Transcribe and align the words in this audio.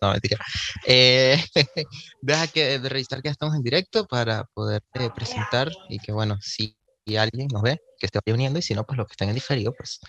No, 0.00 0.12
mentira. 0.12 0.38
Eh, 0.86 1.42
deja 2.22 2.46
que 2.46 2.78
de 2.78 2.88
revisar 2.88 3.20
que 3.22 3.28
estamos 3.28 3.56
en 3.56 3.62
directo 3.62 4.06
para 4.06 4.44
poder 4.54 4.82
eh, 4.94 5.10
presentar 5.14 5.70
y 5.88 5.98
que, 5.98 6.12
bueno, 6.12 6.38
si 6.40 6.76
alguien 7.18 7.48
nos 7.52 7.62
ve, 7.62 7.78
que 7.98 8.06
esté 8.06 8.20
uniendo 8.32 8.58
y 8.58 8.62
si 8.62 8.74
no, 8.74 8.84
pues 8.84 8.96
los 8.98 9.06
que 9.06 9.12
estén 9.12 9.28
en 9.30 9.34
diferido, 9.34 9.72
pues 9.76 10.00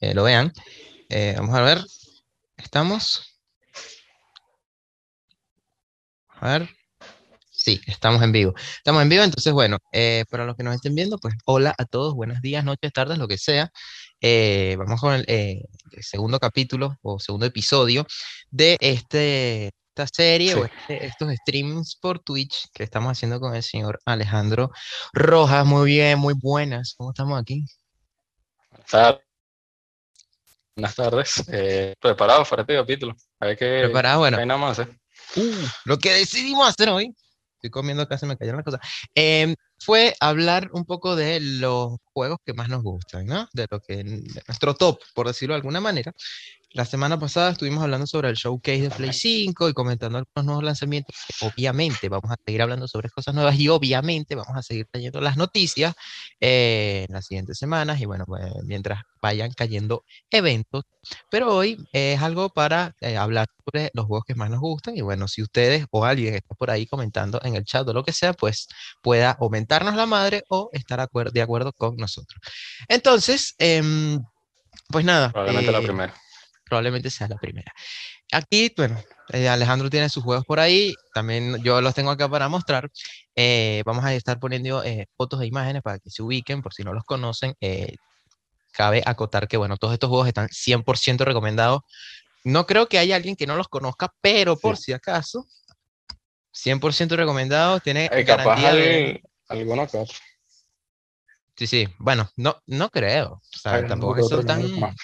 eh, 0.00 0.14
lo 0.14 0.24
vean. 0.24 0.52
Eh, 1.08 1.34
vamos 1.36 1.54
a 1.56 1.62
ver. 1.62 1.84
¿Estamos? 2.56 3.40
A 6.28 6.58
ver. 6.58 6.83
Sí, 7.64 7.80
estamos 7.86 8.22
en 8.22 8.30
vivo. 8.30 8.52
Estamos 8.76 9.00
en 9.02 9.08
vivo, 9.08 9.22
entonces, 9.24 9.50
bueno, 9.50 9.78
eh, 9.90 10.26
para 10.30 10.44
los 10.44 10.54
que 10.54 10.62
nos 10.62 10.74
estén 10.74 10.94
viendo, 10.94 11.16
pues 11.16 11.32
hola 11.46 11.74
a 11.78 11.86
todos, 11.86 12.12
buenos 12.14 12.42
días, 12.42 12.62
noches, 12.62 12.92
tardes, 12.92 13.16
lo 13.16 13.26
que 13.26 13.38
sea. 13.38 13.72
Eh, 14.20 14.76
vamos 14.78 15.00
con 15.00 15.14
el, 15.14 15.24
eh, 15.28 15.62
el 15.92 16.02
segundo 16.02 16.38
capítulo 16.38 16.98
o 17.00 17.18
segundo 17.18 17.46
episodio 17.46 18.06
de 18.50 18.76
este, 18.80 19.70
esta 19.96 20.06
serie 20.14 20.52
Sí. 20.52 20.58
o 20.58 20.64
este- 20.66 21.06
estos 21.06 21.32
streams 21.36 21.96
por 21.96 22.18
Twitch 22.18 22.66
que 22.74 22.82
estamos 22.82 23.10
haciendo 23.12 23.40
con 23.40 23.54
el 23.54 23.62
señor 23.62 23.98
Alejandro 24.04 24.70
Rojas. 25.14 25.64
Muy 25.64 25.86
bien, 25.86 26.18
muy 26.18 26.34
buenas. 26.34 26.92
¿Cómo 26.98 27.12
estamos 27.12 27.40
aquí? 27.40 27.64
Buenas 28.72 28.90
tardes. 28.90 29.22
Buenas 30.76 30.94
tardes. 30.96 31.44
Eh, 31.50 31.94
preparado 31.98 32.44
para 32.44 32.60
este 32.60 32.74
capítulo. 32.74 33.16
A 33.40 33.46
ver 33.46 33.56
qué 33.56 33.80
Preparado, 33.84 34.18
bueno. 34.18 34.36
vaina 34.36 34.52
vamos 34.52 34.78
a 34.78 34.82
hacer. 34.82 34.94
Uh, 35.36 35.66
lo 35.86 35.96
que 35.98 36.12
decidimos 36.12 36.68
hacer 36.68 36.90
hoy, 36.90 37.14
estoy 37.64 37.70
comiendo 37.70 38.06
se 38.18 38.26
me 38.26 38.36
cayeron 38.36 38.58
las 38.58 38.64
cosas, 38.64 38.80
em, 39.14 39.54
fue 39.78 40.14
hablar 40.20 40.70
un 40.72 40.84
poco 40.84 41.16
de 41.16 41.40
los 41.40 41.96
juegos 42.12 42.38
que 42.44 42.54
más 42.54 42.68
nos 42.68 42.82
gustan, 42.82 43.26
¿no? 43.26 43.48
De 43.52 43.66
lo 43.70 43.80
que, 43.80 43.96
de 44.04 44.42
nuestro 44.48 44.74
top, 44.74 45.00
por 45.14 45.26
decirlo 45.26 45.54
de 45.54 45.58
alguna 45.58 45.80
manera. 45.80 46.12
La 46.74 46.84
semana 46.84 47.16
pasada 47.20 47.52
estuvimos 47.52 47.84
hablando 47.84 48.04
sobre 48.04 48.28
el 48.30 48.34
showcase 48.34 48.82
de 48.82 48.90
Play 48.90 49.12
5 49.12 49.68
y 49.68 49.72
comentando 49.74 50.18
algunos 50.18 50.44
nuevos 50.44 50.64
lanzamientos. 50.64 51.14
Obviamente 51.40 52.08
vamos 52.08 52.32
a 52.32 52.36
seguir 52.44 52.62
hablando 52.62 52.88
sobre 52.88 53.10
cosas 53.10 53.32
nuevas 53.32 53.56
y 53.60 53.68
obviamente 53.68 54.34
vamos 54.34 54.56
a 54.56 54.60
seguir 54.60 54.88
trayendo 54.90 55.20
las 55.20 55.36
noticias 55.36 55.94
eh, 56.40 57.04
en 57.08 57.14
las 57.14 57.26
siguientes 57.26 57.58
semanas 57.58 58.00
y 58.00 58.06
bueno, 58.06 58.24
pues, 58.26 58.42
mientras 58.64 59.02
vayan 59.22 59.52
cayendo 59.52 60.04
eventos. 60.32 60.82
Pero 61.30 61.54
hoy 61.54 61.78
es 61.92 62.20
algo 62.20 62.48
para 62.48 62.92
eh, 63.00 63.16
hablar 63.16 63.46
sobre 63.64 63.92
los 63.94 64.06
juegos 64.06 64.24
que 64.26 64.34
más 64.34 64.50
nos 64.50 64.58
gustan 64.58 64.96
y 64.96 65.00
bueno, 65.00 65.28
si 65.28 65.42
ustedes 65.42 65.86
o 65.92 66.04
alguien 66.04 66.34
está 66.34 66.56
por 66.56 66.72
ahí 66.72 66.86
comentando 66.86 67.40
en 67.44 67.54
el 67.54 67.64
chat 67.64 67.86
o 67.88 67.92
lo 67.92 68.02
que 68.02 68.12
sea, 68.12 68.32
pues 68.32 68.66
pueda 69.00 69.30
aumentarnos 69.38 69.94
la 69.94 70.06
madre 70.06 70.42
o 70.48 70.70
estar 70.72 70.98
acuer- 70.98 71.30
de 71.30 71.40
acuerdo 71.40 71.72
con 71.72 71.94
nosotros. 71.94 72.40
Entonces, 72.88 73.54
em, 73.58 74.20
pues 74.88 75.04
nada. 75.04 75.30
Probablemente 75.30 75.70
la 75.70 75.78
eh, 75.78 75.82
primera. 75.82 76.14
Probablemente 76.74 77.08
sea 77.08 77.28
la 77.28 77.36
primera. 77.36 77.72
Aquí, 78.32 78.72
bueno, 78.76 79.00
eh, 79.32 79.48
Alejandro 79.48 79.88
tiene 79.88 80.08
sus 80.08 80.24
juegos 80.24 80.44
por 80.44 80.58
ahí, 80.58 80.92
también 81.14 81.62
yo 81.62 81.80
los 81.80 81.94
tengo 81.94 82.10
acá 82.10 82.28
para 82.28 82.48
mostrar. 82.48 82.90
Eh, 83.36 83.84
vamos 83.86 84.04
a 84.04 84.12
estar 84.12 84.40
poniendo 84.40 84.82
eh, 84.82 85.06
fotos 85.16 85.40
e 85.40 85.46
imágenes 85.46 85.82
para 85.82 86.00
que 86.00 86.10
se 86.10 86.20
ubiquen, 86.22 86.62
por 86.62 86.74
si 86.74 86.82
no 86.82 86.92
los 86.92 87.04
conocen. 87.04 87.54
Eh, 87.60 87.94
cabe 88.72 89.04
acotar 89.06 89.46
que, 89.46 89.56
bueno, 89.56 89.76
todos 89.76 89.92
estos 89.94 90.08
juegos 90.08 90.26
están 90.26 90.48
100% 90.48 91.24
recomendados. 91.24 91.82
No 92.42 92.66
creo 92.66 92.88
que 92.88 92.98
haya 92.98 93.14
alguien 93.14 93.36
que 93.36 93.46
no 93.46 93.54
los 93.56 93.68
conozca, 93.68 94.12
pero 94.20 94.56
por 94.58 94.76
si 94.76 94.92
acaso, 94.92 95.46
100% 96.52 97.14
recomendados, 97.14 97.82
tiene 97.82 98.06
Eh, 98.06 98.24
capaz 98.24 98.42
garantía 98.46 98.74
de... 98.74 99.22
al- 99.48 99.58
alguno 99.60 99.86
que 99.86 99.98
otro. 99.98 100.14
Sí, 101.56 101.68
sí, 101.68 101.88
bueno, 101.98 102.28
no, 102.36 102.56
no 102.66 102.90
creo. 102.90 103.34
O 103.34 103.58
sea, 103.60 103.86
tampoco 103.86 104.14
que 104.16 104.22
es 104.22 104.28
que 104.28 104.34
otro 104.34 104.48
son 104.48 104.60
no, 104.60 104.68
tan... 104.70 104.80
más. 104.80 104.96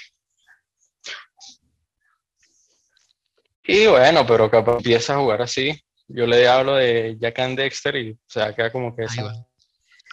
Y 3.72 3.86
bueno, 3.86 4.26
pero 4.26 4.50
capaz 4.50 4.76
empieza 4.78 5.14
a 5.14 5.18
jugar 5.18 5.42
así. 5.42 5.80
Yo 6.08 6.26
le 6.26 6.48
hablo 6.48 6.74
de 6.74 7.16
Jack 7.20 7.38
and 7.38 7.56
Dexter 7.58 7.94
y 7.96 8.10
o 8.12 8.16
sea, 8.26 8.52
queda 8.54 8.72
como 8.72 8.94
que 8.96 9.02
Ahí 9.02 9.08
esa- 9.12 9.22
va. 9.24 9.32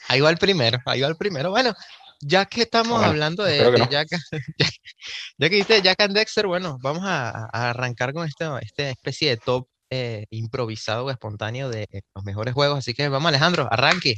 Ahí 0.09 0.21
va 0.21 0.29
el 0.29 0.37
primero, 0.37 0.77
ahí 0.85 1.01
va 1.01 1.07
el 1.07 1.17
primero. 1.17 1.49
Bueno, 1.49 1.73
ya 2.21 2.45
que 2.45 2.61
estamos 2.61 2.93
Bueno, 2.93 3.07
hablando 3.07 3.43
de, 3.43 3.63
no. 3.71 3.89
Jack, 3.89 4.07
ya, 4.09 4.17
ya 5.37 5.49
que 5.49 5.55
viste 5.55 5.81
Jack 5.81 5.99
and 6.01 6.13
Dexter, 6.15 6.45
bueno, 6.47 6.77
vamos 6.81 7.03
a, 7.05 7.29
a 7.51 7.69
arrancar 7.71 8.13
con 8.13 8.25
esta, 8.27 8.59
esta 8.59 8.89
especie 8.89 9.29
de 9.31 9.37
top 9.37 9.67
eh, 9.89 10.25
improvisado 10.29 11.05
o 11.05 11.11
espontáneo 11.11 11.69
de 11.69 11.87
los 12.13 12.23
mejores 12.23 12.53
juegos. 12.53 12.77
Así 12.79 12.93
que 12.93 13.09
vamos, 13.09 13.27
Alejandro, 13.29 13.67
arranque. 13.71 14.15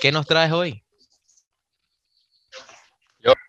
¿Qué 0.00 0.10
nos 0.12 0.26
traes 0.26 0.50
hoy? 0.52 0.82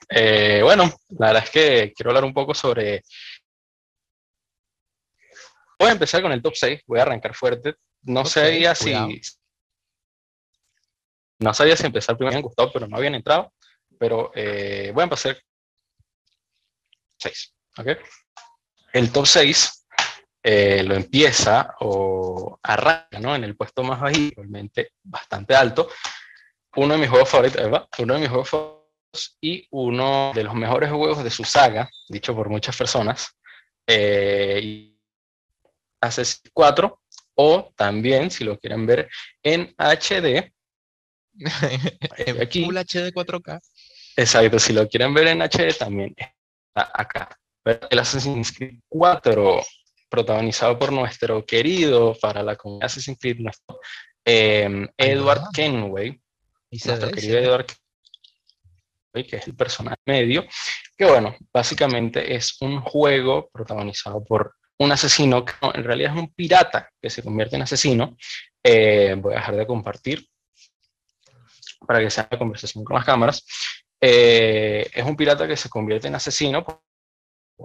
Eh, 0.09 0.59
bueno, 0.63 0.93
la 1.17 1.27
verdad 1.27 1.43
es 1.45 1.49
que 1.49 1.93
quiero 1.95 2.11
hablar 2.11 2.23
un 2.25 2.33
poco 2.33 2.53
sobre. 2.53 3.03
Voy 5.83 5.89
a 5.89 5.93
empezar 5.93 6.21
con 6.21 6.31
el 6.31 6.41
top 6.41 6.53
6, 6.55 6.81
voy 6.87 6.99
a 6.99 7.01
arrancar 7.01 7.35
fuerte. 7.35 7.75
No 8.03 8.23
sabía 8.23 8.73
cuidado. 8.73 9.09
si. 9.09 9.21
No 11.39 11.53
sabía 11.53 11.75
si 11.75 11.85
empezar 11.85 12.15
primero, 12.15 12.31
me 12.31 12.37
habían 12.37 12.47
gustado, 12.47 12.71
pero 12.71 12.87
no 12.87 12.95
habían 12.95 13.15
entrado. 13.15 13.51
Pero 13.99 14.31
eh, 14.33 14.91
voy 14.93 15.01
a 15.01 15.03
empezar 15.03 15.37
6. 17.17 17.53
¿ok? 17.79 17.87
El 18.93 19.11
top 19.11 19.25
6 19.25 19.85
eh, 20.43 20.83
lo 20.83 20.95
empieza 20.95 21.75
o 21.81 22.57
arranca 22.63 23.19
¿no? 23.19 23.35
en 23.35 23.43
el 23.43 23.57
puesto 23.57 23.83
más 23.83 23.99
bajito, 23.99 24.35
realmente 24.37 24.91
bastante 25.03 25.53
alto. 25.53 25.89
Uno 26.77 26.93
de 26.93 27.01
mis 27.01 27.09
juegos 27.09 27.27
favoritos, 27.27 27.61
uno 27.97 28.13
de 28.13 28.19
mis 28.21 28.29
juegos 28.29 28.49
favoritos 28.49 29.37
y 29.41 29.67
uno 29.71 30.31
de 30.33 30.45
los 30.45 30.55
mejores 30.55 30.89
juegos 30.89 31.25
de 31.25 31.29
su 31.29 31.43
saga, 31.43 31.89
dicho 32.07 32.33
por 32.33 32.47
muchas 32.47 32.77
personas, 32.77 33.37
eh, 33.85 34.92
y 36.03 36.07
Assassin's 36.07 36.41
4, 36.53 37.01
o 37.35 37.71
también, 37.75 38.29
si 38.31 38.43
lo 38.43 38.59
quieren 38.59 38.85
ver 38.85 39.09
en 39.41 39.73
HD, 39.77 40.51
En 41.35 42.41
aquí. 42.41 42.65
Full 42.65 42.77
HD 42.77 43.11
4K. 43.13 43.59
exacto, 44.17 44.59
si 44.59 44.73
lo 44.73 44.87
quieren 44.87 45.13
ver 45.13 45.27
en 45.27 45.41
HD 45.41 45.73
también 45.77 46.13
está 46.17 46.91
acá. 46.93 47.39
El 47.89 47.99
Assassin's 47.99 48.51
Creed 48.51 48.79
4, 48.89 49.61
protagonizado 50.09 50.77
por 50.77 50.91
nuestro 50.91 51.45
querido 51.45 52.15
para 52.21 52.43
la 52.43 52.55
comunidad 52.55 52.85
Assassin's 52.85 53.17
Creed, 53.19 53.37
nuestro, 53.39 53.79
eh, 54.25 54.87
Ahí 54.97 55.11
Edward. 55.11 55.43
Kenway, 55.53 56.19
Y 56.69 56.77
nuestro 56.85 57.09
ve, 57.09 57.13
querido. 57.13 57.39
Edward 57.39 57.65
Kenway, 59.13 59.27
que 59.29 59.37
es 59.37 59.47
el 59.47 59.55
personaje 59.55 59.97
medio, 60.05 60.45
que 60.97 61.05
bueno, 61.05 61.35
básicamente 61.53 62.35
es 62.35 62.57
un 62.61 62.81
juego 62.81 63.49
protagonizado 63.51 64.23
por 64.23 64.55
un 64.79 64.91
asesino 64.91 65.45
que 65.45 65.53
en 65.73 65.83
realidad 65.83 66.13
es 66.13 66.19
un 66.19 66.33
pirata 66.33 66.89
que 67.01 67.09
se 67.09 67.23
convierte 67.23 67.55
en 67.55 67.63
asesino. 67.63 68.17
Eh, 68.63 69.15
voy 69.17 69.33
a 69.33 69.37
dejar 69.37 69.55
de 69.55 69.67
compartir 69.67 70.27
para 71.85 71.99
que 71.99 72.09
sea 72.09 72.27
la 72.29 72.37
conversación 72.37 72.83
con 72.83 72.95
las 72.95 73.05
cámaras. 73.05 73.45
Eh, 74.01 74.89
es 74.93 75.05
un 75.05 75.15
pirata 75.15 75.47
que 75.47 75.57
se 75.57 75.69
convierte 75.69 76.07
en 76.07 76.15
asesino 76.15 76.63
por, 76.63 76.81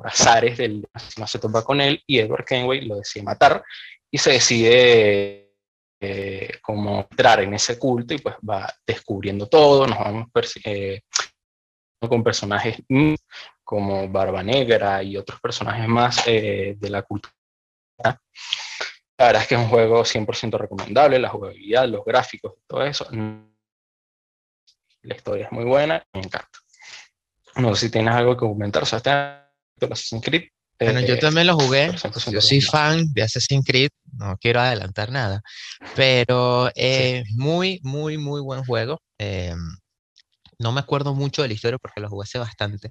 azares 0.04 0.58
del 0.58 0.86
asesino 0.92 1.26
se 1.26 1.38
topa 1.38 1.64
con 1.64 1.80
él 1.80 2.02
y 2.06 2.18
Edward 2.20 2.44
Kenway 2.44 2.82
lo 2.82 2.96
decide 2.96 3.24
matar 3.24 3.64
y 4.10 4.18
se 4.18 4.32
decide 4.32 5.54
eh, 6.00 6.58
como 6.62 7.00
entrar 7.00 7.40
en 7.40 7.54
ese 7.54 7.78
culto 7.78 8.14
y 8.14 8.18
pues 8.18 8.36
va 8.48 8.72
descubriendo 8.86 9.48
todo, 9.48 9.86
nos 9.86 9.98
vamos 9.98 10.28
con 12.08 12.22
personajes 12.22 12.76
como 13.68 14.08
Barba 14.08 14.42
Negra 14.42 15.02
y 15.02 15.18
otros 15.18 15.38
personajes 15.42 15.86
más 15.86 16.22
eh, 16.26 16.74
de 16.78 16.88
la 16.88 17.02
cultura. 17.02 17.34
La 18.02 19.26
verdad 19.26 19.42
es 19.42 19.48
que 19.48 19.56
es 19.56 19.60
un 19.60 19.68
juego 19.68 20.06
100% 20.06 20.56
recomendable, 20.56 21.18
la 21.18 21.28
jugabilidad, 21.28 21.86
los 21.86 22.02
gráficos, 22.02 22.54
todo 22.66 22.82
eso. 22.82 23.06
La 25.02 25.14
historia 25.14 25.44
es 25.44 25.52
muy 25.52 25.64
buena, 25.64 26.02
me 26.14 26.20
encanta. 26.20 26.48
No 27.56 27.74
sé 27.74 27.86
si 27.86 27.92
tienes 27.92 28.14
algo 28.14 28.38
que 28.38 28.46
comentar, 28.46 28.86
sea, 28.86 28.96
este 28.96 29.10
Assassin's 29.84 30.24
Creed. 30.24 30.44
Bueno, 30.80 31.00
yo 31.00 31.14
eh, 31.16 31.18
también 31.18 31.46
lo 31.48 31.58
jugué. 31.58 31.90
100% 31.90 32.30
Yo 32.30 32.40
soy 32.40 32.62
fan 32.62 33.12
de 33.12 33.22
Assassin's 33.22 33.66
Creed, 33.66 33.90
no 34.14 34.38
quiero 34.38 34.60
adelantar 34.60 35.10
nada, 35.10 35.42
pero 35.94 36.70
eh, 36.74 37.22
muy, 37.36 37.80
muy, 37.82 38.16
muy 38.16 38.40
buen 38.40 38.64
juego. 38.64 39.02
eh, 39.18 39.54
no 40.58 40.72
me 40.72 40.80
acuerdo 40.80 41.14
mucho 41.14 41.42
de 41.42 41.48
la 41.48 41.54
historia 41.54 41.78
porque 41.78 42.00
lo 42.00 42.08
jugué 42.08 42.24
hace 42.24 42.38
bastante 42.38 42.90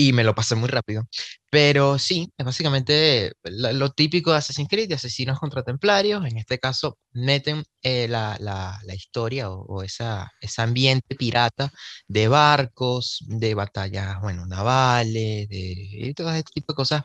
y 0.00 0.12
me 0.12 0.22
lo 0.22 0.32
pasé 0.32 0.54
muy 0.54 0.68
rápido, 0.68 1.08
pero 1.50 1.98
sí, 1.98 2.32
es 2.38 2.46
básicamente 2.46 3.32
lo, 3.42 3.90
típico 3.90 4.30
de 4.30 4.36
Assassin's 4.38 4.68
Creed, 4.68 4.88
de 4.88 4.94
asesinos 4.94 5.40
contra 5.40 5.64
templarios. 5.64 6.24
En 6.24 6.38
este 6.38 6.60
caso, 6.60 6.98
meten 7.12 7.64
eh, 7.82 8.06
la, 8.06 8.36
la- 8.38 8.78
historia 8.94 9.50
o, 9.50 9.62
o 9.66 9.82
esa, 9.82 10.30
ese 10.40 10.62
ambiente 10.62 11.16
pirata 11.16 11.72
de 12.06 12.28
barcos, 12.28 13.24
de 13.26 13.54
batallas, 13.54 14.20
bueno, 14.20 14.46
navales, 14.46 15.48
de 15.48 15.74
y 15.90 16.14
todo 16.14 16.32
este 16.32 16.52
tipo 16.54 16.72
de 16.74 16.76
cosas 16.76 17.02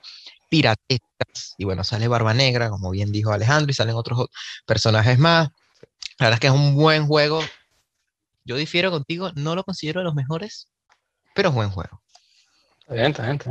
piratescas. 0.50 1.56
Y 1.58 1.66
bueno, 1.66 1.84
sale 1.84 2.08
Barba 2.08 2.36
Negra, 2.36 2.70
como 2.70 2.92
bien 2.92 3.12
dijo 3.12 3.32
Alejandro, 3.32 3.72
y 3.72 3.74
salen 3.74 3.96
otros 3.96 4.28
personajes 4.68 5.18
más. 5.18 5.50
La 6.20 6.28
verdad 6.28 6.36
es 6.36 6.40
que 6.42 6.48
es 6.48 6.54
un 6.54 6.76
buen 6.76 7.08
juego. 7.08 7.42
Yo 8.46 8.56
difiero 8.56 8.92
contigo, 8.92 9.32
no 9.36 9.56
lo 9.56 9.64
considero 9.64 10.02
de 10.02 10.06
los 10.06 10.16
mejores, 10.16 10.70
pero 11.36 11.50
es 11.50 11.56
buen 11.56 11.72
juego. 11.72 12.03
Gente, 12.88 13.24
gente. 13.24 13.50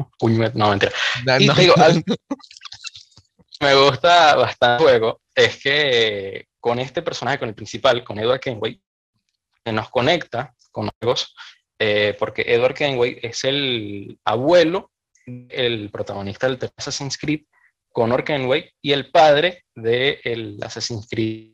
no, 0.54 0.70
mentira. 0.70 0.92
y 1.38 1.48
digo, 1.54 1.74
me 3.60 3.74
gusta 3.74 4.36
bastante 4.36 4.84
el 4.84 4.90
juego 4.90 5.20
es 5.34 5.62
que 5.62 6.46
con 6.60 6.78
este 6.78 7.02
personaje, 7.02 7.38
con 7.38 7.48
el 7.48 7.54
principal, 7.54 8.04
con 8.04 8.18
Edward 8.18 8.40
Kenway, 8.40 8.80
que 9.64 9.72
nos 9.72 9.90
conecta 9.90 10.54
con 10.70 10.90
juegos, 11.00 11.34
eh, 11.78 12.14
porque 12.18 12.44
Edward 12.46 12.74
Kenway 12.74 13.18
es 13.22 13.44
el 13.44 14.18
abuelo, 14.24 14.90
el 15.26 15.90
protagonista 15.90 16.48
del 16.48 16.58
Assassin's 16.76 17.18
Creed, 17.18 17.42
Connor 17.92 18.24
Kenway, 18.24 18.70
y 18.80 18.92
el 18.92 19.10
padre 19.10 19.64
del 19.74 20.58
Assassin's 20.62 21.08
Creed. 21.08 21.52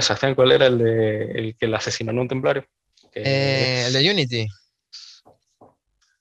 ¿Sabes 0.00 0.34
cuál 0.34 0.52
era 0.52 0.66
el, 0.66 0.78
de, 0.78 1.30
el 1.32 1.56
que 1.56 1.68
le 1.68 1.76
asesinó 1.76 2.10
en 2.10 2.18
un 2.18 2.28
templario? 2.28 2.66
Eh, 3.12 3.84
el 3.86 3.92
de 3.92 4.10
Unity. 4.10 4.46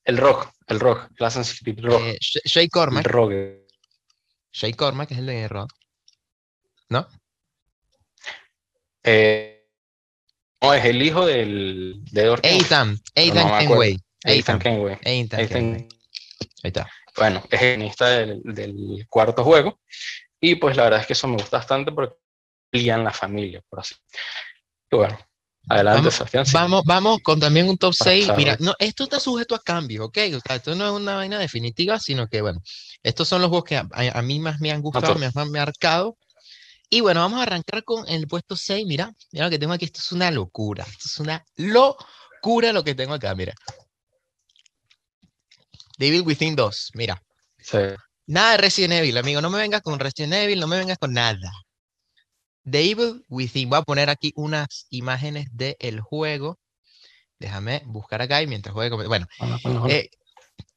El 0.05 0.17
Rock, 0.17 0.51
el 0.67 0.79
Rock, 0.79 1.09
el 1.17 1.25
Assassin's 1.25 1.59
Creed 1.61 1.79
Rock. 1.83 2.01
Eh, 2.01 2.17
Shay 2.19 2.69
Cormac. 2.69 3.05
El 3.05 3.11
Rock. 3.11 3.31
Shay 4.51 4.73
Cormac, 4.73 5.07
que 5.07 5.15
es 5.15 5.19
el 5.19 5.25
de 5.25 5.47
Rock. 5.47 5.73
¿No? 6.89 7.07
Eh, 9.03 9.67
no, 10.61 10.73
es 10.73 10.85
el 10.85 11.01
hijo 11.01 11.25
del, 11.25 12.03
de 12.11 12.39
Ethan, 12.43 12.99
Ethan 13.15 13.59
Kenway. 13.59 13.99
Ethan 14.23 14.59
Kenway. 14.59 14.97
Ethan 15.01 15.47
Kenway. 15.47 15.87
Ahí 16.63 16.69
está. 16.69 16.89
Bueno, 17.17 17.43
es 17.49 17.61
el 17.61 17.77
guionista 17.77 18.09
del, 18.09 18.41
del, 18.43 19.05
cuarto 19.09 19.43
juego. 19.43 19.79
Y 20.39 20.55
pues 20.55 20.77
la 20.77 20.83
verdad 20.83 21.01
es 21.01 21.07
que 21.07 21.13
eso 21.13 21.27
me 21.27 21.37
gusta 21.37 21.57
bastante 21.57 21.91
porque 21.91 22.15
lían 22.71 23.03
la 23.03 23.11
familia, 23.11 23.61
por 23.69 23.79
así. 23.79 23.95
Y 24.91 24.95
bueno, 24.95 25.17
Adelante, 25.67 26.09
vamos, 26.31 26.51
Vamos, 26.51 26.83
vamos 26.85 27.19
con 27.23 27.39
también 27.39 27.67
un 27.67 27.77
top 27.77 27.93
6. 27.93 28.29
Mira, 28.37 28.55
no, 28.59 28.73
esto 28.77 29.03
está 29.05 29.19
sujeto 29.19 29.55
a 29.55 29.59
cambio, 29.61 30.05
¿ok? 30.05 30.17
O 30.35 30.39
sea, 30.45 30.57
esto 30.57 30.75
no 30.75 30.85
es 30.85 30.91
una 30.91 31.15
vaina 31.15 31.39
definitiva, 31.39 31.99
sino 31.99 32.27
que, 32.27 32.41
bueno, 32.41 32.61
estos 33.01 33.27
son 33.27 33.41
los 33.41 33.49
juegos 33.49 33.65
que 33.65 33.77
a, 33.77 34.21
mí 34.21 34.39
más 34.39 34.59
me 34.59 34.71
han 34.71 34.81
gustado, 34.81 35.15
me 35.15 35.29
han 35.33 35.51
marcado. 35.51 36.17
Y 36.89 37.01
bueno, 37.01 37.21
vamos 37.21 37.39
a 37.39 37.43
arrancar 37.43 37.83
con 37.83 38.07
el 38.07 38.27
puesto 38.27 38.55
6. 38.55 38.85
Mira, 38.85 39.11
mira 39.31 39.45
lo 39.45 39.51
que 39.51 39.59
tengo 39.59 39.73
aquí. 39.73 39.85
Esto 39.85 39.99
es 39.99 40.11
una 40.11 40.29
locura. 40.29 40.85
Esto 40.87 41.05
es 41.05 41.19
una 41.19 41.43
locura 41.55 42.71
lo 42.71 42.83
que 42.83 42.93
tengo 42.93 43.15
acá, 43.15 43.33
mira. 43.33 43.53
Devil 45.97 46.21
Within 46.21 46.55
2, 46.55 46.91
mira. 46.93 47.21
Sí. 47.57 47.79
Nada 48.27 48.51
de 48.51 48.57
Resident 48.57 48.93
Evil, 48.93 49.17
amigo. 49.17 49.41
No 49.41 49.49
me 49.49 49.57
vengas 49.57 49.81
con 49.81 49.99
Resident 49.99 50.33
Evil, 50.33 50.59
no 50.59 50.67
me 50.67 50.77
vengas 50.77 50.97
con 50.97 51.13
nada. 51.13 51.51
The 52.69 52.81
Evil 52.81 53.25
Within. 53.29 53.69
Voy 53.69 53.79
a 53.79 53.83
poner 53.83 54.09
aquí 54.09 54.33
unas 54.35 54.87
imágenes 54.89 55.47
del 55.51 56.01
juego. 56.01 56.59
Déjame 57.39 57.83
buscar 57.85 58.21
acá 58.21 58.41
y 58.41 58.47
mientras 58.47 58.73
juego. 58.73 58.97
Bueno, 59.07 59.27
eh, 59.89 60.09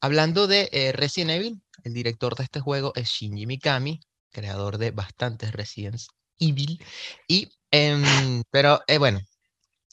hablando 0.01 0.47
de 0.47 0.69
eh, 0.73 0.93
Resident 0.93 1.31
Evil, 1.31 1.63
el 1.85 1.95
director 1.95 2.35
de 2.37 2.45
este 2.45 2.61
juego 2.61 2.93
es 2.95 3.09
Shinji 3.09 3.47
Mikami, 3.47 4.01
creador 4.31 4.79
de 4.79 4.91
bastantes 4.91 5.53
Resident 5.53 6.01
Evil. 6.39 6.85
Y, 7.27 7.49
em, 7.71 8.03
pero 8.51 8.81
eh, 8.87 8.99
bueno, 8.99 9.21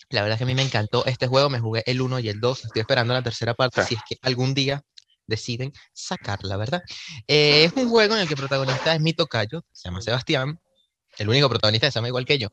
la 0.09 0.21
verdad 0.21 0.35
es 0.35 0.37
que 0.39 0.43
a 0.43 0.47
mí 0.47 0.55
me 0.55 0.63
encantó 0.63 1.05
este 1.05 1.27
juego. 1.27 1.49
Me 1.49 1.59
jugué 1.59 1.83
el 1.85 2.01
1 2.01 2.19
y 2.19 2.29
el 2.29 2.39
2. 2.41 2.65
Estoy 2.65 2.81
esperando 2.81 3.13
la 3.13 3.23
tercera 3.23 3.53
parte. 3.53 3.83
Si 3.83 3.95
es 3.95 4.01
que 4.07 4.17
algún 4.21 4.53
día 4.53 4.81
deciden 5.27 5.71
sacarla, 5.93 6.55
¿verdad? 6.55 6.83
es 7.25 7.73
un 7.73 7.89
juego 7.89 8.13
en 8.13 8.21
el 8.21 8.27
que 8.27 8.35
el 8.35 8.39
protagonista 8.39 8.93
es 8.93 9.01
mi 9.01 9.13
tocayo, 9.13 9.65
se 9.71 9.89
llama 9.89 9.99
Sebastián 9.99 10.59
el 11.17 11.29
único 11.29 11.49
protagonista 11.49 11.89
se 11.89 11.95
llama 11.95 12.09
igual 12.09 12.25
que 12.25 12.37
yo. 12.37 12.49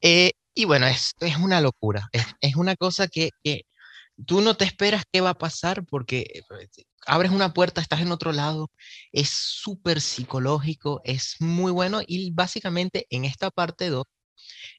Eh, 0.00 0.32
y 0.54 0.64
bueno, 0.64 0.86
es, 0.86 1.12
es 1.20 1.36
una 1.36 1.60
locura, 1.60 2.08
es, 2.12 2.24
es 2.40 2.56
una 2.56 2.76
cosa 2.76 3.08
que, 3.08 3.30
que, 3.42 3.62
tú 4.24 4.40
no 4.40 4.56
te 4.56 4.64
esperas 4.64 5.04
qué 5.12 5.20
va 5.20 5.30
a 5.30 5.38
pasar 5.38 5.84
porque 5.84 6.26
eh, 6.32 6.42
abres 7.06 7.30
una 7.30 7.52
puerta, 7.52 7.80
estás 7.80 8.00
en 8.00 8.12
otro 8.12 8.32
lado, 8.32 8.70
es 9.12 9.28
súper 9.30 10.00
psicológico, 10.00 11.00
es 11.04 11.36
muy 11.40 11.72
bueno 11.72 12.00
y 12.06 12.30
básicamente 12.32 13.06
en 13.10 13.24
esta 13.24 13.50
parte 13.50 13.90
2 13.90 14.04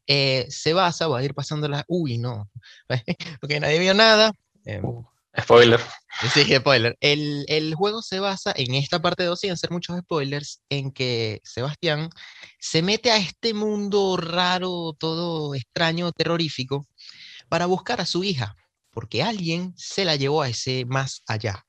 eh, 0.08 0.46
se 0.50 0.74
basa, 0.74 1.08
va 1.08 1.20
a 1.20 1.24
ir 1.24 1.34
pasando 1.34 1.68
la, 1.68 1.84
uy, 1.88 2.18
no, 2.18 2.50
porque 3.42 3.60
nadie 3.60 3.80
vio 3.80 3.94
nada. 3.94 4.32
Em. 4.66 4.84
Spoiler. 5.40 5.80
Sí, 6.34 6.56
spoiler. 6.56 6.98
El, 7.00 7.46
el, 7.48 7.76
juego 7.76 8.02
se 8.02 8.20
basa 8.20 8.52
en 8.56 8.74
esta 8.74 9.00
parte 9.02 9.24
2, 9.24 9.40
sin 9.40 9.52
hacer 9.52 9.72
muchos 9.72 10.00
spoilers, 10.00 10.62
en 10.70 10.92
que 10.92 11.42
Sebastián 11.44 12.10
se 12.60 12.82
mete 12.82 13.12
a 13.12 13.18
este 13.18 13.54
mundo 13.54 14.18
raro, 14.18 14.96
todo 15.00 15.54
extraño, 15.54 16.12
terrorífico, 16.12 16.88
para 17.50 17.68
buscar 17.68 18.02
a 18.02 18.06
su 18.06 18.24
hija, 18.24 18.56
porque 18.92 19.22
alguien 19.22 19.74
se 19.78 20.06
la 20.06 20.16
llevó 20.16 20.42
a 20.42 20.50
ese 20.50 20.86
más 20.86 21.22
allá. 21.28 21.64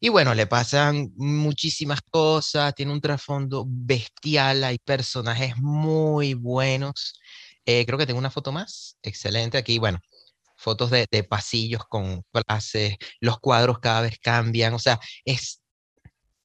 Y 0.00 0.10
bueno, 0.10 0.34
le 0.34 0.46
pasan 0.46 1.12
muchísimas 1.16 2.00
cosas, 2.02 2.74
tiene 2.74 2.92
un 2.92 3.00
trasfondo 3.00 3.64
bestial, 3.66 4.62
hay 4.62 4.78
personajes 4.78 5.56
muy 5.56 6.34
buenos. 6.34 7.18
Eh, 7.66 7.84
creo 7.84 7.98
que 7.98 8.06
tengo 8.06 8.20
una 8.20 8.30
foto 8.30 8.52
más. 8.52 8.96
Excelente. 9.02 9.58
Aquí, 9.58 9.78
bueno, 9.78 9.98
fotos 10.58 10.90
de, 10.90 11.06
pasillos 11.28 11.84
con 11.88 12.22
clases, 12.32 12.96
los 13.20 13.38
cuadros 13.40 13.78
cada 13.78 14.02
vez 14.02 14.18
cambian, 14.20 14.74
o 14.74 14.78
sea, 14.78 15.00
es 15.24 15.62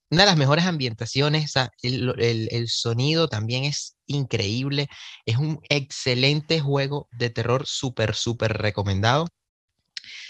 una 0.10 0.24
de 0.24 0.28
las 0.28 0.38
mejores 0.38 0.66
ambientaciones, 0.66 1.54
el, 1.82 2.68
sonido 2.70 3.28
también 3.28 3.64
es 3.66 3.98
increíble, 4.06 4.88
es 5.26 5.38
un 5.38 5.60
excelente 5.70 6.60
juego 6.60 7.08
de 7.12 7.32
terror, 7.32 7.66
súper, 7.66 8.14
súper 8.16 8.54
recomendado. 8.54 9.28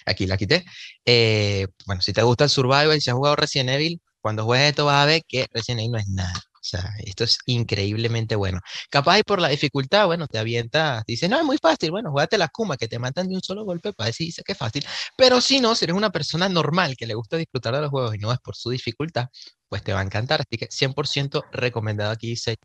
Aquí 0.05 0.25
la 0.25 0.37
quité. 0.37 0.65
Eh, 1.05 1.67
bueno, 1.85 2.01
si 2.01 2.13
te 2.13 2.23
gusta 2.23 2.45
el 2.45 2.49
Survival, 2.49 3.01
si 3.01 3.09
has 3.09 3.15
jugado 3.15 3.35
Resident 3.35 3.71
Evil, 3.71 4.01
cuando 4.21 4.45
juegues 4.45 4.69
esto 4.69 4.85
vas 4.85 5.03
a 5.03 5.05
ver 5.05 5.21
que 5.27 5.47
Resident 5.51 5.81
Evil 5.81 5.91
no 5.91 5.97
es 5.99 6.07
nada. 6.07 6.41
O 6.63 6.65
sea, 6.65 6.93
esto 6.99 7.25
es 7.25 7.39
increíblemente 7.45 8.37
bueno. 8.37 8.61
Capaz 8.89 9.19
y 9.19 9.23
por 9.23 9.41
la 9.41 9.49
dificultad, 9.49 10.05
bueno, 10.05 10.27
te 10.27 10.39
avientas, 10.39 11.03
dices, 11.05 11.29
no, 11.29 11.37
es 11.37 11.43
muy 11.43 11.57
fácil, 11.57 11.91
bueno, 11.91 12.09
jugate 12.09 12.37
la 12.37 12.47
Kuma, 12.47 12.77
que 12.77 12.87
te 12.87 12.99
matan 12.99 13.27
de 13.27 13.35
un 13.35 13.41
solo 13.41 13.65
golpe 13.65 13.91
para 13.91 14.07
decir 14.07 14.27
dice 14.27 14.43
que 14.43 14.53
es 14.53 14.57
fácil. 14.57 14.85
Pero 15.17 15.41
si 15.41 15.59
no, 15.59 15.75
si 15.75 15.83
eres 15.83 15.97
una 15.97 16.09
persona 16.09 16.47
normal 16.47 16.95
que 16.95 17.05
le 17.05 17.15
gusta 17.15 17.35
disfrutar 17.35 17.75
de 17.75 17.81
los 17.81 17.89
juegos 17.89 18.15
y 18.15 18.17
no 18.19 18.31
es 18.31 18.39
por 18.39 18.55
su 18.55 18.69
dificultad, 18.69 19.27
pues 19.67 19.83
te 19.83 19.91
va 19.91 19.99
a 19.99 20.03
encantar. 20.03 20.39
Así 20.39 20.57
que 20.57 20.69
100% 20.69 21.43
recomendado 21.51 22.11
aquí, 22.11 22.37
sello, 22.37 22.57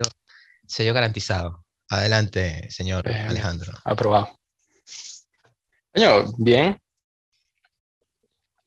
sello 0.64 0.94
garantizado. 0.94 1.64
Adelante, 1.88 2.70
señor 2.70 3.08
Alejandro. 3.08 3.72
Aprobado. 3.84 4.38
Coño, 5.92 6.32
bien. 6.38 6.78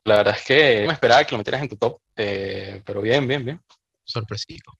La 0.03 0.17
verdad 0.17 0.35
es 0.35 0.43
que 0.43 0.83
me 0.87 0.93
esperaba 0.93 1.23
que 1.23 1.31
lo 1.31 1.37
metieras 1.37 1.61
en 1.61 1.69
tu 1.69 1.77
top, 1.77 1.99
eh, 2.17 2.81
pero 2.85 3.01
bien, 3.01 3.25
bien, 3.25 3.45
bien. 3.45 3.61
Sorpresivo. 4.03 4.73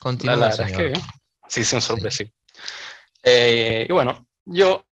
Continúa, 0.00 0.36
la, 0.36 0.48
verdad 0.48 0.70
es 0.70 0.76
que 0.76 0.92
sí, 1.46 1.62
sí, 1.62 1.76
un 1.76 1.82
sorpresivo. 1.82 2.30
Eh, 3.22 3.86
y 3.86 3.92
bueno, 3.92 4.26
yo 4.46 4.86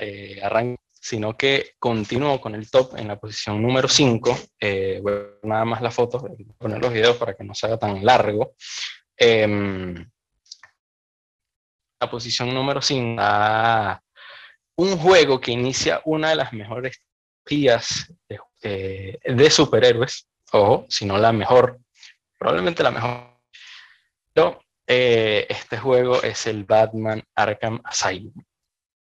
eh, 0.00 0.40
arranco, 0.42 0.80
sino 0.90 1.36
que 1.36 1.74
continúo 1.78 2.40
con 2.40 2.54
el 2.54 2.70
top 2.70 2.96
en 2.96 3.08
la 3.08 3.20
posición 3.20 3.60
número 3.60 3.88
5. 3.88 4.38
Eh, 4.58 5.02
nada 5.42 5.66
más 5.66 5.82
la 5.82 5.90
foto, 5.90 6.26
poner 6.56 6.80
los 6.80 6.90
videos 6.90 7.18
para 7.18 7.34
que 7.34 7.44
no 7.44 7.54
se 7.54 7.66
haga 7.66 7.78
tan 7.78 8.02
largo. 8.02 8.54
Em, 9.14 10.10
la 12.00 12.10
posición 12.10 12.54
número 12.54 12.80
5 12.80 13.20
un 14.76 14.96
juego 14.96 15.40
que 15.40 15.50
inicia 15.50 16.00
una 16.06 16.30
de 16.30 16.36
las 16.36 16.52
mejores 16.54 17.02
días 17.44 18.10
de, 18.28 19.18
de 19.24 19.50
superhéroes, 19.50 20.26
ojo, 20.52 20.86
si 20.88 21.04
no 21.04 21.18
la 21.18 21.32
mejor 21.32 21.80
probablemente 22.38 22.82
la 22.82 22.90
mejor. 22.90 23.38
Pero 24.32 24.60
eh, 24.86 25.46
este 25.48 25.76
juego 25.78 26.22
es 26.22 26.46
el 26.46 26.64
Batman 26.64 27.22
Arkham 27.34 27.80
Asylum. 27.84 28.32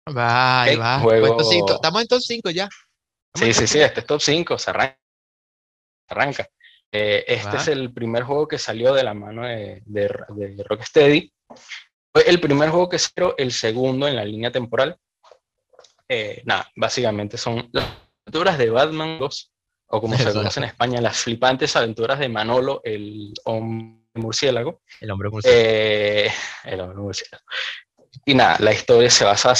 Va, 0.08 0.66
va. 0.78 0.98
Juego... 0.98 1.38
Estamos 1.40 2.02
en 2.02 2.08
top 2.08 2.20
5 2.20 2.50
ya. 2.50 2.68
sí, 3.34 3.54
sí, 3.54 3.66
sí, 3.66 3.80
este 3.80 4.00
es 4.00 4.06
top 4.06 4.20
5, 4.20 4.58
se 4.58 4.70
arranca. 4.70 4.98
arranca. 6.08 6.48
Eh, 6.94 7.24
este 7.26 7.56
es 7.56 7.68
el 7.68 7.92
primer 7.92 8.24
juego 8.24 8.46
que 8.46 8.58
salió 8.58 8.92
de 8.92 9.02
la 9.02 9.14
mano 9.14 9.46
de, 9.46 9.82
de, 9.86 10.64
Rocksteady. 10.68 11.32
Fue 12.12 12.28
el 12.28 12.38
primer 12.38 12.68
juego 12.68 12.90
que 12.90 12.98
salió, 12.98 13.34
el 13.38 13.52
segundo 13.52 14.06
en 14.06 14.16
la 14.16 14.24
línea 14.24 14.52
temporal. 14.52 14.98
Eh, 16.06 16.42
nada, 16.44 16.70
básicamente 16.76 17.38
son 17.38 17.70
las 17.72 17.86
aventuras 18.26 18.58
de 18.58 18.68
Batman 18.68 19.18
2 19.18 19.51
o 19.94 20.00
como 20.00 20.16
se 20.16 20.32
conoce 20.32 20.58
en 20.60 20.64
España, 20.64 21.02
las 21.02 21.18
flipantes 21.18 21.76
aventuras 21.76 22.18
de 22.18 22.30
Manolo, 22.30 22.80
el 22.82 23.34
hombre 23.44 24.00
murciélago. 24.14 24.80
El 25.00 25.10
hombre 25.10 25.28
murciélago. 25.28 25.62
Eh, 25.62 26.30
el 26.64 26.80
hombre 26.80 26.98
murciélago. 26.98 27.44
Y 28.24 28.34
nada, 28.34 28.56
la 28.60 28.72
historia 28.72 29.10
se 29.10 29.24
basa 29.24 29.52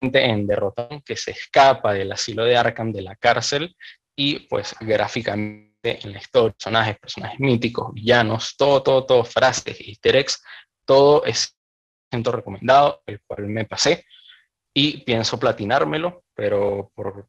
en 0.00 0.46
Derrotón, 0.46 1.02
que 1.02 1.16
se 1.16 1.32
escapa 1.32 1.92
del 1.92 2.10
asilo 2.10 2.44
de 2.44 2.56
Arkham, 2.56 2.92
de 2.92 3.02
la 3.02 3.14
cárcel, 3.16 3.76
y 4.16 4.40
pues 4.40 4.74
gráficamente 4.80 6.00
en 6.02 6.12
la 6.12 6.18
historia, 6.18 6.54
personajes, 6.54 6.98
personajes 6.98 7.38
míticos, 7.38 7.92
villanos, 7.92 8.54
todo, 8.56 8.82
todo, 8.82 9.04
todo, 9.04 9.24
frases, 9.24 9.78
easter 9.80 10.16
eggs, 10.16 10.42
todo 10.86 11.26
es 11.26 11.54
recomendado, 12.10 13.02
el 13.04 13.20
cual 13.20 13.46
me 13.48 13.66
pasé, 13.66 14.06
y 14.74 15.04
pienso 15.04 15.38
platinármelo, 15.38 16.24
pero 16.34 16.90
por 16.94 17.28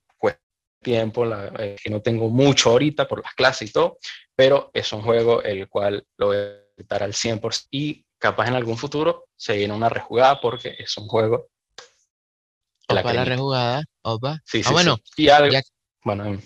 tiempo, 0.82 1.26
la, 1.26 1.52
eh, 1.60 1.76
que 1.82 1.90
no 1.90 2.02
tengo 2.02 2.30
mucho 2.30 2.72
ahorita 2.72 3.08
por 3.08 3.24
las 3.24 3.34
clases 3.34 3.70
y 3.70 3.74
todo, 3.74 3.98
pero 4.36 4.72
es 4.74 4.92
un 4.94 5.02
juego 5.02 5.42
el 5.44 5.68
cual 5.68 6.06
lo 6.18 6.28
voy 6.28 6.38
a 6.38 6.60
estar 6.78 7.04
al 7.04 7.14
100% 7.14 7.68
y 7.72 8.06
capaz 8.18 8.48
en 8.48 8.56
algún 8.56 8.78
futuro 8.78 9.26
se 9.36 9.58
viene 9.58 9.74
una 9.74 9.90
rejugada 9.90 10.40
porque 10.42 10.76
es 10.78 10.98
un 10.98 11.08
juego. 11.08 11.50
Opa, 12.88 13.14
la, 13.14 13.26
rejugada, 13.26 13.84
opa. 14.02 14.40
Sí, 14.46 14.62
ah, 14.64 14.68
sí, 14.68 14.74
bueno, 14.74 14.98
sí. 15.04 15.24
Y 15.24 15.30
algo, 15.30 15.60
bueno, 16.04 16.26
em, 16.26 16.42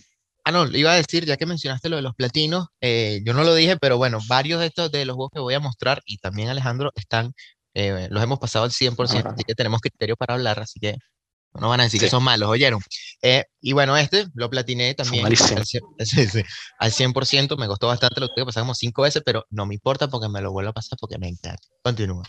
Ah, 0.46 0.52
no, 0.52 0.66
iba 0.68 0.92
a 0.92 0.96
decir, 0.96 1.25
ya 1.25 1.38
que 1.38 1.46
mencionaste 1.46 1.88
lo 1.88 1.96
de 1.96 2.02
los 2.02 2.16
platinos, 2.16 2.68
eh, 2.82 3.22
yo 3.24 3.34
no 3.34 3.46
lo 3.46 3.56
dije, 3.56 3.78
pero 3.78 3.98
bueno, 3.98 4.20
varios 4.28 4.60
de 4.60 4.68
estos 4.68 4.92
de 4.92 5.06
los 5.06 5.16
juegos 5.16 5.32
que 5.34 5.40
voy 5.40 5.54
a 5.54 5.62
mostrar 5.62 6.02
y 6.06 6.18
también 6.18 6.50
Alejandro 6.50 6.92
están, 6.96 7.32
eh, 7.74 8.10
los 8.12 8.22
hemos 8.22 8.40
pasado 8.40 8.66
al 8.66 8.72
100%, 8.72 9.34
así 9.34 9.44
que 9.46 9.56
tenemos 9.56 9.80
criterio 9.80 10.18
para 10.18 10.34
hablar, 10.34 10.60
así 10.60 10.82
que 10.82 10.98
no 11.60 11.69
van 11.69 11.81
a 11.81 11.83
decir 11.83 12.00
que 12.00 12.10
son 12.10 12.24
malos, 12.24 12.50
¿oyeron? 12.50 12.81
Eh, 13.22 13.45
y 13.62 13.74
bueno, 13.74 13.95
este 13.95 14.25
lo 14.33 14.50
platiné 14.50 14.93
también 14.95 15.25
al, 15.25 15.33
100%, 15.33 15.81
al 16.79 16.91
100%, 16.91 17.57
me 17.57 17.67
costó 17.67 17.88
bastante, 17.88 18.19
lo 18.19 18.27
tuve 18.27 18.41
que 18.41 18.45
pasar 18.45 18.63
como 18.63 18.75
cinco 18.75 19.03
veces, 19.03 19.22
pero 19.25 19.45
no 19.50 19.65
me 19.65 19.75
importa 19.75 20.07
porque 20.07 20.29
me 20.29 20.41
lo 20.41 20.51
vuelvo 20.51 20.72
a 20.72 20.74
pasar 20.74 20.98
porque 21.00 21.17
me 21.17 21.27
encanta. 21.27 21.62
Continúa. 21.81 22.24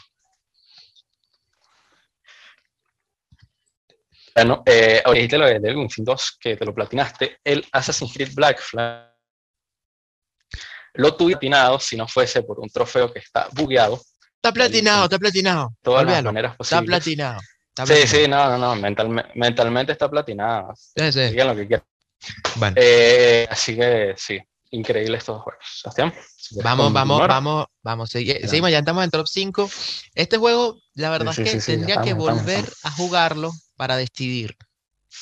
Bueno, 4.35 4.63
eh, 4.67 5.03
dijiste 5.13 5.39
lo 5.39 5.47
de 5.47 5.61
Devil 5.61 5.87
2, 5.97 6.39
que 6.41 6.57
te 6.57 6.65
lo 6.65 6.75
platinaste. 6.75 7.39
El 7.45 7.65
Assassin's 7.71 8.13
Creed 8.13 8.35
Black 8.35 8.61
Flag 8.61 9.15
lo 10.95 11.17
tuve 11.17 11.33
platinado 11.33 11.79
si 11.79 11.97
no 11.97 12.07
fuese 12.09 12.43
por 12.43 12.61
un 12.61 12.69
trofeo 12.69 13.13
que 13.13 13.21
está 13.21 13.49
bugueado. 13.53 14.01
Está 14.37 14.53
platinado, 14.53 15.05
está 15.05 15.19
platinado. 15.19 15.75
Todas 15.83 16.05
las 16.05 16.23
maneras 16.23 16.57
posibles. 16.57 16.83
Está 16.83 16.87
platinado. 16.87 17.41
Sí, 17.87 18.07
sí, 18.07 18.29
no, 18.29 18.57
no, 18.57 18.75
no. 18.75 18.93
mentalmente 19.35 19.93
está 19.93 20.11
platinado. 20.11 20.75
Sí, 20.77 21.13
sí. 21.13 21.21
Digan 21.31 21.49
lo 21.49 21.57
que 21.57 21.67
quieran. 21.67 21.87
Bueno. 22.57 22.77
Eh, 22.79 23.47
así 23.51 23.77
que 23.77 24.15
sí, 24.17 24.39
increíble 24.71 25.19
estos 25.19 25.43
juegos. 25.43 25.65
Sebastián. 25.81 26.15
Vamos, 26.63 26.93
vamos, 26.93 27.27
vamos, 27.27 27.67
vamos. 27.83 28.11
Seguimos, 28.11 28.71
ya 28.71 28.79
estamos 28.79 29.05
en 29.05 29.11
top 29.11 29.27
5. 29.27 29.71
Este 30.15 30.37
juego, 30.37 30.79
la 30.95 31.11
verdad 31.11 31.35
es 31.39 31.53
que 31.53 31.73
tendría 31.73 32.03
que 32.03 32.15
volver 32.15 32.65
a 32.83 32.91
jugarlo 32.91 33.51
para 33.77 33.97
decidir. 33.97 34.57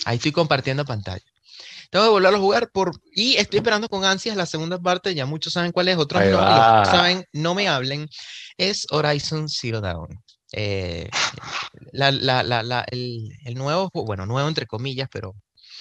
Ahí 0.05 0.17
estoy 0.17 0.33
compartiendo 0.33 0.85
pantalla. 0.85 1.25
Tengo 1.91 2.07
que 2.07 2.11
volverlo 2.11 2.39
a 2.39 2.41
jugar 2.41 2.71
por, 2.71 2.93
y 3.15 3.37
estoy 3.37 3.59
esperando 3.59 3.89
con 3.89 4.05
ansias 4.05 4.37
la 4.37 4.47
segunda 4.47 4.79
parte. 4.79 5.15
Ya 5.15 5.27
muchos 5.27 5.53
saben 5.53 5.73
cuál 5.73 5.89
es, 5.89 5.99
otros 5.99 6.25
no, 6.25 6.39
saben, 6.87 7.25
no 7.33 7.55
me 7.55 7.69
hablen. 7.69 8.09
Es 8.57 8.87
Horizon 8.91 9.49
Zero 9.49 9.81
Dawn. 9.81 10.09
Eh, 10.53 11.09
el, 11.93 13.55
nuevo, 13.55 13.91
bueno, 13.95 14.27
nuevo 14.27 14.49
entre 14.49 14.67
comillas, 14.67 15.09
pero 15.11 15.35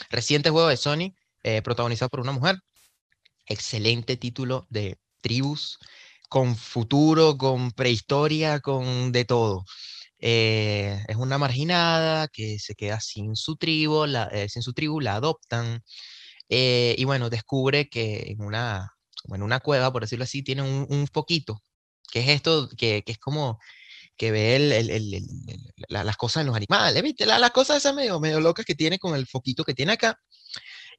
reciente 0.09 0.49
juego 0.49 0.69
de 0.69 0.77
Sony, 0.77 1.13
eh, 1.43 1.61
protagonizado 1.61 2.09
por 2.09 2.21
una 2.21 2.31
mujer. 2.31 2.57
Excelente 3.47 4.17
título 4.17 4.67
de 4.69 4.97
tribus, 5.21 5.79
con 6.29 6.55
futuro, 6.55 7.37
con 7.37 7.71
prehistoria, 7.71 8.59
con 8.61 9.11
de 9.11 9.25
todo. 9.25 9.65
Eh, 10.19 11.03
es 11.07 11.15
una 11.17 11.37
marginada 11.37 12.27
que 12.27 12.59
se 12.59 12.75
queda 12.75 12.99
sin 13.01 13.35
su 13.35 13.57
tribu, 13.57 14.05
la, 14.05 14.29
sin 14.49 14.61
su 14.61 14.73
tribu, 14.73 14.99
la 15.01 15.15
adoptan 15.15 15.83
y 16.49 17.03
bueno, 17.05 17.29
descubre 17.29 17.89
que 17.89 18.31
en 18.31 18.41
una, 18.41 18.91
en 19.33 19.43
una 19.43 19.59
cueva, 19.61 19.91
por 19.91 20.03
decirlo 20.03 20.23
así, 20.25 20.43
tiene 20.43 20.61
un, 20.63 20.85
un 20.89 21.07
foquito, 21.07 21.63
que 22.11 22.19
es 22.21 22.29
esto, 22.29 22.69
que, 22.77 23.03
que 23.03 23.13
es 23.13 23.19
como 23.19 23.59
que 24.21 24.29
ve 24.29 24.55
el, 24.55 24.71
el, 24.71 24.91
el, 24.91 25.27
las 25.87 26.15
cosas 26.15 26.41
en 26.41 26.47
los 26.47 26.55
animales, 26.55 27.01
¿viste? 27.01 27.25
las 27.25 27.49
cosas 27.49 27.77
esas 27.77 27.95
medio, 27.95 28.19
medio 28.19 28.39
locas 28.39 28.67
que 28.67 28.75
tiene 28.75 28.99
con 28.99 29.15
el 29.15 29.25
foquito 29.25 29.63
que 29.63 29.73
tiene 29.73 29.93
acá. 29.93 30.15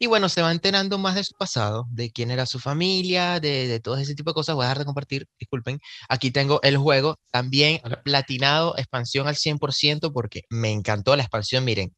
Y 0.00 0.08
bueno, 0.08 0.28
se 0.28 0.42
va 0.42 0.50
enterando 0.50 0.98
más 0.98 1.14
de 1.14 1.22
su 1.22 1.32
pasado, 1.34 1.86
de 1.90 2.10
quién 2.10 2.32
era 2.32 2.46
su 2.46 2.58
familia, 2.58 3.38
de, 3.38 3.68
de 3.68 3.78
todo 3.78 3.96
ese 3.96 4.16
tipo 4.16 4.30
de 4.30 4.34
cosas. 4.34 4.56
Voy 4.56 4.64
a 4.64 4.66
dejar 4.66 4.80
de 4.80 4.86
compartir, 4.86 5.28
disculpen. 5.38 5.78
Aquí 6.08 6.32
tengo 6.32 6.60
el 6.64 6.76
juego, 6.76 7.20
también 7.30 7.80
platinado, 8.02 8.76
expansión 8.76 9.28
al 9.28 9.36
100%, 9.36 10.12
porque 10.12 10.42
me 10.50 10.72
encantó 10.72 11.14
la 11.14 11.22
expansión. 11.22 11.64
Miren, 11.64 11.94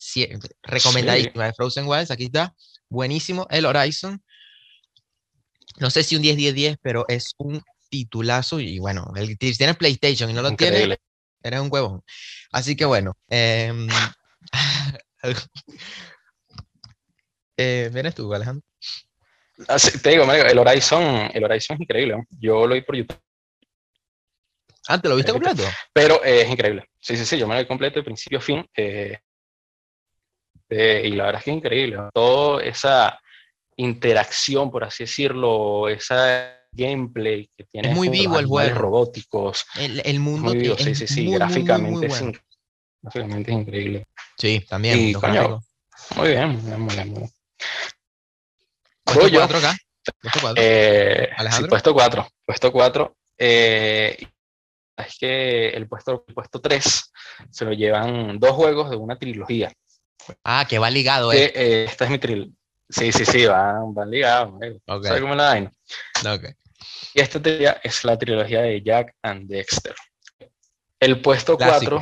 recomendadísima 0.63 1.47
de 1.47 1.55
Frozen 1.55 1.87
Wilds, 1.87 2.11
aquí 2.11 2.25
está, 2.25 2.55
buenísimo. 2.91 3.47
El 3.49 3.65
Horizon, 3.65 4.23
no 5.79 5.89
sé 5.89 6.03
si 6.03 6.17
un 6.17 6.23
10-10-10, 6.23 6.77
pero 6.83 7.07
es 7.09 7.33
un 7.39 7.63
titulazo. 7.89 8.61
Y 8.61 8.79
bueno, 8.79 9.11
el, 9.17 9.29
si 9.29 9.57
tienes 9.57 9.79
PlayStation 9.79 10.29
y 10.29 10.35
no 10.35 10.43
lo 10.43 10.55
tienes, 10.55 10.99
eres 11.45 11.61
un 11.61 11.69
huevón. 11.71 12.03
Así 12.51 12.75
que 12.77 12.85
bueno. 12.85 13.17
Eh, 15.23 15.35
Eh, 17.57 17.91
¿Vienes 17.93 18.15
tú, 18.15 18.33
Alejandro? 18.35 18.67
Ah, 19.69 19.77
te 20.03 20.11
digo, 20.11 20.25
el 20.31 20.59
Horizon, 20.59 21.31
el 21.33 21.45
Horizon 21.45 21.77
es 21.77 21.81
increíble. 21.81 22.25
Yo 22.41 22.67
lo 22.67 22.75
vi 22.75 22.83
por 22.83 22.97
YouTube. 22.97 23.19
Ah, 24.89 25.01
¿te 25.01 25.09
lo 25.09 25.17
viste 25.17 25.33
completo? 25.33 25.63
Pero 25.93 26.23
eh, 26.25 26.43
es 26.43 26.51
increíble. 26.51 26.85
Sí, 27.01 27.17
sí, 27.17 27.25
sí, 27.25 27.39
yo 27.39 27.47
me 27.47 27.55
lo 27.55 27.61
vi 27.61 27.67
completo 27.67 28.01
de 28.01 28.05
principio 28.05 28.39
a 28.39 28.43
fin. 28.43 28.69
Eh, 28.77 29.19
y 30.69 31.11
la 31.11 31.27
verdad 31.27 31.39
es 31.39 31.45
que 31.45 31.51
es 31.53 31.57
increíble. 31.57 31.99
Toda 32.13 32.63
esa 32.65 33.19
interacción, 33.77 34.71
por 34.71 34.85
así 34.85 35.05
decirlo, 35.05 35.89
esa 35.89 36.61
gameplay 36.75 37.51
que 37.57 37.65
tiene. 37.65 37.91
Es 37.91 37.97
muy 37.97 38.09
vivo 38.09 38.39
el 38.39 38.47
juego. 38.47 38.79
robóticos. 38.79 39.65
El, 39.77 40.03
el 40.05 40.21
mundo. 40.21 40.51
Muy 40.51 40.59
vivo, 40.59 40.77
sí, 40.77 40.95
sí, 40.95 41.07
sí. 41.07 41.31
gráficamente, 41.31 42.07
es, 42.07 42.23
gráficamente 43.03 43.53
es 43.53 43.59
increíble. 43.59 44.07
Sí, 44.39 44.65
también. 44.69 44.99
Y, 44.99 45.15
muy 46.17 46.29
bien, 46.29 46.49
muy 46.49 46.61
bien, 46.61 46.81
muy 46.81 46.95
bien. 46.95 47.09
Muy 47.13 47.21
bien. 47.21 47.31
Puesto 49.05 49.31
4 49.33 49.59
acá. 49.59 49.77
Puesto 50.21 50.41
4. 50.41 50.63
Eh, 50.63 51.31
sí, 51.51 51.65
puesto 51.65 51.95
4. 51.95 52.29
Puesto 52.45 52.73
4. 52.73 53.17
Eh, 53.39 54.27
es 54.97 55.19
que 55.19 55.69
el 55.71 55.89
puesto, 55.89 56.25
el 56.27 56.35
puesto 56.35 56.61
3 56.61 57.13
se 57.51 57.65
lo 57.65 57.73
llevan 57.73 58.39
dos 58.39 58.53
juegos 58.53 58.91
de 58.91 58.97
una 58.97 59.19
trilogía. 59.19 59.73
Ah, 60.43 60.67
que 60.69 60.79
va 60.79 60.91
ligado, 60.91 61.33
¿eh? 61.33 61.53
eh 61.55 61.87
esta 61.89 62.05
es 62.05 62.11
mi 62.11 62.19
trilogía. 62.19 62.55
Sí, 62.89 63.13
sí, 63.13 63.25
sí, 63.25 63.47
van, 63.47 63.95
van 63.95 64.11
ligados. 64.11 64.55
Okay. 64.55 65.09
¿Sabes 65.09 65.23
cómo 65.23 65.35
la 65.35 65.45
vaina? 65.45 65.73
Okay. 66.21 66.53
Y 67.15 67.21
esta 67.21 67.41
trilogía 67.41 67.81
es 67.83 68.05
la 68.05 68.19
trilogía 68.19 68.63
de 68.63 68.83
Jack 68.83 69.15
and 69.23 69.49
Dexter. 69.49 69.95
El 71.01 71.21
puesto 71.21 71.57
4, 71.57 72.01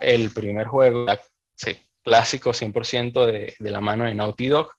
el 0.00 0.30
primer 0.30 0.66
juego, 0.66 1.06
sí, 1.54 1.76
clásico 2.02 2.50
100% 2.50 3.26
de, 3.26 3.54
de 3.58 3.70
la 3.70 3.80
mano 3.80 4.04
de 4.04 4.14
Naughty 4.14 4.48
Dog, 4.48 4.72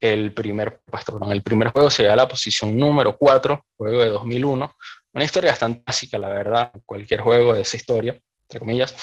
el 0.00 0.32
primer 0.32 0.80
puesto. 0.84 1.18
el 1.30 1.42
primer 1.42 1.68
juego 1.68 1.90
se 1.90 2.08
a 2.08 2.16
la 2.16 2.28
posición 2.28 2.76
número 2.76 3.16
4, 3.16 3.66
juego 3.76 4.00
de 4.02 4.08
2001. 4.08 4.76
Una 5.12 5.24
historia 5.24 5.50
bastante 5.50 5.82
básica, 5.86 6.18
la 6.18 6.28
verdad, 6.28 6.72
cualquier 6.84 7.20
juego 7.20 7.54
de 7.54 7.62
esa 7.62 7.76
historia, 7.76 8.18
entre 8.42 8.60
comillas. 8.60 8.94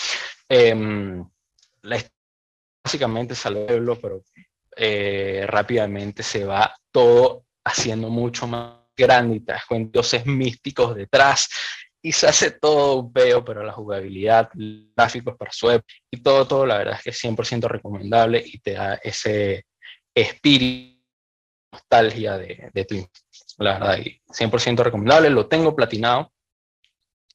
Eh, 0.47 0.75
la 1.81 1.97
básicamente 2.83 3.33
es 3.33 3.45
al 3.45 3.65
pueblo, 3.65 3.97
pero 3.99 4.23
eh, 4.75 5.45
rápidamente 5.47 6.21
se 6.21 6.45
va 6.45 6.75
todo 6.91 7.45
haciendo 7.63 8.09
mucho 8.09 8.45
más 8.45 8.82
grande 8.95 9.37
y 9.37 9.39
te 9.41 9.53
das 9.53 9.63
dioses 9.91 10.25
místicos 10.25 10.95
detrás 10.95 11.49
y 12.01 12.11
se 12.11 12.27
hace 12.27 12.51
todo 12.51 12.95
un 12.95 13.13
peo, 13.13 13.45
pero 13.45 13.63
la 13.63 13.71
jugabilidad, 13.71 14.49
gráficos 14.53 15.37
para 15.37 15.51
su 15.51 15.71
y 16.11 16.17
todo, 16.17 16.45
todo, 16.45 16.65
la 16.65 16.77
verdad 16.77 16.95
es 16.97 17.03
que 17.03 17.09
es 17.11 17.23
100% 17.23 17.67
recomendable 17.67 18.43
y 18.45 18.59
te 18.59 18.73
da 18.73 18.95
ese, 18.95 19.65
espíritu, 20.13 21.01
nostalgia 21.71 22.37
de, 22.37 22.69
de 22.71 22.85
Twin. 22.85 23.07
La 23.57 23.79
verdad, 23.79 23.97
100% 23.97 24.83
recomendable, 24.83 25.29
lo 25.29 25.47
tengo 25.47 25.75
platinado. 25.75 26.31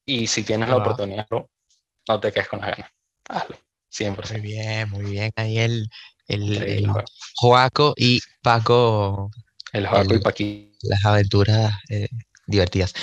Y 0.04 0.26
si 0.26 0.42
tienes 0.42 0.68
la 0.68 0.76
oportunidad, 0.76 1.26
no 1.30 2.20
te 2.20 2.32
quedes 2.32 2.48
con 2.48 2.60
las 2.60 2.70
ganas. 2.70 2.92
Hazlo, 3.28 3.56
100%. 3.92 4.32
Muy 4.32 4.40
bien, 4.40 4.90
muy 4.90 5.04
bien. 5.10 5.30
Ahí 5.36 5.58
el, 5.58 5.88
el, 6.28 6.88
Joaco 7.36 7.92
y 7.96 8.20
Paco. 8.42 9.30
El 9.72 9.86
Joaco 9.86 10.14
y 10.14 10.20
Paquí. 10.20 10.67
Las 10.82 11.04
aventuras 11.04 11.74
eh, 11.88 12.08
divertidas. 12.46 12.94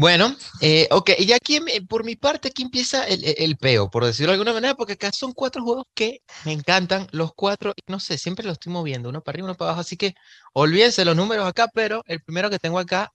Bueno, 0.00 0.36
eh, 0.60 0.86
ok, 0.92 1.10
y 1.18 1.32
aquí 1.32 1.58
por 1.88 2.04
mi 2.04 2.14
parte 2.14 2.48
aquí 2.48 2.62
empieza 2.62 3.04
el, 3.04 3.56
peo, 3.56 3.90
por 3.90 4.04
decirlo 4.04 4.30
de 4.30 4.34
alguna 4.34 4.52
manera, 4.52 4.76
porque 4.76 4.92
acá 4.92 5.10
son 5.10 5.32
cuatro 5.32 5.64
juegos 5.64 5.86
que 5.92 6.20
me 6.44 6.52
encantan, 6.52 7.08
los 7.10 7.34
cuatro, 7.34 7.74
no 7.88 7.98
sé, 7.98 8.16
siempre 8.16 8.46
los 8.46 8.52
estoy 8.52 8.72
moviendo, 8.72 9.08
uno 9.08 9.22
para 9.22 9.34
arriba, 9.34 9.46
uno 9.46 9.56
para 9.56 9.70
abajo, 9.70 9.80
así 9.80 9.96
que 9.96 10.14
olvídense 10.52 11.04
los 11.04 11.16
números 11.16 11.48
acá, 11.48 11.66
pero 11.74 12.04
el 12.06 12.22
primero 12.22 12.48
que 12.48 12.60
tengo 12.60 12.78
acá, 12.78 13.12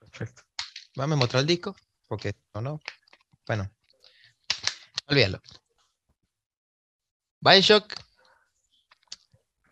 perfecto. 0.00 0.42
Vamos 0.96 1.14
a 1.14 1.18
mostrar 1.18 1.40
el 1.42 1.46
disco, 1.46 1.76
porque 2.08 2.34
no, 2.52 2.62
no, 2.62 2.80
bueno, 3.46 3.70
olvídalo. 5.06 5.40
Bioshock, 7.40 7.94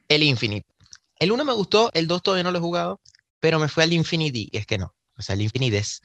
el 0.09 0.23
Infinite. 0.23 0.77
El 1.19 1.33
uno 1.33 1.45
me 1.45 1.53
gustó, 1.53 1.91
el 1.95 2.07
dos 2.07 2.23
todavía 2.23 2.45
no 2.45 2.53
lo 2.53 2.59
he 2.59 2.63
jugado, 2.63 3.01
pero 3.41 3.59
me 3.59 3.69
fue 3.69 3.85
al 3.85 3.93
Infinity, 3.93 4.49
y 4.53 4.57
es 4.57 4.67
que 4.67 4.79
no 4.79 4.95
o 5.19 5.23
sea, 5.23 5.35
el 5.35 5.43
infinites. 5.43 6.01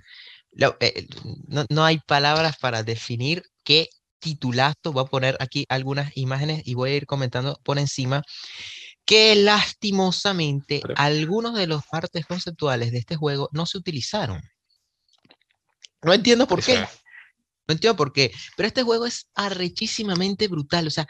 Eh, 0.80 1.08
no, 1.48 1.66
no, 1.70 1.86
hay 1.86 2.00
palabras 2.00 2.58
para 2.58 2.84
definir 2.84 3.44
qué 3.64 3.90
titulazo. 4.20 4.92
Voy 4.92 5.04
a 5.04 5.08
poner 5.08 5.38
aquí 5.40 5.66
algunas 5.70 6.16
imágenes 6.18 6.64
y 6.66 6.74
voy 6.74 6.92
a 6.92 6.96
ir 6.96 7.06
comentando 7.06 7.60
por 7.64 7.80
encima. 7.80 8.24
que 9.06 9.36
lastimosamente 9.36 10.82
algunos 10.96 11.56
de 11.56 11.68
los 11.68 11.86
partes 11.86 12.26
conceptuales 12.26 12.92
de 12.94 13.00
este 13.00 13.18
juego 13.18 13.50
no 13.52 13.66
se 13.66 13.78
utilizaron. 13.78 14.42
No 16.02 16.14
entiendo 16.14 16.48
por 16.48 16.64
qué. 16.64 16.80
No 17.68 17.74
entiendo 17.74 17.98
por 17.98 18.14
qué. 18.14 18.32
Pero 18.56 18.68
este 18.68 18.84
juego 18.84 19.06
es 19.06 19.28
arrechísimamente 19.36 20.48
brutal. 20.48 20.88
O 20.88 20.90
sea, 20.90 21.06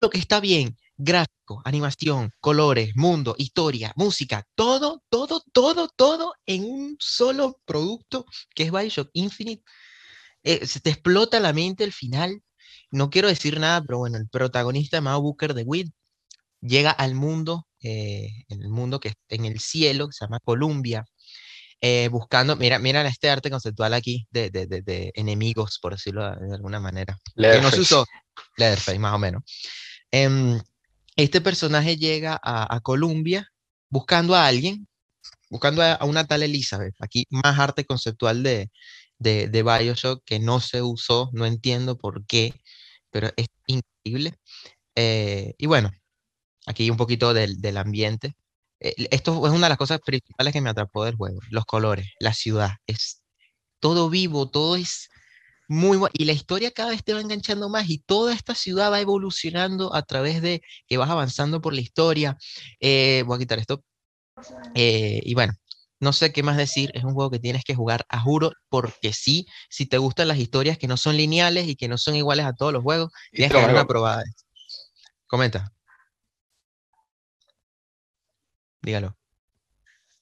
lo 0.00 0.08
que 0.10 0.18
está 0.18 0.40
bien, 0.40 0.76
gráfico, 0.96 1.60
animación, 1.64 2.30
colores, 2.40 2.92
mundo, 2.96 3.34
historia, 3.38 3.92
música, 3.96 4.44
todo, 4.54 5.02
todo, 5.08 5.42
todo, 5.52 5.88
todo 5.94 6.34
en 6.46 6.64
un 6.64 6.96
solo 6.98 7.60
producto 7.64 8.24
que 8.54 8.64
es 8.64 8.72
Bioshock 8.72 9.10
Infinite. 9.12 9.62
Eh, 10.42 10.66
se 10.66 10.80
te 10.80 10.90
explota 10.90 11.40
la 11.40 11.52
mente 11.52 11.84
al 11.84 11.92
final. 11.92 12.42
No 12.90 13.10
quiero 13.10 13.28
decir 13.28 13.58
nada, 13.60 13.82
pero 13.82 13.98
bueno, 13.98 14.16
el 14.16 14.28
protagonista, 14.28 15.00
Mao 15.00 15.20
Booker 15.20 15.54
de 15.54 15.62
Wind, 15.64 15.92
llega 16.60 16.90
al 16.90 17.14
mundo, 17.14 17.66
eh, 17.82 18.28
en 18.48 18.62
el 18.62 18.68
mundo 18.68 19.00
que 19.00 19.14
en 19.28 19.44
el 19.44 19.60
cielo, 19.60 20.06
que 20.08 20.12
se 20.12 20.24
llama 20.24 20.40
Columbia, 20.40 21.04
eh, 21.80 22.08
buscando, 22.10 22.56
mira, 22.56 22.78
mira 22.78 23.06
este 23.06 23.28
arte 23.28 23.50
conceptual 23.50 23.92
aquí 23.92 24.26
de, 24.30 24.50
de, 24.50 24.66
de, 24.66 25.12
enemigos, 25.14 25.78
por 25.80 25.92
decirlo 25.92 26.22
de 26.34 26.54
alguna 26.54 26.80
manera. 26.80 27.18
Que 27.34 27.60
no 27.60 27.70
se 27.70 27.80
usó, 27.80 28.06
Leatherface, 28.56 28.98
más 28.98 29.14
o 29.14 29.18
menos. 29.18 29.42
Este 31.16 31.40
personaje 31.40 31.96
llega 31.96 32.38
a, 32.42 32.74
a, 32.74 32.80
Columbia 32.80 33.50
buscando 33.88 34.34
a 34.34 34.46
alguien, 34.46 34.86
buscando 35.50 35.82
a, 35.82 35.98
una 36.04 36.26
tal 36.26 36.42
Elizabeth. 36.42 36.94
Aquí 37.00 37.26
más 37.30 37.58
arte 37.58 37.84
conceptual 37.86 38.42
de, 38.42 38.70
de, 39.18 39.48
de 39.48 39.62
Bioshock 39.62 40.22
que 40.24 40.38
no 40.38 40.60
se 40.60 40.82
usó, 40.82 41.30
no 41.32 41.46
entiendo 41.46 41.98
por 41.98 42.26
qué, 42.26 42.54
pero 43.10 43.30
es 43.36 43.48
increíble. 43.66 44.34
Eh, 44.94 45.54
y 45.58 45.66
bueno, 45.66 45.90
aquí 46.66 46.90
un 46.90 46.96
poquito 46.96 47.34
del, 47.34 47.60
del 47.60 47.78
ambiente. 47.78 48.36
Eh, 48.80 48.94
esto 49.10 49.46
es 49.46 49.52
una 49.52 49.66
de 49.66 49.70
las 49.70 49.78
cosas 49.78 50.00
principales 50.04 50.52
que 50.52 50.60
me 50.60 50.70
atrapó 50.70 51.04
del 51.04 51.16
juego, 51.16 51.40
los 51.50 51.64
colores, 51.64 52.08
la 52.20 52.34
ciudad, 52.34 52.72
es 52.86 53.22
todo 53.80 54.10
vivo, 54.10 54.50
todo 54.50 54.76
es 54.76 55.08
muy 55.68 55.98
y 56.12 56.24
la 56.24 56.32
historia 56.32 56.70
cada 56.70 56.90
vez 56.90 57.02
te 57.04 57.14
va 57.14 57.20
enganchando 57.20 57.68
más 57.68 57.88
y 57.88 57.98
toda 57.98 58.32
esta 58.32 58.54
ciudad 58.54 58.90
va 58.90 59.00
evolucionando 59.00 59.94
a 59.94 60.02
través 60.02 60.42
de 60.42 60.62
que 60.86 60.96
vas 60.96 61.10
avanzando 61.10 61.60
por 61.60 61.74
la 61.74 61.80
historia. 61.80 62.36
Eh, 62.80 63.24
voy 63.26 63.36
a 63.36 63.38
quitar 63.38 63.58
esto. 63.58 63.82
Eh, 64.74 65.20
y 65.24 65.34
bueno, 65.34 65.54
no 65.98 66.12
sé 66.12 66.32
qué 66.32 66.42
más 66.42 66.56
decir, 66.56 66.90
es 66.94 67.04
un 67.04 67.14
juego 67.14 67.30
que 67.30 67.38
tienes 67.38 67.64
que 67.64 67.74
jugar 67.74 68.04
a 68.08 68.20
juro, 68.20 68.52
porque 68.68 69.12
sí, 69.12 69.46
si 69.70 69.86
te 69.86 69.98
gustan 69.98 70.28
las 70.28 70.38
historias 70.38 70.78
que 70.78 70.88
no 70.88 70.96
son 70.96 71.16
lineales 71.16 71.68
y 71.68 71.76
que 71.76 71.88
no 71.88 71.98
son 71.98 72.16
iguales 72.16 72.46
a 72.46 72.52
todos 72.52 72.72
los 72.72 72.82
juegos, 72.82 73.10
tienes 73.32 73.52
que 73.52 73.60
dar 73.60 73.70
una 73.70 73.86
probada. 73.86 74.22
Comenta. 75.26 75.72
Dígalo. 78.82 79.16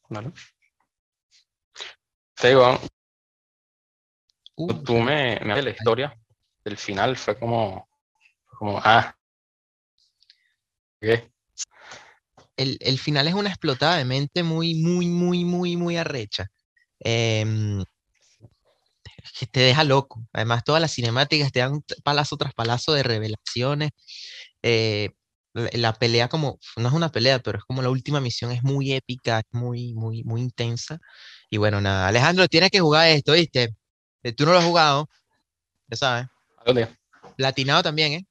Vale. 0.09 0.33
Te 2.37 2.49
digo, 2.49 2.81
uh, 4.57 4.83
tú 4.83 4.95
me, 4.95 5.39
me 5.41 5.63
la 5.63 5.71
historia 5.71 6.17
el 6.65 6.77
final, 6.79 7.17
fue 7.17 7.39
como, 7.39 7.89
como 8.59 8.81
ah, 8.83 9.15
¿qué? 11.01 11.31
El, 12.57 12.79
el, 12.81 12.99
final 12.99 13.29
es 13.29 13.35
una 13.35 13.51
explotada 13.51 13.97
de 13.97 14.05
mente 14.05 14.43
muy, 14.43 14.75
muy, 14.75 15.07
muy, 15.09 15.45
muy, 15.45 15.77
muy 15.77 15.97
arrecha. 15.97 16.47
Eh, 17.05 17.85
que 19.39 19.47
te 19.47 19.61
deja 19.61 19.85
loco. 19.85 20.27
Además, 20.33 20.65
todas 20.65 20.81
las 20.81 20.93
cinemáticas 20.93 21.53
te 21.53 21.61
dan 21.61 21.83
palazo 22.03 22.37
tras 22.37 22.55
palazo 22.55 22.93
de 22.93 23.03
revelaciones. 23.03 23.91
Eh, 24.63 25.11
la 25.55 25.95
pelea 25.95 26.29
como, 26.29 26.59
no 26.77 26.89
es 26.89 26.95
una 26.95 27.11
pelea, 27.11 27.41
pero 27.41 27.59
es 27.59 27.65
como 27.65 27.83
la 27.83 27.91
última 27.91 28.21
misión 28.21 28.53
es 28.53 28.63
muy 28.65 28.93
épica, 28.93 29.43
muy, 29.53 29.95
muy, 29.95 30.25
muy 30.25 30.41
intensa. 30.43 30.99
Y 31.51 31.59
bueno, 31.59 31.81
nada, 31.81 32.09
Alejandro, 32.09 32.49
tienes 32.49 32.71
que 32.71 32.81
jugar 32.81 33.09
esto, 33.09 33.33
¿viste? 33.33 33.75
Eh, 34.25 34.33
tú 34.33 34.47
no 34.47 34.53
lo 34.53 34.59
has 34.59 34.65
jugado, 34.65 35.09
ya 35.87 35.97
sabes. 35.97 36.27
dónde? 36.65 36.89
Platinado 37.37 37.83
también, 37.83 38.13
¿eh? 38.15 38.27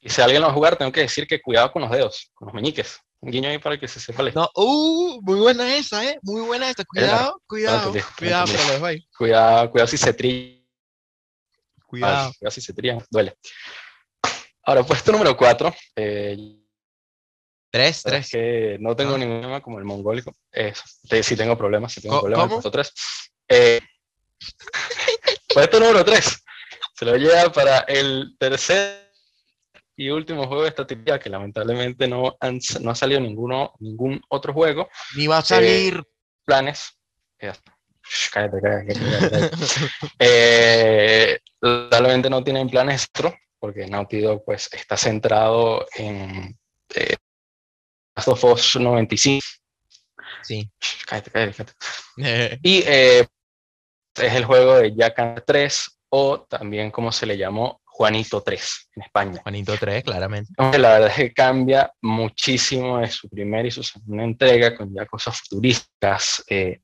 Y 0.00 0.10
si 0.10 0.20
alguien 0.20 0.40
lo 0.40 0.48
va 0.48 0.52
a 0.52 0.54
jugar, 0.54 0.76
tengo 0.76 0.90
que 0.90 1.02
decir 1.02 1.28
que 1.28 1.40
cuidado 1.40 1.70
con 1.70 1.82
los 1.82 1.90
dedos, 1.90 2.30
con 2.34 2.46
los 2.46 2.54
meñiques. 2.54 3.00
Un 3.20 3.30
guiño 3.30 3.48
ahí 3.48 3.58
para 3.58 3.78
que 3.78 3.86
se 3.86 4.00
sepa. 4.00 4.24
No, 4.34 4.50
uh, 4.54 5.20
muy 5.22 5.38
buena 5.38 5.76
esa, 5.76 6.04
¿eh? 6.04 6.18
Muy 6.22 6.42
buena 6.42 6.68
esa. 6.70 6.84
Cuidado, 6.84 7.40
cuidado, 7.46 7.92
cuidado, 8.18 8.46
cuidado, 9.16 9.70
cuidado 9.70 9.88
si 9.88 9.96
se 9.96 10.12
trilla. 10.12 10.62
Cuidado. 11.86 12.32
cuidado 12.38 12.50
si 12.50 12.60
se 12.60 12.72
trilla, 12.72 12.98
duele. 13.10 13.36
Ahora, 14.64 14.82
puesto 14.82 15.12
número 15.12 15.36
4. 15.36 15.74
Eh, 15.94 16.36
tres, 17.70 18.02
tres. 18.02 18.30
Que 18.30 18.76
no 18.80 18.96
tengo 18.96 19.16
ningún 19.16 19.40
problema 19.40 19.62
como 19.62 19.78
el 19.78 19.84
mongólico. 19.84 20.34
Eh, 20.52 20.72
sí 21.22 21.36
tengo 21.36 21.56
problemas, 21.56 21.92
sí 21.92 22.00
tengo 22.00 22.20
problemas. 22.20 22.48
Puesto 22.48 22.70
Eh, 23.48 23.80
puesto 25.52 25.80
número 25.80 26.04
3. 26.04 26.44
Se 26.94 27.04
lo 27.04 27.16
lleva 27.16 27.52
para 27.52 27.80
el 27.80 28.36
tercer 28.38 29.06
y 29.96 30.10
último 30.10 30.46
juego 30.46 30.62
de 30.62 30.68
esta 30.68 30.86
tía 30.86 31.18
que 31.18 31.30
lamentablemente 31.30 32.06
no, 32.06 32.36
no 32.80 32.90
ha 32.90 32.94
salido 32.94 33.20
ninguno, 33.20 33.72
ningún 33.80 34.20
otro 34.28 34.52
juego. 34.52 34.88
Ni 35.16 35.26
va 35.26 35.38
a 35.38 35.42
salir. 35.42 35.96
Eh, 35.96 36.02
planes. 36.44 36.98
cállate, 38.32 38.58
cállate, 38.62 38.94
cállate. 38.94 39.50
eh, 40.18 41.38
lamentablemente 41.60 42.30
no 42.30 42.44
tienen 42.44 42.68
planes 42.68 43.08
porque 43.58 43.86
Naughty 43.86 44.20
Dog 44.20 44.44
pues, 44.44 44.68
está 44.72 44.96
centrado 44.96 45.86
en 45.94 46.56
eh, 46.94 47.16
Last 48.14 48.28
of 48.28 48.44
Us 48.44 48.76
95. 48.76 49.44
Sí. 50.42 50.70
Cállate, 51.06 51.30
cállate, 51.30 51.72
y 52.62 52.84
eh, 52.86 53.26
es 54.18 54.34
el 54.34 54.44
juego 54.44 54.76
de 54.76 54.94
Jack 54.94 55.44
3 55.44 55.98
o 56.10 56.40
también 56.40 56.90
como 56.90 57.12
se 57.12 57.26
le 57.26 57.36
llamó 57.36 57.80
Juanito 57.84 58.42
3 58.42 58.90
en 58.96 59.02
España. 59.02 59.40
Juanito 59.42 59.74
3, 59.78 60.04
claramente. 60.04 60.52
La 60.78 60.92
verdad 60.92 61.08
es 61.08 61.14
que 61.14 61.32
cambia 61.32 61.90
muchísimo 62.02 62.98
de 62.98 63.08
su 63.08 63.28
primera 63.28 63.66
y 63.66 63.70
su 63.70 63.82
segunda 63.82 64.24
entrega 64.24 64.76
con 64.76 64.94
ya 64.94 65.06
cosas 65.06 65.40
futuristas, 65.40 66.44
eh, 66.48 66.80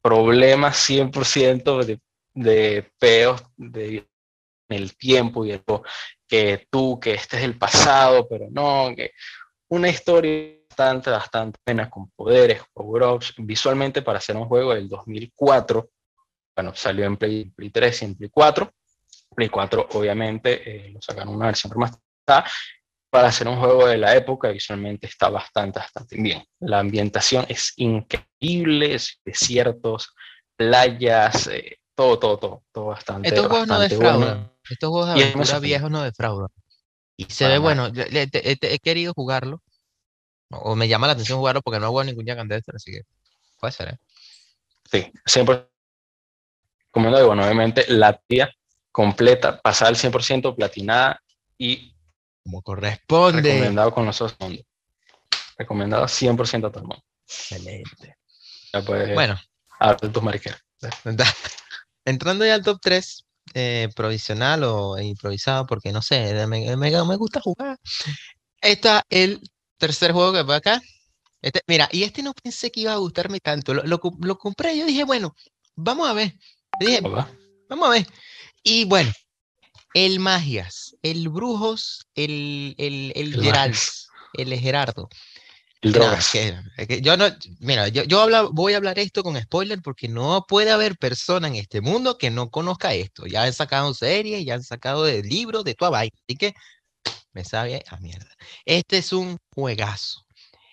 problemas 0.00 0.76
100% 0.88 1.84
de, 1.84 2.00
de 2.34 2.90
peos 2.98 3.42
de 3.56 4.06
el 4.68 4.96
tiempo 4.96 5.44
y 5.44 5.52
el, 5.52 5.62
que 6.26 6.66
tú, 6.70 6.98
que 6.98 7.14
este 7.14 7.36
es 7.36 7.44
el 7.44 7.56
pasado, 7.56 8.26
pero 8.28 8.46
no, 8.50 8.92
que 8.96 9.12
una 9.68 9.88
historia 9.88 10.56
bastante, 10.68 11.10
bastante 11.10 11.58
buena, 11.64 11.88
con 11.88 12.10
poderes, 12.10 12.62
power-ups, 12.72 13.34
visualmente 13.38 14.02
para 14.02 14.18
hacer 14.18 14.36
un 14.36 14.46
juego 14.46 14.74
del 14.74 14.88
2004, 14.88 15.88
bueno, 16.56 16.74
salió 16.74 17.04
en 17.04 17.16
Play, 17.18 17.50
Play 17.50 17.70
3 17.70 18.02
y 18.02 18.04
en 18.06 18.14
Play 18.16 18.30
4. 18.30 18.72
Play 19.34 19.48
4 19.50 19.88
obviamente 19.92 20.88
eh, 20.88 20.90
lo 20.92 21.02
sacaron 21.02 21.34
una 21.34 21.46
versión 21.46 21.70
remasterizada 21.70 22.50
para 23.10 23.28
hacer 23.28 23.46
un 23.46 23.58
juego 23.58 23.86
de 23.86 23.98
la 23.98 24.14
época, 24.16 24.48
visualmente 24.48 25.06
está 25.06 25.28
bastante, 25.28 25.78
bastante 25.78 26.20
bien. 26.20 26.44
La 26.60 26.80
ambientación 26.80 27.46
es 27.48 27.72
increíble, 27.76 28.98
desiertos, 29.24 30.14
playas, 30.56 31.46
eh, 31.46 31.78
todo, 31.94 32.18
todo, 32.18 32.38
todo, 32.38 32.64
todo 32.72 32.86
bastante. 32.86 33.28
Estos 33.28 33.46
juegos 33.46 33.68
bastante 33.68 33.94
no 33.94 34.00
defraudan. 34.00 34.28
Bueno. 34.28 34.52
Estos 34.68 34.90
juegos 34.90 35.14
de 35.14 35.22
aventura 35.22 35.58
viejos 35.60 35.90
no 35.90 36.02
defraudan. 36.02 36.48
Y 37.16 37.24
se 37.26 37.44
ve 37.44 37.50
nada. 37.50 37.60
bueno. 37.60 37.88
Le, 37.88 38.26
te, 38.26 38.56
te, 38.56 38.74
he 38.74 38.78
querido 38.78 39.14
jugarlo. 39.14 39.62
O 40.50 40.76
me 40.76 40.88
llama 40.88 41.06
la 41.06 41.14
atención 41.14 41.38
jugarlo 41.38 41.62
porque 41.62 41.80
no 41.80 41.86
hago 41.86 42.04
ningún 42.04 42.26
Jack 42.26 42.38
and 42.38 42.50
Dexter, 42.50 42.76
así 42.76 42.92
que 42.92 43.00
puede 43.58 43.72
ser, 43.72 43.88
¿eh? 43.88 43.98
Sí, 44.90 45.12
100% 45.24 45.68
recomendado. 46.96 47.26
Bueno, 47.26 47.44
obviamente 47.44 47.84
la 47.88 48.14
tía 48.26 48.50
completa, 48.90 49.60
pasada 49.60 49.90
al 49.90 49.96
100%, 49.96 50.54
platinada 50.54 51.22
y... 51.58 51.94
Como 52.42 52.62
corresponde. 52.62 53.42
Recomendado 53.42 53.92
con 53.92 54.06
los 54.06 54.20
ojos 54.20 54.36
Recomendado 55.58 56.04
100% 56.04 56.66
a 56.66 56.70
todo 56.70 56.80
el 56.80 56.88
mundo. 56.88 57.02
Excelente. 57.26 58.16
Ya 58.72 58.82
puedes 58.82 59.14
bueno. 59.14 59.38
Hablar 59.78 60.00
de 60.00 60.08
tus 60.08 60.22
mariqueras. 60.22 60.62
Entrando 62.04 62.46
ya 62.46 62.54
al 62.54 62.62
top 62.62 62.78
3, 62.80 63.26
eh, 63.54 63.88
provisional 63.94 64.62
o 64.64 64.98
improvisado, 64.98 65.66
porque 65.66 65.92
no 65.92 66.02
sé, 66.02 66.46
me, 66.46 66.76
me, 66.76 67.04
me 67.04 67.16
gusta 67.16 67.40
jugar. 67.40 67.78
Está 68.60 69.04
el 69.08 69.40
tercer 69.76 70.12
juego 70.12 70.32
que 70.32 70.42
va 70.42 70.56
acá. 70.56 70.80
Este, 71.42 71.60
mira, 71.66 71.88
y 71.90 72.04
este 72.04 72.22
no 72.22 72.32
pensé 72.32 72.70
que 72.70 72.80
iba 72.80 72.92
a 72.92 72.96
gustarme 72.96 73.40
tanto. 73.40 73.74
Lo, 73.74 73.82
lo, 73.82 74.00
lo 74.20 74.38
compré 74.38 74.74
y 74.74 74.80
yo 74.80 74.86
dije, 74.86 75.04
bueno, 75.04 75.34
vamos 75.74 76.08
a 76.08 76.12
ver. 76.12 76.32
Dije, 76.78 77.00
vamos 77.68 77.88
a 77.88 77.90
ver. 77.90 78.06
Y 78.62 78.84
bueno, 78.84 79.12
el 79.94 80.20
Magias, 80.20 80.96
el 81.02 81.28
Brujos, 81.28 82.06
el, 82.14 82.74
el, 82.78 83.12
el, 83.14 83.34
el 83.34 83.42
Gerald, 83.42 83.76
el 84.34 84.58
Gerardo 84.58 85.08
yo 85.82 87.16
no, 87.16 87.26
mira, 87.60 87.88
yo, 87.88 88.04
yo 88.04 88.50
voy 88.52 88.72
a 88.72 88.76
hablar 88.76 88.98
esto 88.98 89.22
con 89.22 89.40
spoiler 89.40 89.80
porque 89.82 90.08
no 90.08 90.44
puede 90.48 90.70
haber 90.70 90.96
persona 90.96 91.48
en 91.48 91.56
este 91.56 91.80
mundo 91.80 92.18
que 92.18 92.30
no 92.30 92.50
conozca 92.50 92.94
esto. 92.94 93.26
Ya 93.26 93.44
han 93.44 93.52
sacado 93.52 93.92
series, 93.94 94.44
ya 94.44 94.54
han 94.54 94.62
sacado 94.62 95.04
de 95.04 95.22
libros, 95.22 95.64
de 95.64 95.74
toda 95.74 95.90
vaina. 95.90 96.16
Así 96.26 96.36
que 96.36 96.54
me 97.32 97.44
sabe 97.44 97.84
a 97.88 97.96
mierda. 97.98 98.30
Este 98.64 98.98
es 98.98 99.12
un 99.12 99.38
juegazo. 99.54 100.24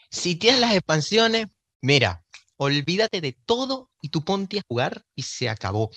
Si 0.10 0.36
tienes 0.36 0.62
las 0.62 0.74
expansiones, 0.74 1.48
mira, 1.82 2.22
olvídate 2.63 3.21
de 3.21 3.38
todo 3.45 3.89
y 4.02 4.10
tú 4.10 4.23
ponte 4.23 4.60
a 4.60 4.63
jugar 4.67 5.04
y 5.15 5.23
se 5.23 5.49
acabó. 5.49 5.91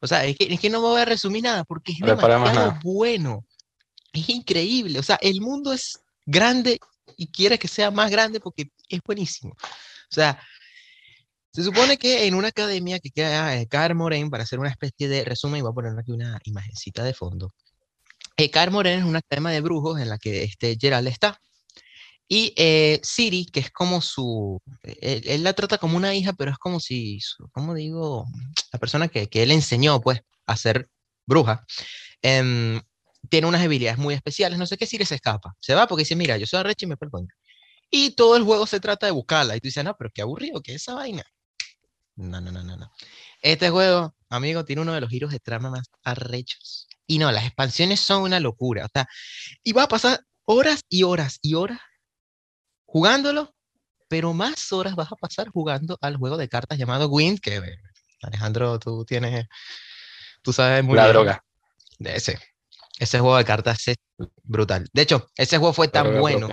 O 0.00 0.06
sea, 0.06 0.24
es 0.24 0.36
que, 0.36 0.70
no 0.70 0.80
me 0.80 0.88
voy 0.88 1.00
a 1.00 1.04
resumir 1.04 1.44
nada 1.44 1.64
porque 1.64 1.92
es 1.92 1.98
demasiado 2.00 2.78
bueno. 2.82 3.46
Es 4.12 4.28
increíble. 4.28 4.98
O 4.98 5.02
sea, 5.02 5.18
el 5.22 5.40
mundo 5.40 5.72
es 5.72 6.00
grande 6.26 6.78
y 7.16 7.28
quiere 7.28 7.58
que 7.58 7.68
sea 7.68 7.90
más 7.90 8.10
grande 8.10 8.40
porque 8.40 8.70
es 8.88 9.00
buenísimo. 9.04 9.52
O 9.52 10.14
sea, 10.14 10.40
se 11.52 11.62
supone 11.62 11.98
que 11.98 12.26
en 12.26 12.34
una 12.34 12.48
academia 12.48 12.98
que 12.98 13.10
queda 13.10 13.54
en 13.56 13.66
Car 13.66 13.94
para 14.30 14.42
hacer 14.42 14.58
una 14.58 14.70
especie 14.70 15.08
de 15.08 15.24
resumen, 15.24 15.62
voy 15.62 15.70
a 15.70 15.74
poner 15.74 15.98
aquí 15.98 16.10
una 16.10 16.40
imagencita 16.44 17.04
de 17.04 17.14
fondo. 17.14 17.54
Car 18.50 18.70
es 18.86 19.04
una 19.04 19.20
academia 19.20 19.52
de 19.52 19.60
brujos 19.60 20.00
en 20.00 20.08
la 20.08 20.18
que 20.18 20.42
este 20.42 20.76
Gerald 20.80 21.06
está. 21.08 21.38
Y 22.34 22.54
eh, 22.56 22.98
Siri, 23.02 23.44
que 23.44 23.60
es 23.60 23.70
como 23.70 24.00
su, 24.00 24.58
él, 24.84 25.44
la 25.44 25.52
trata 25.52 25.76
como 25.76 25.98
una 25.98 26.14
hija, 26.14 26.32
pero 26.32 26.50
es 26.50 26.56
como 26.56 26.80
si, 26.80 27.18
¿cómo 27.52 27.74
digo? 27.74 28.24
La 28.72 28.78
persona 28.78 29.08
que, 29.08 29.28
que 29.28 29.42
él 29.42 29.50
enseñó, 29.50 30.00
pues, 30.00 30.22
a 30.46 30.56
ser 30.56 30.88
bruja, 31.26 31.66
em, 32.22 32.80
tiene 33.28 33.46
unas 33.46 33.60
habilidades 33.60 33.98
muy 33.98 34.14
especiales. 34.14 34.58
No 34.58 34.64
sé 34.64 34.78
qué 34.78 34.86
Siri 34.86 35.04
se 35.04 35.16
escapa. 35.16 35.52
Se 35.60 35.74
va 35.74 35.86
porque 35.86 36.04
dice, 36.04 36.16
mira, 36.16 36.38
yo 36.38 36.46
soy 36.46 36.60
arrecho 36.60 36.86
y 36.86 36.88
me 36.88 36.96
perdono. 36.96 37.28
Y 37.90 38.12
todo 38.12 38.34
el 38.38 38.44
juego 38.44 38.66
se 38.66 38.80
trata 38.80 39.04
de 39.04 39.12
buscarla. 39.12 39.54
Y 39.54 39.60
tú 39.60 39.68
dices, 39.68 39.84
no, 39.84 39.94
pero 39.94 40.08
qué 40.14 40.22
aburrido, 40.22 40.62
¿qué 40.62 40.76
es 40.76 40.80
esa 40.80 40.94
vaina? 40.94 41.24
No, 42.16 42.40
no, 42.40 42.50
no, 42.50 42.62
no, 42.62 42.78
no. 42.78 42.90
Este 43.42 43.68
juego, 43.68 44.14
amigo, 44.30 44.64
tiene 44.64 44.80
uno 44.80 44.94
de 44.94 45.02
los 45.02 45.10
giros 45.10 45.32
de 45.32 45.38
trama 45.38 45.68
más 45.68 45.84
arrechos. 46.02 46.88
Y 47.06 47.18
no, 47.18 47.30
las 47.30 47.44
expansiones 47.44 48.00
son 48.00 48.22
una 48.22 48.40
locura. 48.40 48.86
O 48.86 48.88
sea, 48.90 49.06
y 49.62 49.72
va 49.72 49.82
a 49.82 49.88
pasar 49.88 50.24
horas 50.46 50.80
y 50.88 51.02
horas 51.02 51.38
y 51.42 51.56
horas 51.56 51.78
jugándolo, 52.92 53.54
pero 54.06 54.34
más 54.34 54.70
horas 54.70 54.94
vas 54.94 55.10
a 55.10 55.16
pasar 55.16 55.48
jugando 55.48 55.96
al 56.02 56.18
juego 56.18 56.36
de 56.36 56.46
cartas 56.46 56.76
llamado 56.76 57.08
Wind, 57.08 57.40
que 57.40 57.56
eh, 57.56 57.78
Alejandro, 58.20 58.78
tú 58.78 59.06
tienes, 59.06 59.46
tú 60.42 60.52
sabes 60.52 60.84
muy 60.84 60.94
La 60.94 61.08
droga. 61.08 61.42
De 61.98 62.14
ese. 62.14 62.38
Ese 62.98 63.18
juego 63.18 63.38
de 63.38 63.46
cartas 63.46 63.88
es 63.88 63.96
brutal. 64.42 64.86
De 64.92 65.02
hecho, 65.02 65.30
ese 65.36 65.56
juego 65.56 65.72
fue 65.72 65.88
tan 65.88 66.20
bueno 66.20 66.50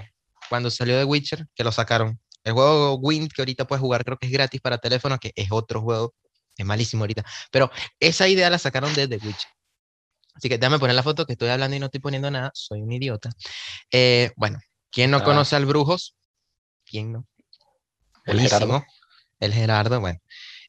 cuando 0.47 0.71
salió 0.71 0.97
de 0.97 1.03
Witcher 1.03 1.45
que 1.53 1.65
lo 1.65 1.73
sacaron. 1.73 2.21
El 2.45 2.53
juego 2.53 2.95
Wind 2.95 3.33
que 3.33 3.41
ahorita 3.41 3.67
puedes 3.67 3.81
jugar, 3.81 4.05
creo 4.05 4.17
que 4.17 4.27
es 4.27 4.31
gratis 4.31 4.61
para 4.61 4.77
teléfono, 4.77 5.19
que 5.19 5.33
es 5.35 5.51
otro 5.51 5.81
juego, 5.81 6.15
es 6.55 6.65
malísimo 6.65 7.03
ahorita. 7.03 7.25
Pero 7.51 7.69
esa 7.99 8.29
idea 8.29 8.49
la 8.49 8.57
sacaron 8.59 8.93
desde 8.93 9.17
Witcher. 9.17 9.51
Así 10.35 10.47
que 10.47 10.57
déjame 10.57 10.79
poner 10.79 10.95
la 10.95 11.03
foto 11.03 11.25
que 11.25 11.33
estoy 11.33 11.49
hablando 11.49 11.75
y 11.75 11.79
no 11.79 11.87
estoy 11.87 11.99
poniendo 11.99 12.31
nada, 12.31 12.49
soy 12.53 12.81
un 12.81 12.93
idiota. 12.93 13.29
Eh, 13.91 14.31
bueno, 14.37 14.59
¿quién 14.89 15.11
no 15.11 15.17
ah. 15.17 15.23
conoce 15.25 15.57
al 15.57 15.65
Brujos? 15.65 16.15
¿Quién 16.89 17.11
no? 17.11 17.27
El 18.25 18.39
Gerardo. 18.39 18.83
El 19.39 19.53
Gerardo, 19.53 19.99
bueno. 19.99 20.19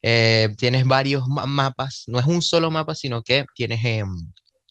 Eh, 0.02 0.48
tienes 0.56 0.84
varios 0.86 1.24
mapas, 1.28 2.04
no 2.06 2.18
es 2.18 2.26
un 2.26 2.40
solo 2.40 2.70
mapa, 2.70 2.94
sino 2.94 3.22
que 3.22 3.44
tienes 3.54 3.84
eh, 3.84 4.02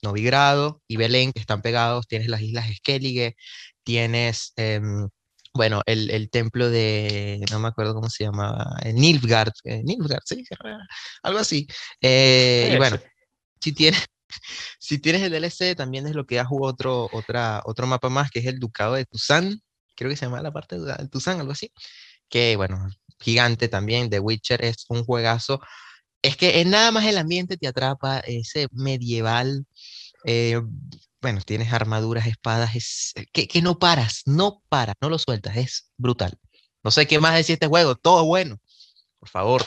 Novigrado 0.01 0.81
y 0.87 0.97
Belén 0.97 1.31
que 1.33 1.39
están 1.39 1.61
pegados, 1.61 2.07
tienes 2.07 2.29
las 2.29 2.41
islas 2.41 2.65
Skellige, 2.77 3.35
tienes, 3.83 4.53
em, 4.55 5.07
bueno, 5.53 5.81
el, 5.85 6.09
el, 6.09 6.29
templo 6.29 6.69
de, 6.69 7.43
no 7.51 7.59
me 7.59 7.67
acuerdo 7.67 7.93
cómo 7.93 8.09
se 8.09 8.23
llamaba, 8.23 8.77
Nilfgaard, 8.91 9.53
eh, 9.65 9.83
Nilfgaard, 9.83 10.23
sí, 10.25 10.43
algo 11.23 11.39
así. 11.39 11.67
y 12.01 12.77
bueno, 12.77 12.97
si 13.61 13.73
tienes, 13.73 14.05
si 14.79 14.99
tienes 14.99 15.21
el 15.21 15.31
DLC, 15.31 15.75
también 15.75 16.07
es 16.07 16.15
lo 16.15 16.25
que 16.25 16.43
jugado 16.43 16.73
otro, 16.73 17.09
otra, 17.11 17.61
otro 17.65 17.87
mapa 17.87 18.09
más, 18.09 18.31
que 18.31 18.39
es 18.39 18.45
el 18.45 18.59
Ducado 18.59 18.93
de 18.93 19.05
Tuzán, 19.05 19.61
creo 19.99 20.09
que 20.09 20.15
se 20.17 20.25
llama 20.25 20.41
la 20.41 20.51
parte 20.51 20.79
de 20.79 21.07
Tuzán, 21.09 21.41
algo 21.41 21.51
así, 21.51 21.73
que 22.29 22.55
bueno, 22.55 22.89
gigante 23.19 23.67
también, 23.67 24.09
The 24.09 24.19
Witcher 24.19 24.63
es 24.63 24.85
un 24.87 25.03
juegazo. 25.03 25.59
Es 26.21 26.37
que 26.37 26.61
en 26.61 26.69
nada 26.69 26.91
más 26.91 27.05
el 27.05 27.17
ambiente 27.17 27.57
te 27.57 27.67
atrapa, 27.67 28.19
ese 28.19 28.67
medieval, 28.71 29.65
eh, 30.23 30.61
bueno, 31.21 31.41
tienes 31.41 31.73
armaduras, 31.73 32.27
espadas, 32.27 32.75
es, 32.75 33.11
eh, 33.15 33.25
que, 33.33 33.47
que, 33.47 33.61
no 33.61 33.77
paras, 33.77 34.23
no 34.25 34.63
paras, 34.69 34.95
no 35.01 35.09
lo 35.09 35.19
sueltas, 35.19 35.57
es 35.57 35.91
brutal. 35.97 36.37
No 36.81 36.91
sé 36.91 37.07
qué 37.07 37.19
más 37.19 37.35
decir 37.35 37.53
este 37.53 37.67
juego, 37.67 37.95
todo 37.95 38.23
bueno, 38.25 38.57
por 39.19 39.29
favor. 39.29 39.65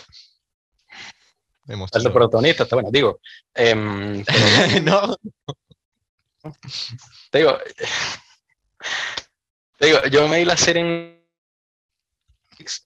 El 1.68 2.12
protagonista 2.12 2.64
está 2.64 2.76
bueno, 2.76 2.90
digo. 2.90 3.20
Em, 3.54 4.24
no. 4.84 5.16
Te 7.30 7.38
digo, 7.38 7.56
digo, 9.86 9.98
yo 10.10 10.28
me 10.28 10.38
di 10.38 10.44
la 10.44 10.56
serie 10.56 10.80
en 10.82 11.22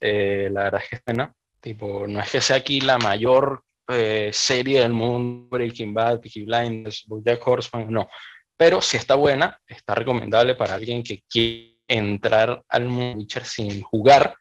eh, 0.01 0.49
la 0.51 0.65
verdad 0.65 0.81
es 0.83 0.89
que 0.89 0.97
es 0.97 1.03
buena. 1.05 1.35
Tipo, 1.61 2.07
no 2.07 2.21
es 2.21 2.31
que 2.31 2.41
sea 2.41 2.57
aquí 2.57 2.81
la 2.81 2.99
mayor 2.99 3.63
eh, 3.89 4.31
serie 4.33 4.81
del 4.81 4.93
mundo, 4.93 5.49
Breaking 5.51 5.95
Bad, 5.95 6.21
Peaky 6.21 6.45
Blinders, 6.45 7.05
Bojack 7.07 7.47
Horseman, 7.47 7.91
no. 7.91 8.09
Pero 8.57 8.81
si 8.81 8.97
está 8.97 9.15
buena, 9.15 9.59
está 9.67 9.95
recomendable 9.95 10.55
para 10.55 10.75
alguien 10.75 11.03
que 11.03 11.23
quiere 11.29 11.77
entrar 11.89 12.63
al 12.69 12.87
mundo 12.87 13.19
Witcher 13.19 13.45
sin 13.45 13.83
jugar. 13.83 14.37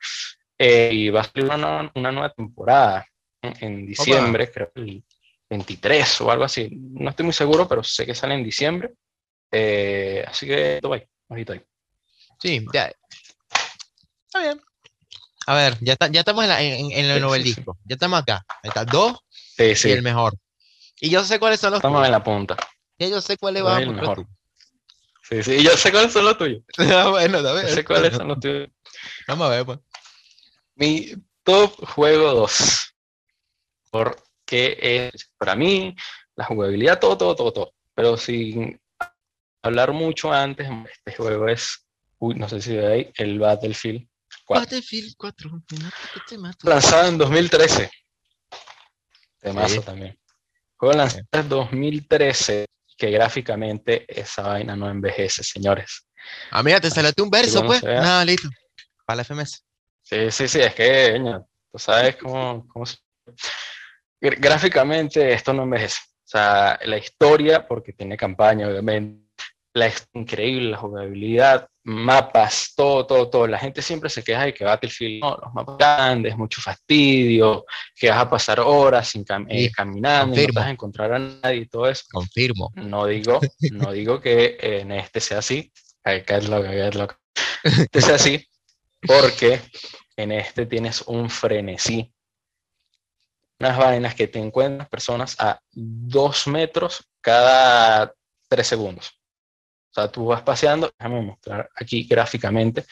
Eh, 0.58 0.89
y 0.94 1.10
va 1.10 1.22
a 1.22 1.24
salir 1.26 1.52
una, 1.52 1.91
una 1.94 2.12
nueva 2.12 2.30
temporada 2.32 3.06
en 3.41 3.86
diciembre, 3.86 4.50
creo 4.52 4.72
que 4.74 4.82
el 4.82 5.04
23 5.50 6.22
o 6.22 6.32
algo 6.32 6.46
así. 6.46 6.70
No 6.72 7.10
estoy 7.10 7.26
muy 7.26 7.34
seguro, 7.34 7.68
pero 7.68 7.84
sé 7.84 8.06
que 8.06 8.15
sale 8.15 8.36
en 8.36 8.44
diciembre. 8.44 8.94
así 10.28 10.48
que, 10.48 10.80
ahí, 11.30 11.46
ahí. 11.48 11.62
Sí, 12.39 12.65
ya. 12.74 12.91
Está 14.28 14.39
bien. 14.41 14.62
A 15.48 15.56
ver, 15.56 15.78
ya, 15.82 15.95
ya 16.12 16.21
estamos 16.21 16.43
en, 16.45 16.52
en, 16.52 16.91
en 16.91 17.06
el 17.06 17.19
nuevo 17.21 17.36
disco. 17.36 17.78
Ya 17.86 17.93
estamos 17.95 18.19
acá. 18.19 18.45
está, 18.63 18.84
dos 18.84 19.19
y 19.58 19.91
el 19.91 20.02
mejor. 20.02 20.36
Y 21.00 21.10
yo 21.10 21.24
sé 21.24 21.39
cuáles 21.39 21.60
son 21.60 21.71
los 21.71 21.80
Estamos 21.80 22.06
en 22.06 22.12
la 22.12 22.24
punta. 22.24 22.58
Y 22.98 23.10
yo 23.10 23.21
sé 23.21 23.38
cuáles 23.38 23.63
van. 23.63 23.84
El 23.84 23.91
mejor. 23.91 24.26
Sí, 25.24 25.43
sí, 25.43 25.56
y 25.56 25.63
yo 25.63 25.76
sé 25.76 25.91
cuáles 25.91 26.13
son 26.13 26.26
los 26.26 26.38
tuyos. 26.38 26.63
ah, 26.78 27.10
bueno, 27.10 27.39
a 27.39 27.54
ver. 27.54 27.67
Yo 27.67 27.76
sé 27.76 27.86
cuáles 27.86 28.15
son 28.15 28.28
los 28.28 28.39
tuyos. 28.39 28.69
Vamos 29.28 29.48
a 29.48 29.50
ver, 29.50 29.65
pues. 29.65 29.80
Mi 30.76 31.13
top 31.43 31.74
juego 31.88 32.34
2. 32.34 32.95
Porque 33.91 34.78
es, 35.13 35.32
para 35.38 35.56
mí, 35.56 35.95
la 36.36 36.45
jugabilidad, 36.45 37.00
todo, 37.00 37.17
todo, 37.17 37.36
todo, 37.36 37.54
todo. 37.54 37.74
Pero 37.93 38.17
sin 38.17 38.80
hablar 39.62 39.93
mucho 39.93 40.32
antes, 40.32 40.67
este 40.91 41.15
juego 41.15 41.48
es, 41.48 41.85
uy, 42.19 42.36
no 42.36 42.47
sé 42.49 42.62
si 42.62 42.75
veis, 42.75 43.08
el 43.15 43.39
Battlefield 43.39 44.08
Battlefield 44.47 45.15
4. 45.17 45.62
Lanzado 46.63 47.08
en 47.10 47.17
2013. 47.17 47.89
Temazo 49.39 49.82
también. 49.82 50.17
Juego 50.78 50.95
lanzado 50.95 51.25
en 51.32 51.49
2013, 51.49 52.65
que 52.97 53.12
gráficamente 53.12 54.06
esa 54.08 54.43
vaina 54.43 54.75
no 54.75 54.89
envejece, 54.89 55.43
señores. 55.43 56.08
Ah, 56.51 56.63
mira, 56.63 56.80
te 56.80 56.89
salió 56.89 57.12
un 57.19 57.30
verso, 57.30 57.65
pues. 57.65 57.84
Nada, 57.84 58.25
listo. 58.25 58.49
Para 59.06 59.17
la 59.17 59.23
FMS. 59.23 59.63
Sí, 60.01 60.32
sí, 60.32 60.47
sí, 60.47 60.60
es 60.60 60.73
que, 60.75 61.19
tú 61.71 61.80
sabes 61.80 62.15
cómo, 62.17 62.67
cómo 62.67 62.86
Gráficamente 64.19 65.34
esto 65.34 65.54
no 65.54 65.63
envejece. 65.63 65.99
O 66.23 66.28
sea, 66.28 66.80
la 66.84 66.97
historia, 66.97 67.67
porque 67.67 67.93
tiene 67.93 68.17
campaña, 68.17 68.67
obviamente, 68.67 69.24
la 69.75 69.91
increíble, 70.13 70.69
la 70.69 70.77
jugabilidad, 70.77 71.67
mapas, 71.83 72.71
todo, 72.77 73.05
todo, 73.05 73.29
todo. 73.29 73.45
La 73.45 73.59
gente 73.59 73.81
siempre 73.81 74.09
se 74.09 74.23
queja 74.23 74.45
de 74.45 74.53
que 74.53 74.63
Battlefield, 74.63 75.21
no, 75.21 75.35
los 75.35 75.53
mapas 75.53 75.77
grandes, 75.77 76.38
mucho 76.38 76.61
fastidio, 76.61 77.65
que 77.93 78.09
vas 78.09 78.19
a 78.19 78.29
pasar 78.29 78.61
horas 78.61 79.09
sin 79.09 79.25
eh, 79.49 79.69
caminando, 79.75 80.38
no 80.38 80.47
vas 80.53 80.67
a 80.67 80.69
encontrar 80.69 81.11
a 81.11 81.19
nadie 81.19 81.57
y 81.57 81.65
todo 81.65 81.89
eso. 81.89 82.05
Confirmo. 82.09 82.71
No 82.75 83.05
digo, 83.05 83.41
no 83.73 83.91
digo 83.91 84.21
que 84.21 84.57
en 84.61 84.93
este 84.93 85.19
sea 85.19 85.39
así, 85.39 85.73
que 86.03 86.23
es 86.25 86.47
lo 86.47 86.63
que 86.63 86.88
es 86.88 86.95
lo 86.95 87.07
que 87.09 87.15
este 87.63 88.01
sea 88.01 88.15
así, 88.15 88.47
porque 89.05 89.59
en 90.15 90.31
este 90.31 90.65
tienes 90.67 91.01
un 91.01 91.29
frenesí. 91.29 92.13
Unas 93.59 93.77
vainas 93.77 94.15
que 94.15 94.27
te 94.27 94.39
encuentras 94.39 94.88
personas 94.88 95.35
a 95.38 95.59
dos 95.73 96.47
metros 96.47 97.05
cada 97.19 98.13
tres 98.47 98.67
segundos. 98.67 99.19
O 99.95 100.01
sea, 100.01 100.12
tú 100.12 100.25
vas 100.25 100.41
paseando, 100.41 100.91
déjame 100.99 101.21
mostrar 101.21 101.69
aquí 101.73 102.05
gráficamente. 102.05 102.84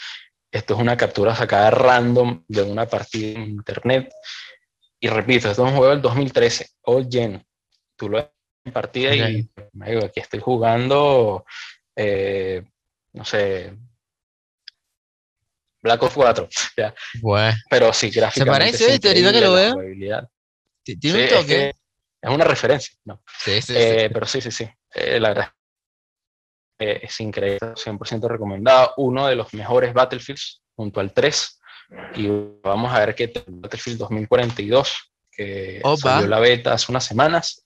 Esto 0.49 0.73
es 0.73 0.79
una 0.79 0.95
captura 0.95 1.35
sacada 1.35 1.69
random 1.69 2.45
de 2.47 2.61
una 2.61 2.85
partida 2.85 3.39
en 3.41 3.49
internet. 3.49 4.13
Y 5.01 5.09
repito, 5.09 5.49
esto 5.49 5.65
es 5.65 5.71
un 5.71 5.75
juego 5.75 5.91
del 5.91 6.01
2013, 6.01 6.69
all 6.83 7.09
lleno. 7.09 7.43
Tú 7.97 8.07
lo 8.07 8.19
ves 8.19 8.27
en 8.63 8.71
partida 8.71 9.13
y 9.13 9.49
me 9.73 9.89
digo, 9.89 10.05
aquí 10.05 10.21
estoy 10.21 10.39
jugando, 10.39 11.43
eh, 11.93 12.63
no 13.11 13.25
sé, 13.25 13.77
Black 15.81 16.03
Ops 16.03 16.13
4. 16.13 16.47
Ya. 16.77 16.95
Pero 17.69 17.91
sí, 17.91 18.11
gráficamente. 18.11 18.77
Se 18.77 18.85
parece, 18.85 19.07
ahorita 19.09 19.33
que 19.33 19.41
lo 19.41 19.53
veo. 19.53 19.75
Tiene 20.85 21.23
un 21.23 21.29
toque. 21.29 21.75
Es, 22.21 22.29
una 22.29 22.45
referencia, 22.45 22.95
¿no? 23.03 23.21
Sí, 23.39 23.61
sí, 23.61 23.73
sí. 23.73 23.75
Eh, 23.75 24.09
pero 24.13 24.25
sí, 24.25 24.39
sí, 24.39 24.51
sí. 24.51 24.69
Eh, 24.93 25.19
la 25.19 25.29
verdad 25.29 25.53
eh, 26.79 26.99
es 27.03 27.19
increíble, 27.19 27.59
100% 27.59 28.27
recomendado, 28.27 28.93
uno 28.97 29.27
de 29.27 29.35
los 29.35 29.53
mejores 29.53 29.93
Battlefields 29.93 30.61
junto 30.75 30.99
al 30.99 31.13
3. 31.13 31.59
Y 32.15 32.27
vamos 32.63 32.91
a 32.93 32.99
ver 32.99 33.13
qué 33.13 33.31
Battlefield 33.47 33.99
2042, 33.99 35.13
que 35.31 35.81
salió 35.97 36.27
la 36.27 36.39
beta 36.39 36.73
hace 36.73 36.91
unas 36.91 37.05
semanas, 37.05 37.65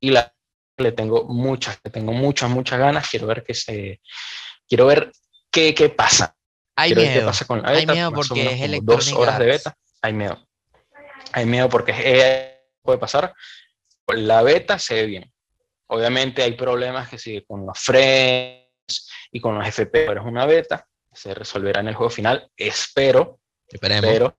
y 0.00 0.10
la 0.10 0.32
le 0.78 0.92
tengo 0.92 1.24
muchas, 1.24 1.78
le 1.82 1.90
tengo 1.90 2.12
muchas, 2.12 2.50
muchas 2.50 2.78
ganas. 2.78 3.08
Quiero 3.08 3.26
ver 3.26 3.44
qué 3.44 3.54
se, 3.54 4.00
quiero 4.68 4.86
ver 4.86 5.12
qué, 5.50 5.74
qué 5.74 5.88
pasa. 5.88 6.36
Hay 6.76 6.90
quiero 6.90 7.02
miedo. 7.02 7.14
Ver 7.14 7.22
qué 7.22 7.26
pasa 7.26 7.44
con 7.46 7.62
la 7.62 7.70
beta. 7.70 7.92
Hay 7.92 7.96
miedo 7.96 8.12
porque 8.12 8.64
es 8.64 8.70
como 8.70 8.82
dos 8.82 9.12
horas 9.12 9.38
de 9.38 9.46
beta. 9.46 9.76
Hay 10.02 10.12
miedo. 10.12 10.46
Hay 11.32 11.46
miedo 11.46 11.68
porque 11.68 11.92
es, 11.92 12.60
puede 12.82 12.98
pasar. 12.98 13.34
La 14.08 14.42
beta 14.42 14.78
se 14.78 14.94
ve 14.94 15.06
bien. 15.06 15.32
Obviamente 15.88 16.42
hay 16.42 16.52
problemas 16.52 17.08
que 17.08 17.18
sigue 17.18 17.44
con 17.44 17.64
los 17.64 17.78
frames 17.78 18.66
y 19.30 19.40
con 19.40 19.58
los 19.58 19.66
FP, 19.66 20.06
pero 20.06 20.20
es 20.20 20.26
una 20.26 20.46
beta. 20.46 20.86
Se 21.12 21.34
resolverá 21.34 21.80
en 21.80 21.88
el 21.88 21.94
juego 21.94 22.10
final. 22.10 22.50
Espero. 22.56 23.40
Esperemos. 23.66 24.32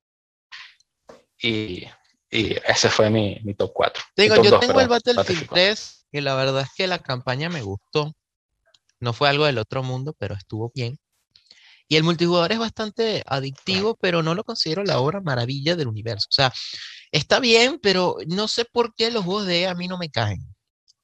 Y, 1.42 1.86
y 2.30 2.56
ese 2.66 2.90
fue 2.90 3.10
mi, 3.10 3.40
mi 3.44 3.54
top 3.54 3.72
4. 3.74 4.04
Digo, 4.16 4.36
top 4.36 4.44
yo 4.44 4.52
2, 4.52 4.60
tengo 4.60 4.74
perdón, 4.74 4.84
el 4.84 4.90
Battlefield 4.90 5.18
Battlefield 5.18 5.50
3 5.52 6.08
y 6.12 6.22
la 6.22 6.36
verdad 6.36 6.62
es 6.62 6.70
que 6.76 6.88
la 6.88 7.00
campaña 7.00 7.50
me 7.50 7.62
gustó. 7.62 8.14
No 9.00 9.14
fue 9.14 9.30
algo 9.30 9.46
del 9.46 9.60
otro 9.60 9.84
mundo, 9.84 10.16
pero 10.18 10.36
estuvo 10.36 10.72
bien. 10.74 10.98
Y 11.88 11.96
el 11.96 12.04
multijugador 12.04 12.52
es 12.52 12.60
bastante 12.60 13.24
adictivo, 13.26 13.96
pero 14.02 14.22
no 14.22 14.36
lo 14.36 14.44
considero 14.44 14.84
la 14.84 15.00
obra 15.00 15.22
maravilla 15.22 15.76
del 15.76 15.88
universo. 15.88 16.28
O 16.30 16.34
sea, 16.34 16.54
está 17.12 17.40
bien, 17.40 17.80
pero 17.80 18.18
no 18.28 18.48
sé 18.48 18.66
por 18.66 18.94
qué 18.94 19.10
los 19.12 19.24
juegos 19.24 19.46
de 19.46 19.62
EA 19.62 19.72
a 19.72 19.76
mí 19.76 19.88
no 19.88 19.98
me 19.98 20.10
caen. 20.10 20.40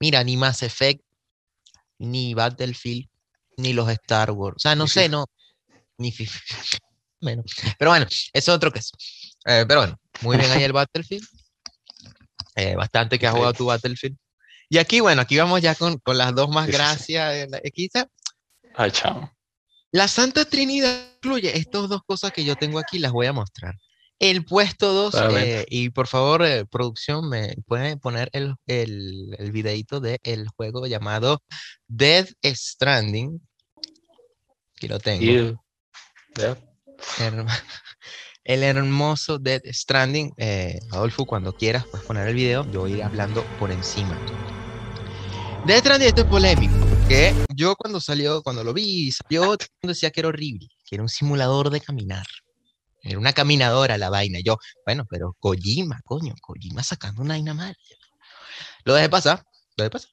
Mira, 0.03 0.21
ni 0.21 0.35
Mass 0.35 0.63
Effect, 0.63 1.01
ni 1.97 2.33
Battlefield, 2.33 3.07
ni 3.55 3.71
los 3.71 3.87
Star 3.89 4.31
Wars. 4.31 4.57
O 4.57 4.59
sea, 4.59 4.75
no 4.75 4.83
Ni 4.83 4.89
sé, 4.89 5.03
FIFA. 5.03 5.11
no. 5.11 5.25
Ni 5.97 6.11
FIFA. 6.11 6.39
Bueno, 7.21 7.41
pero 7.79 7.91
bueno, 7.91 8.05
eso 8.05 8.27
es 8.33 8.49
otro 8.49 8.69
caso. 8.69 8.97
Eh, 9.45 9.63
pero 9.65 9.79
bueno, 9.79 9.97
muy 10.23 10.35
bien 10.35 10.51
ahí 10.51 10.61
el 10.63 10.73
Battlefield. 10.73 11.25
Eh, 12.55 12.75
bastante 12.75 13.17
que 13.17 13.25
has 13.25 13.33
jugado 13.33 13.53
tu 13.53 13.65
Battlefield. 13.67 14.17
Y 14.67 14.77
aquí, 14.77 14.99
bueno, 14.99 15.21
aquí 15.21 15.37
vamos 15.37 15.61
ya 15.61 15.73
con, 15.73 15.97
con 15.99 16.17
las 16.17 16.35
dos 16.35 16.49
más 16.49 16.67
gracias. 16.67 17.47
aquí 17.65 17.85
está. 17.85 18.09
Ay, 18.75 18.91
chao. 18.91 19.31
La 19.93 20.09
Santa 20.09 20.43
Trinidad 20.43 21.13
incluye 21.15 21.57
estas 21.57 21.87
dos 21.87 22.01
cosas 22.05 22.33
que 22.33 22.43
yo 22.43 22.57
tengo 22.57 22.77
aquí, 22.77 22.99
las 22.99 23.13
voy 23.13 23.27
a 23.27 23.31
mostrar. 23.31 23.73
El 24.29 24.45
puesto 24.45 24.93
2, 24.93 25.11
Claramente. 25.11 25.65
y 25.69 25.89
por 25.89 26.07
favor, 26.07 26.45
eh, 26.45 26.65
producción, 26.65 27.27
me 27.27 27.55
pueden 27.67 27.99
poner 27.99 28.29
el, 28.31 28.55
el, 28.67 29.35
el 29.37 29.51
videito 29.51 29.99
del 29.99 30.47
juego 30.55 30.87
llamado 30.87 31.43
Dead 31.89 32.27
Stranding. 32.41 33.41
Aquí 34.77 34.87
lo 34.87 34.99
tengo. 34.99 35.21
Herma- 37.17 37.47
El 38.45 38.63
hermoso 38.63 39.39
Dead 39.39 39.61
Stranding. 39.71 40.33
Eh, 40.37 40.79
Adolfo, 40.91 41.25
cuando 41.25 41.53
quieras, 41.55 41.85
puedes 41.87 42.05
poner 42.05 42.27
el 42.27 42.35
video. 42.35 42.69
Yo 42.71 42.81
voy 42.81 42.93
a 42.93 42.97
ir 42.97 43.03
hablando 43.03 43.43
por 43.59 43.71
encima. 43.71 44.17
Dead 45.65 45.79
Stranding, 45.79 46.07
esto 46.09 46.21
es 46.21 46.27
polémico. 46.27 46.73
Que 47.09 47.33
yo 47.55 47.75
cuando 47.75 47.99
salió, 47.99 48.41
cuando 48.41 48.63
lo 48.63 48.73
vi, 48.73 49.11
salió, 49.11 49.53
el 49.53 49.59
decía 49.89 50.11
que 50.11 50.21
era 50.21 50.29
horrible, 50.29 50.67
que 50.85 50.95
era 50.95 51.03
un 51.03 51.09
simulador 51.09 51.69
de 51.69 51.81
caminar. 51.81 52.25
Era 53.03 53.19
una 53.19 53.33
caminadora 53.33 53.97
la 53.97 54.09
vaina. 54.09 54.39
Yo, 54.43 54.57
bueno, 54.85 55.05
pero 55.09 55.35
Kojima, 55.39 56.01
coño, 56.05 56.33
Kojima 56.41 56.83
sacando 56.83 57.21
una 57.21 57.33
vaina 57.35 57.53
mal. 57.53 57.75
Lo 58.85 58.95
dejé 58.95 59.09
pasar, 59.09 59.43
lo 59.77 59.83
dejé 59.83 59.91
pasar. 59.91 60.09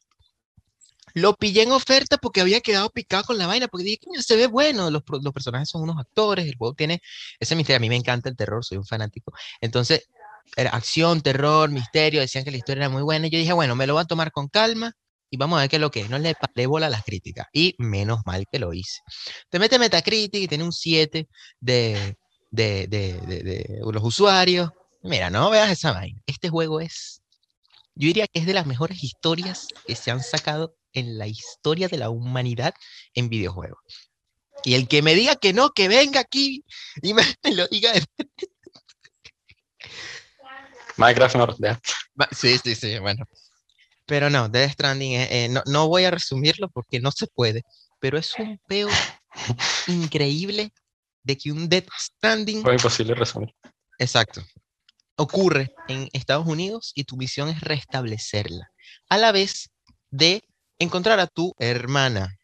Lo 1.14 1.35
pillé 1.35 1.62
en 1.62 1.72
oferta 1.72 2.18
porque 2.18 2.40
había 2.40 2.61
quedado 2.61 2.90
picado 2.90 3.24
con 3.24 3.38
la 3.38 3.46
vaina, 3.46 3.68
porque 3.68 3.85
dije, 3.85 3.98
coño, 4.05 4.22
se 4.22 4.37
ve 4.37 4.46
bueno, 4.46 4.90
los, 4.90 5.03
los 5.22 5.33
personajes 5.33 5.68
son 5.68 5.83
unos 5.83 5.98
actores, 5.98 6.46
el 6.46 6.57
juego 6.57 6.74
tiene 6.74 7.00
ese 7.38 7.57
misterio, 7.57 7.79
a 7.79 7.81
mí 7.81 7.88
me 7.88 7.96
encanta 7.96 8.29
el 8.29 8.37
terror, 8.37 8.64
soy 8.64 8.79
un 8.79 8.87
fanático. 8.87 9.33
Entonces, 9.61 10.09
era 10.57 10.70
acción, 10.70 11.20
terror, 11.20 11.70
misterio, 11.70 12.20
decían 12.20 12.44
que 12.44 12.50
la 12.50 12.59
historia 12.59 12.83
era 12.83 12.88
muy 12.88 13.03
buena, 13.03 13.26
y 13.26 13.31
yo 13.31 13.38
dije, 13.38 13.53
bueno, 13.53 13.74
me 13.76 13.87
lo 13.87 13.94
voy 13.94 14.03
a 14.03 14.07
tomar 14.07 14.33
con 14.33 14.48
calma 14.48 14.92
y 15.31 15.37
vamos 15.37 15.59
a 15.59 15.61
ver 15.62 15.70
qué 15.70 15.76
es 15.76 15.81
lo 15.83 15.90
que 15.90 16.00
es. 16.00 16.11
No 16.11 16.18
le 16.18 16.35
paré 16.35 16.66
bola 16.66 16.87
a 16.87 16.90
las 16.90 17.05
críticas, 17.05 17.46
y 17.53 17.74
menos 17.79 18.20
mal 18.24 18.46
que 18.50 18.59
lo 18.59 18.72
hice. 18.72 19.00
Te 19.48 19.59
mete 19.59 19.79
Metacritic 19.79 20.42
y 20.42 20.48
tiene 20.48 20.64
un 20.64 20.72
7 20.72 21.29
de, 21.61 22.16
de, 22.50 22.86
de, 22.88 23.14
de- 23.20 23.42
de 23.42 23.80
los 23.92 24.02
usuarios. 24.02 24.70
Mira, 25.02 25.30
no 25.30 25.50
veas 25.50 25.70
esa 25.70 25.92
vaina. 25.92 26.20
Este 26.26 26.48
juego 26.50 26.80
es, 26.80 27.22
yo 27.94 28.06
diría 28.08 28.26
que 28.26 28.40
es 28.40 28.46
de 28.46 28.54
las 28.54 28.66
mejores 28.66 29.02
historias 29.02 29.68
que 29.86 29.96
se 29.96 30.10
han 30.10 30.22
sacado 30.22 30.76
en 30.92 31.18
la 31.18 31.26
historia 31.26 31.88
de 31.88 31.98
la 31.98 32.10
humanidad 32.10 32.74
en 33.14 33.28
videojuegos. 33.28 33.78
Y 34.64 34.74
el 34.74 34.88
que 34.88 35.00
me 35.02 35.14
diga 35.14 35.36
que 35.36 35.52
no, 35.52 35.70
que 35.70 35.88
venga 35.88 36.20
aquí 36.20 36.64
y 37.02 37.14
me, 37.14 37.22
lo 37.54 37.66
diga. 37.68 37.92
Minecraft 40.96 41.36
no, 41.36 41.56
Sí, 42.32 42.58
sí, 42.58 42.74
sí, 42.74 42.98
bueno. 42.98 43.24
Pero 44.06 44.28
no, 44.28 44.48
Death 44.48 44.72
Stranding, 44.72 45.12
eh, 45.12 45.44
eh, 45.44 45.48
no, 45.48 45.62
no 45.66 45.88
voy 45.88 46.04
a 46.04 46.10
resumirlo 46.10 46.68
porque 46.68 47.00
no 47.00 47.12
se 47.12 47.26
puede, 47.28 47.62
pero 48.00 48.18
es 48.18 48.34
un 48.38 48.60
peo 48.66 48.88
increíble 49.86 50.72
de 51.22 51.37
que 51.38 51.52
un 51.52 51.68
Death 51.68 51.88
Stranding 51.98 52.62
Fue 52.62 52.74
imposible 52.74 53.14
resumir. 53.14 53.54
Exacto. 53.98 54.42
Ocurre 55.16 55.74
en 55.88 56.09
Estados 56.12 56.46
Unidos 56.46 56.92
y 56.94 57.04
tu 57.04 57.16
misión 57.16 57.48
es 57.48 57.61
restablecerla. 57.61 58.70
A 59.09 59.18
la 59.18 59.33
vez 59.33 59.70
de 60.11 60.42
encontrar 60.78 61.20
a 61.20 61.26
tu 61.26 61.54
hermana. 61.59 62.37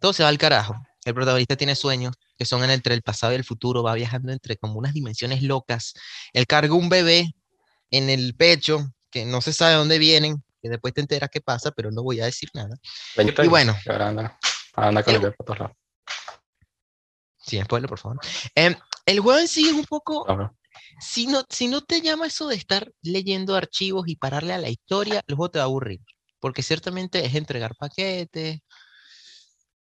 Todo 0.00 0.12
se 0.12 0.22
va 0.22 0.28
al 0.28 0.38
carajo. 0.38 0.74
El 1.04 1.14
protagonista 1.14 1.56
tiene 1.56 1.76
sueños 1.76 2.14
que 2.36 2.44
son 2.44 2.64
en 2.64 2.70
entre 2.70 2.94
el 2.94 3.02
pasado 3.02 3.32
y 3.32 3.36
el 3.36 3.44
futuro, 3.44 3.82
va 3.82 3.94
viajando 3.94 4.32
entre 4.32 4.56
como 4.56 4.74
unas 4.74 4.92
dimensiones 4.92 5.42
locas. 5.42 5.94
Él 6.32 6.46
carga 6.46 6.74
un 6.74 6.88
bebé 6.88 7.32
en 7.90 8.10
el 8.10 8.34
pecho 8.34 8.92
que 9.10 9.24
no 9.24 9.40
se 9.40 9.52
sabe 9.52 9.72
de 9.72 9.78
dónde 9.78 9.98
vienen, 9.98 10.42
que 10.60 10.68
después 10.68 10.92
te 10.92 11.00
enteras 11.00 11.30
qué 11.30 11.40
pasa, 11.40 11.70
pero 11.70 11.90
no 11.92 12.02
voy 12.02 12.20
a 12.20 12.24
decir 12.26 12.50
nada. 12.52 12.76
Y 13.16 13.46
bueno. 13.48 13.74
Ahora 13.88 14.08
anda, 14.08 14.38
anda 14.74 15.02
con 15.04 15.10
El- 15.14 15.16
el 15.16 15.22
dedo 15.22 15.34
por 15.36 15.46
todos 15.46 15.58
lados. 15.60 15.76
Sin 17.46 17.62
spoiler, 17.64 17.88
por 17.88 17.98
favor. 17.98 18.18
Em, 18.54 18.74
el 19.06 19.20
juego 19.20 19.38
en 19.40 19.48
sí 19.48 19.68
es 19.68 19.72
un 19.74 19.84
poco 19.84 20.24
no. 20.28 20.56
si 21.00 21.26
no, 21.26 21.44
si 21.48 21.68
no 21.68 21.80
te 21.82 22.00
llama 22.00 22.26
eso 22.26 22.48
de 22.48 22.56
estar 22.56 22.90
leyendo 23.02 23.54
archivos 23.54 24.08
y 24.08 24.16
pararle 24.16 24.52
a 24.54 24.58
la 24.58 24.68
historia, 24.68 25.22
el 25.26 25.34
juego 25.36 25.50
te 25.50 25.58
va 25.58 25.64
a 25.64 25.66
aburrir. 25.66 26.00
Porque 26.40 26.62
ciertamente 26.62 27.24
es 27.24 27.34
entregar 27.34 27.74
paquetes 27.76 28.60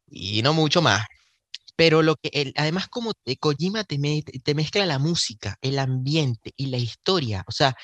y 0.09 0.41
no 0.41 0.53
mucho 0.53 0.81
más. 0.81 1.05
Pero 1.75 2.01
lo 2.03 2.15
que, 2.17 2.29
el- 2.33 2.53
además 2.57 2.87
como 2.89 3.13
te- 3.13 3.37
Kojima 3.37 3.83
te, 3.83 3.97
me- 3.99 4.23
te 4.23 4.55
mezcla 4.55 4.85
la 4.85 4.99
música, 4.99 5.57
el 5.61 5.79
ambiente 5.79 6.53
y 6.57 6.67
la 6.67 6.77
historia, 6.77 7.43
o 7.47 7.51
sea, 7.51 7.75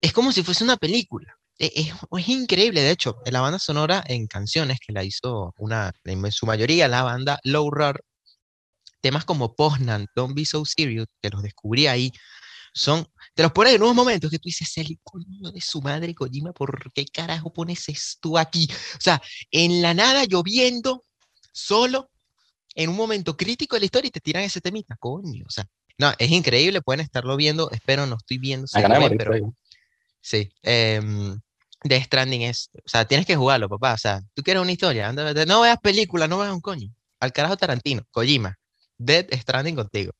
es 0.00 0.12
como 0.12 0.32
si 0.32 0.42
fuese 0.42 0.64
una 0.64 0.76
película. 0.76 1.34
E- 1.58 1.72
Es, 1.74 1.92
es 2.18 2.28
increíble, 2.28 2.82
de 2.82 2.90
hecho, 2.90 3.16
la 3.26 3.40
banda 3.40 3.58
sonora 3.58 4.02
en 4.06 4.26
canciones 4.26 4.78
que 4.84 4.92
la 4.92 5.04
hizo 5.04 5.54
una, 5.58 5.92
en 6.04 6.32
su 6.32 6.46
mayoría 6.46 6.88
la 6.88 7.02
banda 7.02 7.38
Low 7.44 7.70
Roar, 7.70 8.00
temas 9.04 9.26
como 9.26 9.54
Poznan, 9.54 10.06
Don't 10.16 10.34
Be 10.34 10.46
So 10.46 10.64
Serious, 10.64 11.06
que 11.20 11.28
los 11.28 11.42
descubrí 11.42 11.86
ahí, 11.86 12.10
son, 12.72 13.06
te 13.34 13.42
los 13.42 13.52
pones 13.52 13.74
en 13.74 13.82
unos 13.82 13.94
momentos 13.94 14.30
que 14.30 14.38
tú 14.38 14.48
dices, 14.48 14.74
el 14.78 14.98
coño 15.02 15.50
de 15.52 15.60
su 15.60 15.82
madre, 15.82 16.14
Kojima, 16.14 16.54
¿por 16.54 16.90
qué 16.94 17.04
carajo 17.04 17.52
pones 17.52 17.86
esto 17.90 18.38
aquí? 18.38 18.66
O 18.96 19.00
sea, 19.00 19.20
en 19.50 19.82
la 19.82 19.92
nada, 19.92 20.24
lloviendo, 20.24 21.04
solo, 21.52 22.10
en 22.74 22.88
un 22.88 22.96
momento 22.96 23.36
crítico 23.36 23.76
de 23.76 23.80
la 23.80 23.84
historia 23.84 24.08
y 24.08 24.10
te 24.10 24.20
tiran 24.20 24.42
ese 24.42 24.62
temita, 24.62 24.96
coño, 24.98 25.44
o 25.46 25.50
sea, 25.50 25.66
no, 25.98 26.14
es 26.18 26.30
increíble, 26.30 26.80
pueden 26.80 27.00
estarlo 27.00 27.36
viendo, 27.36 27.70
espero 27.72 28.06
no 28.06 28.16
estoy 28.16 28.38
viendo, 28.38 28.66
de 28.72 29.16
pero 29.18 29.34
ahí. 29.34 29.42
sí, 30.22 30.50
em, 30.62 31.38
Death 31.82 32.04
Stranding 32.04 32.42
es, 32.42 32.70
o 32.74 32.88
sea, 32.88 33.04
tienes 33.04 33.26
que 33.26 33.36
jugarlo, 33.36 33.68
papá, 33.68 33.92
o 33.92 33.98
sea, 33.98 34.22
tú 34.32 34.42
quieres 34.42 34.62
una 34.62 34.72
historia, 34.72 35.10
anda, 35.10 35.44
no 35.44 35.60
veas 35.60 35.78
película, 35.78 36.26
no 36.26 36.38
veas 36.38 36.54
un 36.54 36.62
coño, 36.62 36.88
al 37.20 37.34
carajo 37.34 37.58
Tarantino, 37.58 38.02
Kojima, 38.10 38.56
Death 38.98 39.32
Stranding 39.34 39.76
contigo, 39.76 40.12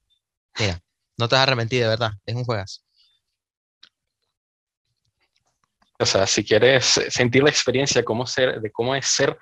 mira, 0.58 0.80
no 1.16 1.28
te 1.28 1.34
vas 1.37 1.40
a 1.40 1.42
arrepentir, 1.44 1.82
de 1.82 1.88
verdad, 1.88 2.10
es 2.26 2.34
un 2.34 2.44
juegazo. 2.44 2.80
O 5.98 6.06
sea, 6.06 6.26
si 6.26 6.44
quieres 6.44 7.00
sentir 7.08 7.42
la 7.42 7.50
experiencia 7.50 8.04
cómo 8.04 8.26
ser, 8.26 8.60
de 8.60 8.70
cómo 8.70 8.94
es 8.96 9.06
ser 9.06 9.38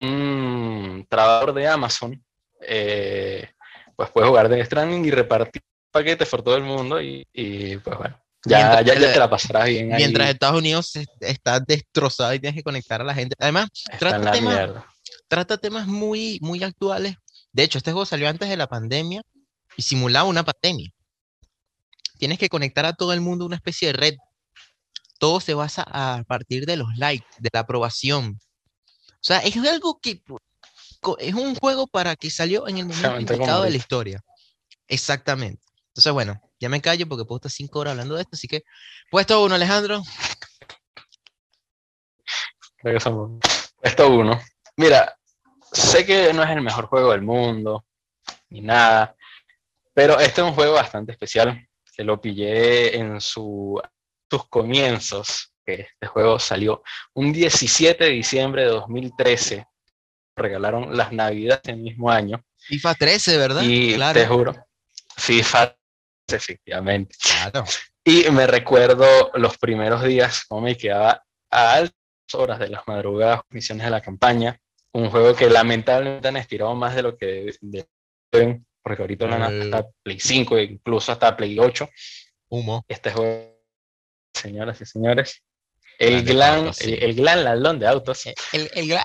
un 0.00 1.06
trabajador 1.08 1.52
de 1.54 1.68
Amazon, 1.68 2.24
eh, 2.62 3.50
pues 3.94 4.10
puedes 4.10 4.28
jugar 4.28 4.48
de 4.48 4.64
Stranding 4.64 5.04
y 5.04 5.10
repartir 5.10 5.62
paquetes 5.90 6.28
por 6.28 6.42
todo 6.42 6.56
el 6.56 6.62
mundo 6.62 7.00
y, 7.00 7.26
y, 7.32 7.76
pues 7.78 7.98
bueno, 7.98 8.18
ya, 8.46 8.56
Mientras- 8.58 8.86
ya, 8.86 8.94
ya 9.06 9.12
te 9.12 9.18
la 9.18 9.28
pasarás 9.30 9.66
bien 9.68 9.92
ahí. 9.92 9.98
Mientras 9.98 10.30
Estados 10.30 10.58
Unidos 10.58 10.96
es- 10.96 11.08
está 11.20 11.60
destrozado 11.60 12.32
y 12.32 12.40
tienes 12.40 12.56
que 12.56 12.62
conectar 12.62 13.00
a 13.00 13.04
la 13.04 13.14
gente. 13.14 13.36
Además, 13.38 13.68
trata 13.98 14.30
temas, 14.32 14.84
trata 15.28 15.58
temas 15.58 15.86
muy, 15.86 16.38
muy 16.40 16.62
actuales. 16.62 17.16
De 17.52 17.62
hecho, 17.62 17.78
este 17.78 17.92
juego 17.92 18.06
salió 18.06 18.28
antes 18.28 18.48
de 18.48 18.56
la 18.56 18.66
pandemia 18.66 19.22
y 19.76 19.82
simulaba 19.82 20.28
una 20.28 20.44
pandemia. 20.44 20.90
Tienes 22.18 22.38
que 22.38 22.48
conectar 22.48 22.84
a 22.86 22.92
todo 22.92 23.12
el 23.12 23.20
mundo 23.20 23.44
a 23.44 23.46
una 23.46 23.56
especie 23.56 23.88
de 23.88 23.94
red. 23.94 24.14
Todo 25.18 25.40
se 25.40 25.54
basa 25.54 25.84
a 25.86 26.22
partir 26.24 26.66
de 26.66 26.76
los 26.76 26.88
likes, 26.96 27.26
de 27.38 27.50
la 27.52 27.60
aprobación. 27.60 28.38
O 28.96 29.22
sea, 29.22 29.38
es 29.38 29.56
algo 29.56 29.98
que 30.00 30.22
es 31.18 31.34
un 31.34 31.54
juego 31.56 31.86
para 31.86 32.16
que 32.16 32.30
salió 32.30 32.68
en 32.68 32.78
el 32.78 32.86
momento 32.86 33.20
indicado 33.20 33.62
de 33.62 33.70
la 33.70 33.76
historia. 33.76 34.20
Exactamente. 34.88 35.62
Entonces, 35.88 36.12
bueno, 36.12 36.40
ya 36.58 36.68
me 36.68 36.80
callo 36.80 37.08
porque 37.08 37.24
puedo 37.24 37.38
estar 37.38 37.50
cinco 37.50 37.80
horas 37.80 37.92
hablando 37.92 38.14
de 38.14 38.22
esto, 38.22 38.36
así 38.36 38.48
que 38.48 38.62
puesto 39.10 39.42
uno, 39.42 39.54
Alejandro. 39.54 40.02
Puesto 42.82 44.10
uno. 44.10 44.40
Mira, 44.76 45.19
sé 45.72 46.04
que 46.04 46.32
no 46.32 46.42
es 46.42 46.50
el 46.50 46.60
mejor 46.60 46.86
juego 46.86 47.12
del 47.12 47.22
mundo, 47.22 47.84
ni 48.48 48.60
nada, 48.60 49.14
pero 49.94 50.18
este 50.18 50.40
es 50.40 50.46
un 50.46 50.54
juego 50.54 50.74
bastante 50.74 51.12
especial, 51.12 51.68
que 51.94 52.04
lo 52.04 52.20
pillé 52.20 52.96
en 52.96 53.20
su, 53.20 53.80
sus 54.30 54.48
comienzos, 54.48 55.52
que 55.64 55.88
este 55.92 56.06
juego 56.06 56.38
salió 56.38 56.82
un 57.14 57.32
17 57.32 58.04
de 58.04 58.10
diciembre 58.10 58.62
de 58.62 58.68
2013, 58.68 59.66
regalaron 60.36 60.96
las 60.96 61.12
navidades 61.12 61.62
el 61.66 61.78
mismo 61.78 62.10
año. 62.10 62.42
FIFA 62.58 62.94
13, 62.94 63.36
¿verdad? 63.36 63.62
Y 63.62 63.98
te 64.12 64.26
juro, 64.26 64.54
FIFA 65.16 65.76
efectivamente. 66.28 67.16
Claro. 67.20 67.64
Y 68.04 68.30
me 68.30 68.46
recuerdo 68.46 69.30
los 69.34 69.58
primeros 69.58 70.02
días, 70.04 70.44
como 70.46 70.62
me 70.62 70.76
quedaba 70.76 71.22
a 71.50 71.72
altas 71.74 71.94
horas 72.32 72.58
de 72.58 72.68
las 72.68 72.86
madrugadas, 72.86 73.42
misiones 73.50 73.84
de 73.84 73.90
la 73.90 74.00
campaña, 74.00 74.58
un 74.92 75.10
juego 75.10 75.34
que 75.34 75.48
lamentablemente 75.48 76.28
han 76.28 76.36
estirado 76.36 76.74
más 76.74 76.94
de 76.94 77.02
lo 77.02 77.16
que 77.16 77.54
deben, 78.32 78.66
porque 78.82 79.02
ahorita 79.02 79.26
van 79.26 79.42
hasta 79.42 79.88
Play 80.02 80.18
5 80.18 80.58
e 80.58 80.62
incluso 80.64 81.12
hasta 81.12 81.36
Play 81.36 81.58
8. 81.58 81.88
Humo. 82.48 82.84
Este 82.88 83.12
juego, 83.12 83.60
señoras 84.34 84.80
y 84.80 84.86
señores, 84.86 85.42
el 85.98 86.24
gran, 86.24 86.72
el, 86.80 87.14
gran 87.14 87.44
ladrón 87.44 87.78
de 87.78 87.86
autos. 87.86 88.26
El, 88.52 88.70
el 88.74 88.88
gran. 88.88 89.04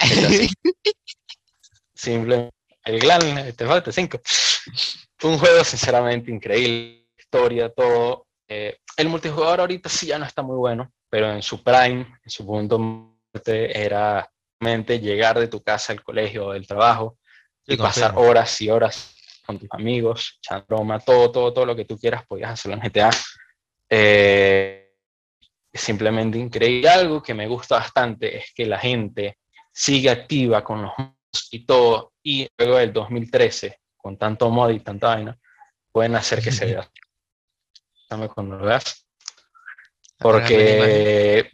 Simplemente, 1.93 2.56
el 2.86 3.00
gran, 3.00 3.54
te 3.54 3.65
falta 3.67 3.91
5. 3.91 4.21
Un 5.24 5.38
juego 5.38 5.63
sinceramente 5.63 6.32
increíble, 6.32 7.08
historia, 7.17 7.69
todo. 7.69 8.28
Eh, 8.48 8.78
el 8.98 9.10
multijugador 9.10 9.60
ahorita 9.62 9.89
sí 9.89 10.08
ya 10.08 10.19
no 10.19 10.26
está 10.26 10.41
muy 10.41 10.56
bueno, 10.56 10.91
pero 11.10 11.32
en 11.32 11.41
su 11.41 11.63
prime, 11.63 12.08
en 12.24 12.30
su 12.30 12.45
punto 12.45 12.80
era 13.43 14.32
llegar 14.99 15.39
de 15.39 15.47
tu 15.47 15.62
casa 15.62 15.93
al 15.93 16.04
colegio 16.04 16.47
o 16.47 16.54
del 16.54 16.67
trabajo 16.67 17.17
y 17.65 17.78
pasar 17.78 18.13
horas 18.15 18.62
y 18.62 18.69
horas 18.69 19.15
con 19.45 19.60
tus 19.60 19.69
amigos, 19.71 20.39
echar 20.39 20.65
broma, 20.65 20.99
todo, 20.99 21.32
todo, 21.32 21.54
todo 21.54 21.65
lo 21.65 21.75
que 21.75 21.86
tú 21.86 21.97
quieras 21.97 22.25
podías 22.25 22.51
hacerlo 22.51 22.78
en 22.78 22.89
GTA. 22.89 23.10
Eh, 23.89 24.93
simplemente 25.73 26.38
increíble. 26.38 26.89
Algo 26.89 27.21
que 27.21 27.34
me 27.34 27.47
gusta 27.47 27.75
bastante 27.75 28.38
es 28.38 28.54
que 28.56 28.65
la 28.65 28.80
gente 28.80 29.38
sigue 29.71 30.10
activa 30.10 30.63
con 30.63 30.82
los 30.82 30.91
mods 30.97 31.47
y 31.51 31.65
todo, 31.65 32.13
y 32.23 32.47
luego 32.58 32.78
del 32.78 32.93
2013, 32.93 33.80
con 33.97 34.17
tanto 34.17 34.49
mod 34.49 34.71
y 34.71 34.80
tanta 34.80 35.08
vaina, 35.08 35.38
pueden 35.91 36.15
hacer 36.15 36.41
que 36.41 36.51
se 36.51 36.65
vea. 36.65 36.89
Dame 38.10 38.30
cuando 38.30 38.58
lo 38.58 38.65
veas. 38.65 39.06
Porque 40.17 41.51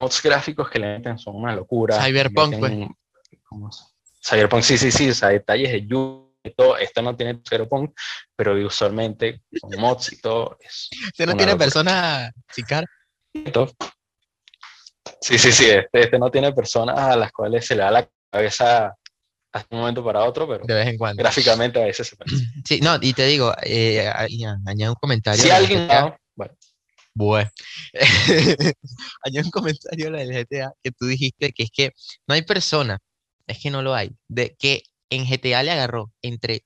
mods 0.00 0.22
gráficos 0.22 0.68
que 0.70 0.78
le 0.78 0.98
meten 0.98 1.18
son 1.18 1.36
una 1.36 1.54
locura. 1.54 2.02
Cyberpunk, 2.02 2.58
pues. 2.58 3.94
Cyberpunk, 4.24 4.62
sí, 4.62 4.78
sí, 4.78 4.90
sí, 4.90 5.10
o 5.10 5.14
sea, 5.14 5.28
detalles 5.30 5.72
de 5.72 5.86
Yu 5.86 6.34
y 6.42 6.50
todo. 6.50 6.76
Esto 6.76 7.02
no 7.02 7.16
tiene 7.16 7.40
Cyberpunk, 7.48 7.92
pero 8.36 8.54
usualmente 8.66 9.42
con 9.60 9.80
mods 9.80 10.12
y 10.12 10.20
todo. 10.20 10.56
Es 10.60 10.88
¿Usted 11.06 11.26
no 11.26 11.36
tiene 11.36 11.56
personas 11.56 12.32
chicar? 12.52 12.84
Sí, 15.20 15.38
sí, 15.38 15.52
sí, 15.52 15.70
este, 15.70 16.00
este, 16.00 16.18
no 16.18 16.30
tiene 16.30 16.52
personas 16.52 16.98
a 16.98 17.16
las 17.16 17.32
cuales 17.32 17.66
se 17.66 17.74
le 17.74 17.82
da 17.82 17.90
la 17.90 18.08
cabeza 18.30 18.94
hasta 19.52 19.74
un 19.74 19.80
momento 19.80 20.04
para 20.04 20.24
otro, 20.24 20.46
pero 20.46 20.64
de 20.64 20.74
vez 20.74 20.88
en 20.88 20.98
cuando. 20.98 21.22
gráficamente 21.22 21.82
a 21.82 21.86
veces 21.86 22.08
se 22.08 22.16
parece. 22.16 22.36
Sí, 22.64 22.80
no, 22.80 22.96
y 23.00 23.12
te 23.14 23.26
digo, 23.26 23.54
eh, 23.62 24.06
añado 24.66 24.92
un 24.92 24.98
comentario. 25.00 25.42
Si 25.42 25.50
alguien, 25.50 25.86
bueno, 25.86 26.16
bueno. 27.14 27.50
Hay 29.24 29.38
un 29.38 29.50
comentario 29.50 30.10
la 30.10 30.18
del 30.20 30.32
GTA 30.32 30.72
que 30.82 30.92
tú 30.92 31.06
dijiste 31.06 31.52
que 31.52 31.64
es 31.64 31.70
que 31.70 31.92
no 32.26 32.34
hay 32.34 32.42
persona, 32.42 32.98
es 33.46 33.58
que 33.58 33.70
no 33.70 33.82
lo 33.82 33.94
hay, 33.94 34.10
de 34.28 34.54
que 34.58 34.82
en 35.10 35.24
GTA 35.26 35.62
le 35.62 35.72
agarró 35.72 36.12
entre, 36.22 36.64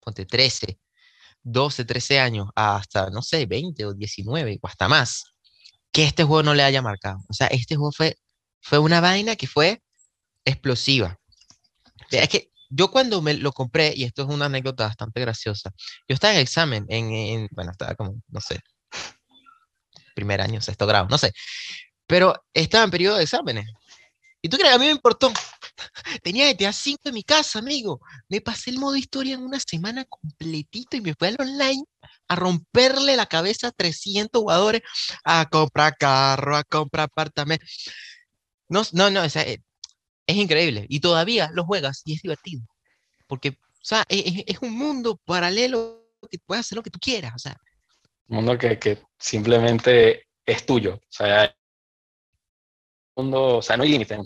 ponte 0.00 0.24
13, 0.26 0.78
12, 1.42 1.84
13 1.84 2.20
años 2.20 2.48
hasta, 2.56 3.10
no 3.10 3.22
sé, 3.22 3.46
20 3.46 3.86
o 3.86 3.94
19 3.94 4.58
o 4.62 4.66
hasta 4.66 4.88
más, 4.88 5.24
que 5.92 6.04
este 6.04 6.24
juego 6.24 6.42
no 6.42 6.54
le 6.54 6.62
haya 6.62 6.82
marcado. 6.82 7.18
O 7.28 7.34
sea, 7.34 7.46
este 7.48 7.76
juego 7.76 7.92
fue, 7.92 8.16
fue 8.60 8.78
una 8.78 9.00
vaina 9.00 9.36
que 9.36 9.46
fue 9.46 9.82
explosiva. 10.44 11.18
Es 12.10 12.28
que 12.28 12.50
yo 12.70 12.90
cuando 12.90 13.22
me 13.22 13.34
lo 13.34 13.52
compré, 13.52 13.92
y 13.94 14.04
esto 14.04 14.22
es 14.22 14.28
una 14.28 14.46
anécdota 14.46 14.84
bastante 14.84 15.20
graciosa, 15.20 15.70
yo 16.08 16.14
estaba 16.14 16.34
en 16.34 16.40
examen, 16.40 16.86
en, 16.88 17.12
en 17.12 17.48
bueno, 17.52 17.70
estaba 17.72 17.94
como, 17.94 18.20
no 18.28 18.40
sé, 18.40 18.60
primer 20.14 20.40
año, 20.40 20.60
sexto 20.60 20.86
grado, 20.86 21.06
no 21.08 21.18
sé. 21.18 21.32
Pero 22.06 22.34
estaba 22.52 22.84
en 22.84 22.90
periodo 22.90 23.16
de 23.16 23.24
exámenes. 23.24 23.66
¿Y 24.44 24.48
tú 24.50 24.58
crees 24.58 24.72
que 24.72 24.76
a 24.76 24.78
mí 24.78 24.84
me 24.84 24.92
importó? 24.92 25.32
Tenía 26.22 26.52
GTA 26.52 26.72
5 26.72 27.08
en 27.08 27.14
mi 27.14 27.22
casa, 27.24 27.60
amigo. 27.60 28.00
Me 28.28 28.42
pasé 28.42 28.70
el 28.70 28.78
modo 28.78 28.94
historia 28.94 29.34
en 29.34 29.42
una 29.42 29.58
semana 29.58 30.04
completito 30.04 30.98
y 30.98 31.00
me 31.00 31.14
fui 31.14 31.28
al 31.28 31.36
online 31.38 31.82
a 32.28 32.36
romperle 32.36 33.16
la 33.16 33.24
cabeza 33.24 33.68
a 33.68 33.72
300 33.72 34.42
jugadores 34.42 34.82
a 35.24 35.48
comprar 35.48 35.96
carro, 35.96 36.56
a 36.56 36.64
comprar 36.64 37.06
apartamento. 37.06 37.64
No, 38.68 38.82
no, 38.92 39.10
no, 39.10 39.24
es, 39.24 39.34
es 39.36 39.58
increíble. 40.26 40.84
Y 40.90 41.00
todavía 41.00 41.50
lo 41.54 41.64
juegas 41.64 42.02
y 42.04 42.14
es 42.14 42.20
divertido. 42.20 42.62
Porque, 43.26 43.50
o 43.50 43.54
sea, 43.80 44.04
es, 44.10 44.44
es 44.46 44.58
un 44.60 44.76
mundo 44.76 45.18
paralelo 45.24 46.06
que 46.30 46.38
puedes 46.38 46.66
hacer 46.66 46.76
lo 46.76 46.82
que 46.82 46.90
tú 46.90 46.98
quieras. 46.98 47.32
O 47.34 47.38
sea, 47.38 47.56
mundo 48.28 48.56
que, 48.58 48.78
que, 48.78 49.02
simplemente 49.18 50.28
es 50.44 50.66
tuyo. 50.66 50.94
O 50.94 51.12
sea, 51.12 51.54
mundo, 53.16 53.58
o 53.58 53.62
sea, 53.62 53.76
no 53.76 53.82
hay 53.82 53.90
límite. 53.90 54.18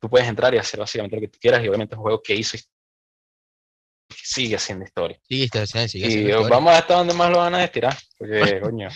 Tú 0.00 0.08
puedes 0.08 0.28
entrar 0.28 0.54
y 0.54 0.58
hacer 0.58 0.80
básicamente 0.80 1.16
lo 1.16 1.22
que 1.22 1.28
tú 1.28 1.38
quieras 1.40 1.64
y 1.64 1.68
obviamente 1.68 1.94
es 1.94 1.98
un 1.98 2.02
juego 2.02 2.22
que 2.22 2.34
hizo 2.34 2.56
que 4.08 4.14
sigue 4.22 4.56
haciendo 4.56 4.84
historia. 4.84 5.18
Sigue, 5.28 5.48
sigue, 5.66 5.88
sigue 5.88 6.30
y 6.30 6.48
vamos 6.48 6.72
hasta 6.72 6.94
donde 6.94 7.14
más 7.14 7.30
lo 7.30 7.38
van 7.38 7.54
a 7.54 7.64
estirar, 7.64 7.96
porque, 8.16 8.60
coño, 8.62 8.88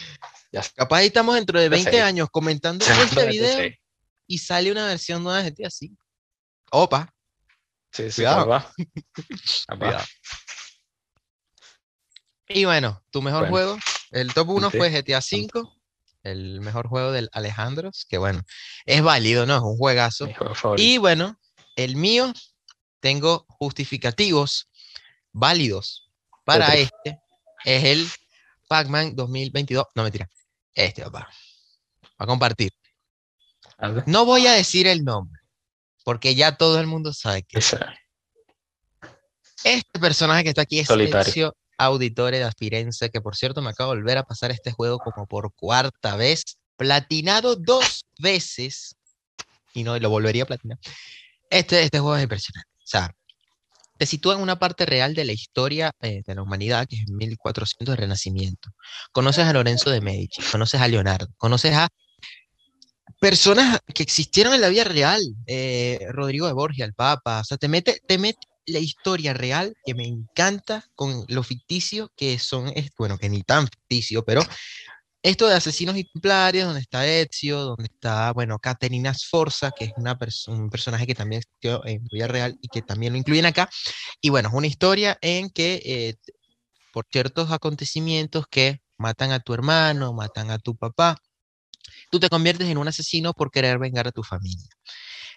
ya 0.52 0.62
Capaz 0.74 0.98
ahí 0.98 1.06
estamos 1.08 1.34
dentro 1.34 1.60
de 1.60 1.68
20 1.68 2.00
años 2.00 2.28
comentando 2.30 2.84
este 3.04 3.26
video 3.26 3.70
y 4.26 4.38
sale 4.38 4.70
una 4.70 4.86
versión 4.86 5.22
nueva 5.22 5.42
de 5.42 5.50
GTA 5.50 5.70
5. 5.70 5.96
Opa. 6.72 7.12
Sí, 7.92 8.10
sí, 8.10 8.22
Cuidado. 9.68 10.04
Y 12.46 12.64
bueno, 12.64 13.02
tu 13.10 13.22
mejor 13.22 13.48
juego. 13.48 13.78
El 14.10 14.34
top 14.34 14.48
1 14.50 14.70
fue 14.70 14.90
GTA 14.90 15.18
V, 15.18 15.68
el 16.22 16.60
mejor 16.60 16.88
juego 16.88 17.12
del 17.12 17.28
Alejandro, 17.32 17.90
que 18.08 18.18
bueno, 18.18 18.42
es 18.84 19.02
válido, 19.02 19.46
¿no? 19.46 19.56
Es 19.56 19.62
un 19.62 19.76
juegazo. 19.76 20.28
Y 20.76 20.98
bueno, 20.98 21.38
el 21.76 21.96
mío, 21.96 22.32
tengo 23.00 23.46
justificativos 23.48 24.68
válidos 25.32 26.10
para 26.44 26.74
este. 26.74 27.20
Es 27.64 27.84
el 27.84 28.08
Pac-Man 28.68 29.14
2022. 29.14 29.86
No, 29.94 30.02
mentira. 30.02 30.28
Este, 30.74 31.02
papá. 31.02 31.28
Va 32.04 32.24
a 32.24 32.26
compartir. 32.26 32.72
No 34.06 34.24
voy 34.24 34.46
a 34.46 34.52
decir 34.52 34.86
el 34.86 35.04
nombre, 35.04 35.40
porque 36.04 36.34
ya 36.34 36.56
todo 36.56 36.80
el 36.80 36.86
mundo 36.86 37.12
sabe 37.14 37.42
que 37.44 37.58
este 39.64 40.00
personaje 40.00 40.42
que 40.42 40.50
está 40.50 40.62
aquí 40.62 40.80
es 40.80 40.86
Solitario. 40.86 41.54
Auditore 41.80 42.38
de 42.38 42.44
Aspirense, 42.44 43.08
que 43.10 43.22
por 43.22 43.36
cierto 43.36 43.62
me 43.62 43.70
acabo 43.70 43.92
de 43.92 44.00
volver 44.00 44.18
a 44.18 44.24
pasar 44.24 44.50
este 44.50 44.70
juego 44.70 44.98
como 44.98 45.26
por 45.26 45.55
cuarta 45.55 46.14
vez, 46.16 46.59
platinado 46.76 47.57
dos 47.57 48.05
veces, 48.18 48.96
y 49.72 49.82
no 49.82 49.98
lo 49.98 50.11
volvería 50.11 50.42
a 50.42 50.46
platinar. 50.46 50.78
Este, 51.48 51.82
este 51.82 51.98
juego 51.98 52.16
es 52.16 52.22
impresionante. 52.22 52.68
O 52.78 52.86
sea, 52.86 53.11
te 53.96 54.05
sitúa 54.05 54.34
en 54.34 54.42
una 54.42 54.59
parte 54.59 54.84
real 54.84 55.14
de 55.14 55.24
la 55.24 55.32
historia 55.32 55.92
eh, 56.02 56.22
de 56.26 56.34
la 56.34 56.42
humanidad, 56.42 56.86
que 56.86 56.96
es 56.96 57.02
en 57.09 57.16
1400 57.16 57.96
de 57.96 58.00
Renacimiento. 58.00 58.70
Conoces 59.11 59.46
a 59.46 59.52
Lorenzo 59.55 59.88
de 59.88 60.02
Medici, 60.02 60.42
conoces 60.52 60.82
a 60.82 60.88
Leonardo, 60.88 61.28
conoces 61.38 61.74
a 61.74 61.88
personas 63.20 63.80
que 63.94 64.02
existieron 64.02 64.52
en 64.52 64.61
la 64.61 64.68
vida 64.68 64.84
real, 64.84 65.22
eh, 65.46 65.98
Rodrigo 66.11 66.46
de 66.46 66.52
Borgia, 66.52 66.84
el 66.84 66.94
Papa, 66.94 67.40
o 67.40 67.44
sea, 67.44 67.57
te 67.57 67.68
mete, 67.68 68.00
te 68.07 68.18
mete 68.18 68.49
la 68.70 68.78
historia 68.78 69.34
real 69.34 69.74
que 69.84 69.94
me 69.94 70.06
encanta 70.06 70.84
con 70.94 71.24
lo 71.28 71.42
ficticio 71.42 72.12
que 72.16 72.38
son, 72.38 72.72
bueno, 72.98 73.18
que 73.18 73.28
ni 73.28 73.42
tan 73.42 73.66
ficticio, 73.66 74.24
pero 74.24 74.42
esto 75.22 75.46
de 75.46 75.54
asesinos 75.54 75.96
y 75.96 76.04
templarios, 76.04 76.66
donde 76.66 76.80
está 76.80 77.06
Ezio, 77.06 77.60
donde 77.60 77.84
está, 77.84 78.32
bueno, 78.32 78.58
Caterina 78.58 79.12
Sforza, 79.12 79.70
que 79.70 79.86
es 79.86 79.92
una 79.96 80.18
un 80.48 80.70
personaje 80.70 81.06
que 81.06 81.14
también 81.14 81.40
existió 81.40 81.84
en 81.84 82.04
vida 82.10 82.26
real 82.26 82.56
y 82.62 82.68
que 82.68 82.80
también 82.80 83.12
lo 83.12 83.18
incluyen 83.18 83.44
acá. 83.44 83.68
Y 84.20 84.30
bueno, 84.30 84.48
es 84.48 84.54
una 84.54 84.66
historia 84.66 85.18
en 85.20 85.50
que 85.50 85.82
eh, 85.84 86.14
por 86.92 87.06
ciertos 87.10 87.50
acontecimientos 87.50 88.46
que 88.50 88.80
matan 88.96 89.32
a 89.32 89.40
tu 89.40 89.54
hermano, 89.54 90.12
matan 90.12 90.50
a 90.50 90.58
tu 90.58 90.76
papá, 90.76 91.16
tú 92.10 92.18
te 92.18 92.28
conviertes 92.28 92.68
en 92.68 92.78
un 92.78 92.88
asesino 92.88 93.32
por 93.34 93.50
querer 93.50 93.78
vengar 93.78 94.08
a 94.08 94.12
tu 94.12 94.22
familia. 94.22 94.68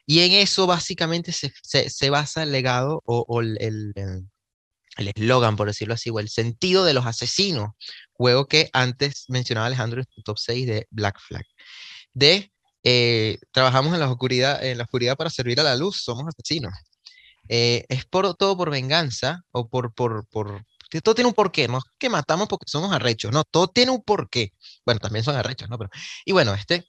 Y 0.05 0.19
en 0.21 0.33
eso 0.33 0.67
básicamente 0.67 1.31
se, 1.31 1.53
se, 1.63 2.09
basa 2.09 2.43
el 2.43 2.51
legado 2.51 3.01
o, 3.05 3.41
el 3.41 3.93
eslogan, 4.97 5.55
por 5.55 5.67
decirlo 5.67 5.93
así, 5.93 6.09
o 6.09 6.19
el 6.19 6.29
sentido 6.29 6.83
de 6.85 6.93
los 6.93 7.05
asesinos, 7.05 7.71
juego 8.11 8.47
que 8.47 8.69
antes 8.73 9.25
mencionaba 9.29 9.67
Alejandro 9.67 10.01
en 10.01 10.07
su 10.13 10.21
top 10.21 10.37
6 10.37 10.67
de 10.67 10.87
Black 10.91 11.19
Flag. 11.19 11.45
De 12.13 12.51
eh, 12.83 13.39
trabajamos 13.51 13.93
en 13.93 13.99
la, 14.01 14.11
oscuridad, 14.11 14.63
en 14.63 14.77
la 14.77 14.83
oscuridad 14.83 15.15
para 15.15 15.29
servir 15.29 15.59
a 15.59 15.63
la 15.63 15.75
luz, 15.75 16.03
somos 16.03 16.25
asesinos. 16.27 16.73
Eh, 17.49 17.85
es 17.89 18.05
por, 18.05 18.35
todo 18.35 18.57
por 18.57 18.69
venganza 18.69 19.41
o 19.51 19.67
por, 19.67 19.93
por, 19.93 20.27
por, 20.27 20.65
todo 21.03 21.15
tiene 21.15 21.27
un 21.27 21.33
porqué, 21.33 21.67
no 21.67 21.79
es 21.79 21.83
que 21.97 22.09
matamos 22.09 22.47
porque 22.47 22.65
somos 22.67 22.91
arrechos, 22.93 23.31
no, 23.31 23.43
todo 23.43 23.67
tiene 23.67 23.91
un 23.91 24.01
porqué. 24.03 24.53
Bueno, 24.85 24.99
también 24.99 25.23
son 25.23 25.35
arrechos, 25.35 25.69
¿no? 25.69 25.77
Pero, 25.77 25.89
y 26.25 26.31
bueno, 26.33 26.53
este, 26.53 26.85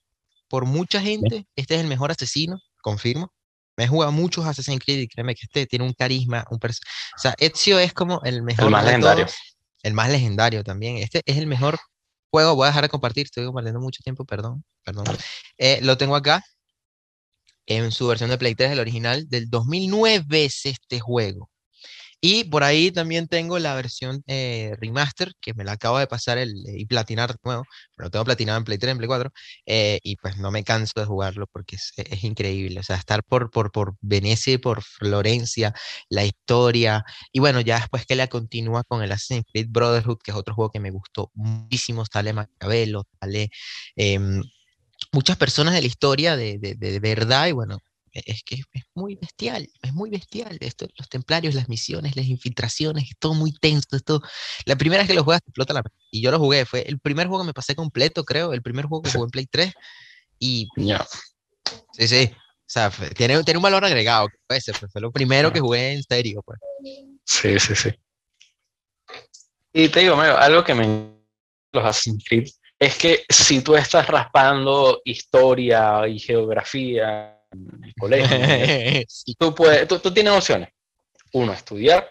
por 0.48 0.66
mucha 0.66 1.00
gente, 1.00 1.46
este 1.56 1.74
es 1.76 1.80
el 1.80 1.86
mejor 1.88 2.10
asesino, 2.10 2.60
confirmo. 2.84 3.32
Me 3.76 3.84
he 3.84 3.88
jugado 3.88 4.12
muchos 4.12 4.46
Assassin's 4.46 4.84
Creed 4.84 5.00
y 5.00 5.08
créeme 5.08 5.34
que 5.34 5.46
este 5.46 5.66
tiene 5.66 5.84
un 5.84 5.94
carisma, 5.94 6.44
un 6.50 6.60
o 6.62 7.18
sea, 7.18 7.34
Ezio 7.38 7.80
es 7.80 7.92
como 7.92 8.20
el 8.22 8.42
mejor. 8.42 8.66
El 8.66 8.70
más 8.70 8.84
legendario. 8.84 9.26
el 9.82 9.94
más 9.94 10.10
legendario 10.10 10.62
también. 10.62 10.98
Este 10.98 11.22
es 11.24 11.38
el 11.38 11.48
mejor 11.48 11.78
juego, 12.30 12.54
voy 12.54 12.66
a 12.66 12.68
dejar 12.68 12.84
de 12.84 12.88
compartir, 12.90 13.24
estoy 13.24 13.46
compartiendo 13.46 13.80
mucho 13.80 14.02
tiempo, 14.04 14.24
perdón, 14.24 14.64
perdón. 14.84 15.06
Eh, 15.58 15.80
lo 15.82 15.96
tengo 15.96 16.14
acá 16.14 16.42
en 17.66 17.90
su 17.90 18.06
versión 18.06 18.30
de 18.30 18.38
Play 18.38 18.54
3, 18.54 18.72
el 18.72 18.80
original, 18.80 19.28
del 19.28 19.48
2009 19.48 20.44
es 20.44 20.66
este 20.66 21.00
juego. 21.00 21.50
Y 22.26 22.44
por 22.44 22.64
ahí 22.64 22.90
también 22.90 23.28
tengo 23.28 23.58
la 23.58 23.74
versión 23.74 24.22
eh, 24.26 24.74
remaster, 24.80 25.34
que 25.42 25.52
me 25.52 25.62
la 25.62 25.72
acabo 25.72 25.98
de 25.98 26.06
pasar 26.06 26.38
el, 26.38 26.52
eh, 26.66 26.76
y 26.78 26.86
platinar 26.86 27.32
de 27.32 27.36
nuevo, 27.44 27.64
lo 27.98 28.10
tengo 28.10 28.24
platinado 28.24 28.56
en 28.56 28.64
Play 28.64 28.78
3, 28.78 28.92
en 28.92 28.96
Play 28.96 29.08
4, 29.08 29.30
eh, 29.66 30.00
y 30.02 30.16
pues 30.16 30.38
no 30.38 30.50
me 30.50 30.64
canso 30.64 30.92
de 30.96 31.04
jugarlo 31.04 31.46
porque 31.52 31.76
es, 31.76 31.92
es, 31.96 32.24
increíble. 32.24 32.80
O 32.80 32.82
sea, 32.82 32.96
estar 32.96 33.24
por, 33.24 33.50
por, 33.50 33.70
por 33.72 33.96
Venecia 34.00 34.54
y 34.54 34.56
por 34.58 34.82
Florencia, 34.82 35.74
la 36.08 36.24
historia, 36.24 37.04
y 37.30 37.40
bueno, 37.40 37.60
ya 37.60 37.76
después 37.78 38.06
que 38.06 38.14
la 38.16 38.26
continúa 38.28 38.84
con 38.84 39.02
el 39.02 39.12
Assassin's 39.12 39.44
Creed 39.52 39.66
Brotherhood, 39.68 40.16
que 40.24 40.30
es 40.30 40.36
otro 40.38 40.54
juego 40.54 40.70
que 40.70 40.80
me 40.80 40.90
gustó 40.90 41.30
muchísimo, 41.34 42.06
sale 42.10 42.32
Maquiavelo, 42.32 43.06
sale 43.20 43.50
em, 43.96 44.42
muchas 45.12 45.36
personas 45.36 45.74
de 45.74 45.82
la 45.82 45.86
historia 45.88 46.36
de, 46.38 46.58
de, 46.58 46.74
de 46.74 47.00
verdad, 47.00 47.48
y 47.48 47.52
bueno, 47.52 47.80
es 48.14 48.42
que 48.44 48.62
es 48.72 48.84
muy 48.94 49.16
bestial, 49.16 49.68
es 49.82 49.92
muy 49.92 50.10
bestial. 50.10 50.56
Esto, 50.60 50.86
los 50.96 51.08
templarios, 51.08 51.54
las 51.54 51.68
misiones, 51.68 52.16
las 52.16 52.26
infiltraciones, 52.26 53.10
es 53.10 53.16
todo 53.18 53.34
muy 53.34 53.52
tenso. 53.52 53.96
Esto, 53.96 54.22
la 54.64 54.76
primera 54.76 55.02
vez 55.02 55.08
que 55.08 55.14
lo 55.14 55.24
juegas 55.24 55.42
te 55.42 55.50
explota 55.50 55.74
la 55.74 55.82
Y 56.10 56.22
yo 56.22 56.30
lo 56.30 56.38
jugué, 56.38 56.64
fue 56.64 56.82
el 56.82 57.00
primer 57.00 57.26
juego 57.26 57.42
que 57.42 57.48
me 57.48 57.54
pasé 57.54 57.74
completo, 57.74 58.24
creo, 58.24 58.52
el 58.52 58.62
primer 58.62 58.86
juego 58.86 59.02
que 59.02 59.10
jugué 59.10 59.24
en 59.24 59.30
Play 59.30 59.46
3. 59.46 59.72
Y. 60.38 60.68
ya 60.76 61.06
Sí, 61.92 62.08
sí. 62.08 62.30
O 62.34 62.74
sea, 62.74 62.90
tiene, 63.14 63.42
tiene 63.42 63.58
un 63.58 63.62
valor 63.62 63.84
agregado. 63.84 64.28
Pues, 64.46 64.64
fue 64.90 65.00
lo 65.00 65.12
primero 65.12 65.52
que 65.52 65.60
jugué 65.60 65.92
en 65.92 66.02
serio. 66.02 66.42
Pues. 66.44 66.58
Sí, 67.24 67.58
sí, 67.58 67.74
sí. 67.74 67.90
Y 69.72 69.88
te 69.88 70.00
digo, 70.00 70.20
algo 70.20 70.64
que 70.64 70.74
me. 70.74 71.14
Los 71.72 71.84
Assassin's 71.84 72.24
Creed 72.28 72.48
es 72.78 72.96
que 72.96 73.24
si 73.28 73.60
tú 73.62 73.76
estás 73.76 74.06
raspando 74.06 75.00
historia 75.04 76.06
y 76.06 76.18
geografía 76.18 77.40
el 77.82 77.94
colegio. 77.98 78.28
tú, 79.38 79.54
puedes, 79.54 79.88
tú, 79.88 80.12
tienes 80.12 80.32
opciones. 80.32 80.68
Uno, 81.32 81.52
estudiar. 81.52 82.10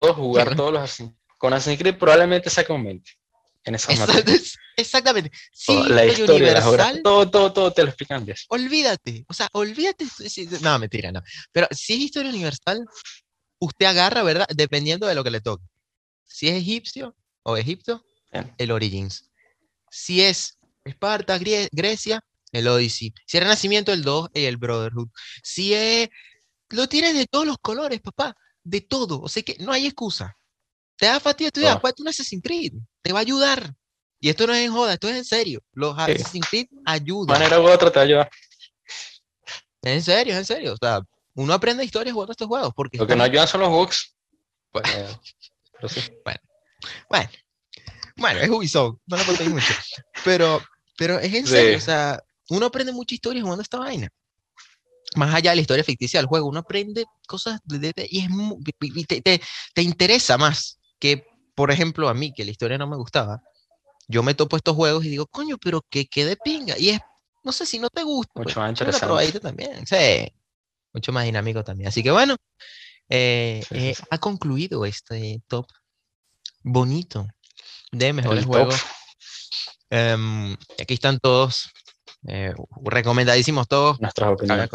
Dos, 0.00 0.16
jugar 0.16 0.54
todos 0.54 0.72
los 0.72 1.10
Con 1.38 1.52
Assassin's 1.52 1.78
Creed 1.78 1.96
probablemente 1.96 2.50
saque 2.50 2.72
un 2.72 2.84
20 2.84 3.10
en 3.64 3.74
esa 3.74 3.92
Exactamente. 4.76 5.30
la 5.88 6.04
historia, 6.04 6.52
la 6.52 7.02
todo, 7.02 7.30
todo, 7.30 7.52
todo 7.52 7.72
te 7.72 7.82
lo 7.82 7.88
explican. 7.88 8.26
Olvídate. 8.48 9.24
O 9.28 9.34
sea, 9.34 9.48
olvídate. 9.52 10.04
No, 10.60 10.78
mentira, 10.78 11.12
no. 11.12 11.22
Pero 11.52 11.68
si 11.70 11.94
es 11.94 12.00
historia 12.00 12.30
universal, 12.30 12.84
usted 13.58 13.86
agarra, 13.86 14.22
¿verdad? 14.22 14.46
Dependiendo 14.54 15.06
de 15.06 15.14
lo 15.14 15.24
que 15.24 15.30
le 15.30 15.40
toque. 15.40 15.64
Si 16.24 16.48
es 16.48 16.56
egipcio 16.56 17.14
o 17.44 17.56
Egipto, 17.56 18.04
el 18.58 18.70
Origins. 18.70 19.30
Si 19.90 20.22
es 20.22 20.58
Esparta, 20.84 21.38
Grecia, 21.38 22.22
el 22.54 22.68
Odyssey. 22.68 23.12
Si 23.26 23.36
es 23.36 23.42
Renacimiento, 23.42 23.92
el 23.92 24.02
2, 24.02 24.30
el 24.34 24.56
Brotherhood. 24.56 25.08
Si 25.42 25.74
es... 25.74 26.08
Lo 26.70 26.88
tienes 26.88 27.14
de 27.14 27.26
todos 27.26 27.46
los 27.46 27.58
colores, 27.58 28.00
papá. 28.00 28.34
De 28.62 28.80
todo. 28.80 29.20
O 29.20 29.28
sea 29.28 29.42
que 29.42 29.56
no 29.60 29.72
hay 29.72 29.86
excusa. 29.86 30.36
Te 30.96 31.06
da 31.06 31.20
fastidio 31.20 31.48
estudiar, 31.48 31.80
oh. 31.82 31.92
tú 31.92 32.04
no 32.04 32.10
Assassin's 32.10 32.42
Creed. 32.42 32.72
Te 33.02 33.12
va 33.12 33.18
a 33.18 33.22
ayudar. 33.22 33.74
Y 34.20 34.30
esto 34.30 34.46
no 34.46 34.54
es 34.54 34.64
en 34.64 34.72
joda, 34.72 34.94
esto 34.94 35.08
es 35.08 35.16
en 35.16 35.24
serio. 35.24 35.60
Los 35.72 35.98
Assassin's 35.98 36.48
Creed 36.48 36.66
ayudan. 36.86 37.26
De 37.26 37.44
manera 37.44 37.60
u 37.60 37.68
otra 37.68 37.90
te 37.90 38.00
ayuda. 38.00 38.30
En 39.82 40.02
serio, 40.02 40.36
en 40.36 40.44
serio. 40.44 40.72
O 40.72 40.76
sea, 40.76 41.02
uno 41.34 41.52
aprende 41.52 41.84
historias 41.84 42.14
jugando 42.14 42.32
estos 42.32 42.48
juegos. 42.48 42.72
Porque 42.74 42.98
Lo 42.98 43.06
que 43.06 43.16
no 43.16 43.24
ayudan 43.24 43.48
son 43.48 43.60
los 43.60 43.70
bugs. 43.70 44.14
Bueno, 45.84 46.00
bueno, 46.24 46.40
bueno, 47.08 47.30
bueno, 48.16 48.40
es 48.40 48.48
Ubisoft, 48.48 48.98
no 49.06 49.16
lo 49.16 49.24
contéis 49.24 49.50
mucho. 49.50 49.74
Pero, 50.24 50.62
pero 50.96 51.18
es 51.18 51.34
en 51.34 51.46
serio, 51.46 51.76
o 51.76 51.80
sea, 51.80 52.22
uno 52.50 52.66
aprende 52.66 52.92
mucha 52.92 53.14
historia 53.14 53.42
jugando 53.42 53.62
esta 53.62 53.78
vaina. 53.78 54.08
Más 55.16 55.34
allá 55.34 55.50
de 55.50 55.56
la 55.56 55.62
historia 55.62 55.84
ficticia 55.84 56.18
del 56.18 56.26
juego, 56.26 56.48
uno 56.48 56.60
aprende 56.60 57.04
cosas 57.26 57.60
de, 57.64 57.92
y, 58.10 58.20
es, 58.20 59.06
te, 59.06 59.40
te, 59.74 59.82
interesa 59.82 60.36
más 60.36 60.80
que, 60.98 61.26
por 61.54 61.70
ejemplo, 61.70 62.08
a 62.08 62.14
mí, 62.14 62.32
que 62.32 62.44
la 62.44 62.50
historia 62.50 62.78
no 62.78 62.88
me 62.88 62.96
gustaba. 62.96 63.40
Yo 64.08 64.22
me 64.22 64.34
topo 64.34 64.56
estos 64.56 64.74
juegos 64.74 65.04
y 65.04 65.10
digo, 65.10 65.26
coño, 65.26 65.56
pero 65.58 65.82
que 65.88 66.06
quede 66.06 66.36
pinga. 66.36 66.76
Y 66.78 66.90
es, 66.90 67.00
no 67.44 67.52
sé 67.52 67.64
si 67.64 67.78
no 67.78 67.88
te 67.90 68.02
gusta. 68.02 68.32
Mucho 68.34 68.54
pues, 68.54 68.56
más 68.56 68.70
interesante. 68.70 69.40
también. 69.40 69.86
Sí, 69.86 70.32
mucho 70.92 71.12
más 71.12 71.24
dinámico 71.24 71.62
también. 71.62 71.88
Así 71.88 72.02
que 72.02 72.10
bueno, 72.10 72.36
eh, 73.08 73.62
eh, 73.70 73.94
ha 74.10 74.18
concluido 74.18 74.84
este 74.84 75.42
top 75.46 75.66
bonito 76.62 77.26
de 77.92 78.12
mejores 78.12 78.44
juegos. 78.44 78.82
Em, 79.90 80.56
aquí 80.80 80.94
están 80.94 81.20
todos 81.20 81.70
eh, 82.26 82.54
recomendadísimos 82.82 83.68
todos. 83.68 84.00
Nuestras 84.00 84.30
opiniones. 84.30 84.70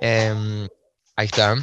Eh, 0.00 0.68
ahí 1.16 1.26
está. 1.26 1.56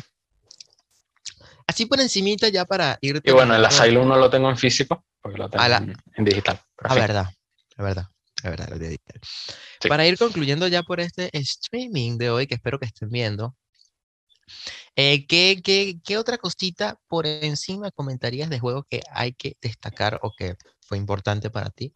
Así 1.67 1.85
por 1.85 1.99
encimita 1.99 2.49
ya 2.49 2.65
para 2.65 2.97
ir... 3.01 3.21
Y 3.23 3.31
bueno, 3.31 3.55
el 3.55 3.63
Asylum 3.63 4.07
no 4.07 4.15
lo 4.15 4.29
tengo 4.29 4.49
en 4.49 4.57
físico, 4.57 5.05
porque 5.21 5.37
lo 5.37 5.49
tengo 5.49 5.63
en, 6.15 6.25
digital. 6.25 6.59
La 6.81 6.95
verdad, 6.95 7.25
la 7.77 7.83
verdad, 7.83 8.07
la 8.43 8.49
verdad, 8.49 8.69
lo 8.69 8.79
digital. 8.79 9.19
Para 9.87 10.07
ir 10.07 10.17
concluyendo 10.17 10.67
ya 10.67 10.81
por 10.81 10.99
este 10.99 11.29
streaming 11.37 12.17
de 12.17 12.31
hoy, 12.31 12.47
que 12.47 12.55
espero 12.55 12.79
que 12.79 12.87
estén 12.87 13.09
viendo, 13.09 13.55
eh, 14.95 15.27
¿qué, 15.27 15.61
qué, 15.63 15.99
qué, 16.03 16.17
otra 16.17 16.37
cosita 16.39 16.97
por 17.07 17.27
encima 17.27 17.91
comentarías 17.91 18.49
de 18.49 18.59
juego 18.59 18.83
que 18.89 19.01
hay 19.11 19.33
que 19.33 19.55
destacar 19.61 20.19
o 20.23 20.31
que 20.35 20.55
fue 20.81 20.97
importante 20.97 21.51
para 21.51 21.69
ti? 21.69 21.93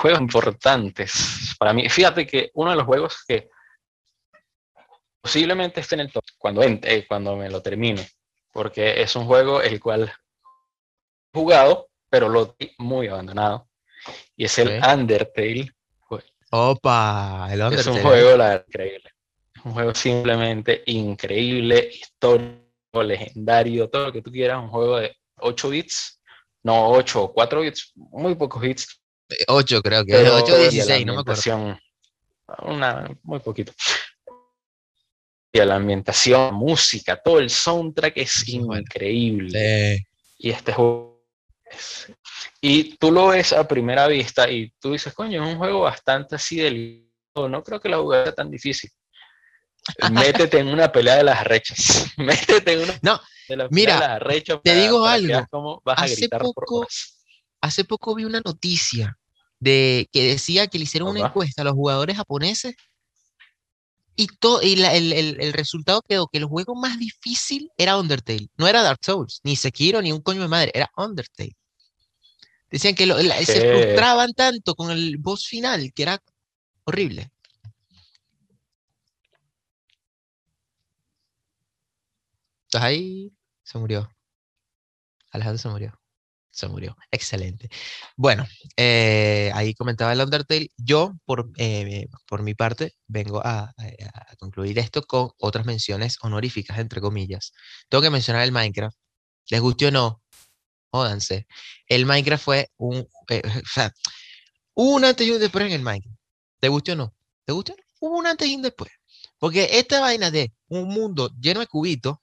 Juegos 0.00 0.20
importantes 0.20 1.54
para 1.58 1.72
mí. 1.74 1.88
Fíjate 1.88 2.26
que 2.26 2.50
uno 2.54 2.70
de 2.70 2.76
los 2.76 2.86
juegos 2.86 3.22
que 3.26 3.50
posiblemente 5.20 5.80
esté 5.80 5.96
en 5.96 6.00
el 6.00 6.12
top 6.12 6.24
cuando, 6.38 6.62
eh, 6.62 7.04
cuando 7.06 7.36
me 7.36 7.50
lo 7.50 7.60
termine, 7.60 8.08
porque 8.52 9.02
es 9.02 9.14
un 9.14 9.26
juego 9.26 9.60
el 9.60 9.78
cual 9.78 10.10
he 11.32 11.38
jugado, 11.38 11.88
pero 12.08 12.28
lo 12.28 12.56
he 12.58 12.72
muy 12.78 13.08
abandonado, 13.08 13.68
y 14.36 14.46
es 14.46 14.58
el 14.58 14.80
Undertale. 14.82 15.70
Opa, 16.50 17.48
el 17.52 17.60
Undertale. 17.60 17.80
Es 17.80 17.86
un 17.86 18.00
juego 18.00 18.62
increíble. 18.66 19.10
un 19.64 19.72
juego 19.72 19.94
simplemente 19.94 20.82
increíble, 20.86 21.90
histórico, 21.92 23.02
legendario, 23.02 23.90
todo 23.90 24.06
lo 24.06 24.12
que 24.12 24.22
tú 24.22 24.32
quieras, 24.32 24.58
un 24.58 24.70
juego 24.70 24.96
de 24.96 25.14
8 25.36 25.68
bits, 25.68 26.22
no 26.62 26.88
8 26.88 27.22
o 27.22 27.32
4 27.34 27.60
bits, 27.60 27.92
muy 27.94 28.34
pocos 28.34 28.62
bits, 28.62 28.99
8 29.48 29.82
creo 29.82 30.04
que, 30.04 30.16
8 30.16 30.58
16, 30.58 31.06
no 31.06 31.14
me 31.14 31.20
acuerdo. 31.20 31.78
Una, 32.62 33.08
muy 33.22 33.40
poquito. 33.40 33.72
Y 35.52 35.58
la 35.58 35.76
ambientación, 35.76 36.54
música, 36.54 37.20
todo 37.20 37.40
el 37.40 37.50
soundtrack 37.50 38.16
es 38.16 38.48
increíble. 38.48 40.06
Y 40.38 40.50
este 40.50 40.72
juego 40.72 41.24
Y 42.60 42.96
tú 42.96 43.10
lo 43.10 43.28
ves 43.28 43.52
a 43.52 43.66
primera 43.66 44.06
vista 44.06 44.48
y 44.50 44.72
tú 44.80 44.92
dices, 44.92 45.12
coño, 45.12 45.42
es 45.44 45.52
un 45.52 45.58
juego 45.58 45.80
bastante 45.80 46.36
así 46.36 46.56
delicado. 46.56 47.48
No 47.48 47.62
creo 47.62 47.80
que 47.80 47.88
la 47.88 47.98
jugada 47.98 48.24
sea 48.24 48.34
tan 48.34 48.50
difícil. 48.50 48.90
Métete 50.12 50.58
en 50.58 50.68
una 50.68 50.90
pelea 50.92 51.16
de 51.16 51.24
las 51.24 51.44
rechas. 51.44 52.06
Métete 52.16 52.72
en 52.72 52.80
una 52.82 52.98
no, 53.02 53.20
mira, 53.70 54.20
te 54.62 54.74
digo 54.74 55.06
algo. 55.06 55.80
Vas 55.84 56.02
hace 56.02 56.12
a 56.12 56.16
gritar 56.16 56.42
poco, 56.42 56.86
Hace 57.60 57.84
poco 57.84 58.14
vi 58.14 58.24
una 58.24 58.40
noticia 58.44 59.18
de, 59.60 60.08
que 60.12 60.24
decía 60.24 60.66
que 60.66 60.78
le 60.78 60.84
hicieron 60.84 61.10
una 61.10 61.26
encuesta 61.28 61.62
a 61.62 61.64
los 61.64 61.74
jugadores 61.74 62.16
japoneses 62.16 62.74
y, 64.16 64.26
todo, 64.26 64.62
y 64.62 64.72
el, 64.72 65.12
el, 65.12 65.40
el, 65.40 65.52
resultado 65.52 66.02
quedó 66.06 66.26
que 66.26 66.38
el 66.38 66.44
juego 66.44 66.74
más 66.74 66.98
difícil 66.98 67.70
era 67.78 67.98
Undertale. 67.98 68.48
No 68.56 68.66
era 68.68 68.82
Dark 68.82 68.98
Souls, 69.02 69.40
ni 69.44 69.56
Sekiro, 69.56 70.02
ni 70.02 70.12
un 70.12 70.20
coño 70.20 70.42
de 70.42 70.48
madre, 70.48 70.72
era 70.74 70.90
Undertale. 70.96 71.56
Decían 72.70 72.94
que 72.94 73.06
se 73.44 73.84
frustraban 73.84 74.32
tanto 74.32 74.74
con 74.74 74.90
el 74.90 75.16
boss 75.18 75.46
final 75.46 75.92
que 75.92 76.02
era 76.02 76.22
horrible. 76.84 77.30
Entonces 82.66 82.86
ahí 82.86 83.32
se 83.64 83.78
murió. 83.78 84.08
Alejandro 85.32 85.58
se 85.58 85.68
murió. 85.68 85.99
Se 86.60 86.68
murió. 86.68 86.94
Excelente. 87.10 87.70
Bueno, 88.16 88.46
eh, 88.76 89.50
ahí 89.54 89.72
comentaba 89.72 90.12
el 90.12 90.20
Undertale. 90.20 90.70
Yo, 90.76 91.14
por, 91.24 91.50
eh, 91.56 92.06
por 92.26 92.42
mi 92.42 92.52
parte, 92.54 92.92
vengo 93.06 93.40
a, 93.42 93.72
concluir 94.38 94.78
esto 94.78 95.00
con 95.02 95.30
otras 95.38 95.64
menciones 95.64 96.18
honoríficas, 96.20 96.78
entre 96.78 97.00
comillas. 97.00 97.52
Tengo 97.88 98.02
que 98.02 98.10
mencionar 98.10 98.44
el 98.44 98.52
Minecraft. 98.52 98.94
Les 99.48 99.60
guste 99.60 99.86
o 99.86 99.90
no, 99.90 100.22
jódanse. 100.90 101.46
El 101.86 102.04
Minecraft 102.04 102.44
fue 102.44 102.68
un... 102.76 103.08
Eh, 103.30 103.42
o 103.46 103.66
sea, 103.66 103.90
un 104.74 105.02
antes 105.06 105.26
y 105.26 105.30
un 105.30 105.40
después 105.40 105.64
en 105.64 105.72
el 105.72 105.82
Minecraft. 105.82 106.18
¿Te 106.60 106.68
guste 106.68 106.92
o 106.92 106.96
no? 106.96 107.14
¿Te 107.46 107.54
guste? 107.54 107.74
Hubo 108.00 108.18
un 108.18 108.26
antes 108.26 108.46
y 108.46 108.54
un 108.54 108.62
después. 108.62 108.90
Porque 109.38 109.78
esta 109.78 110.00
vaina 110.00 110.30
de 110.30 110.52
un 110.68 110.88
mundo 110.88 111.30
lleno 111.40 111.60
de 111.60 111.66
cubitos 111.68 112.18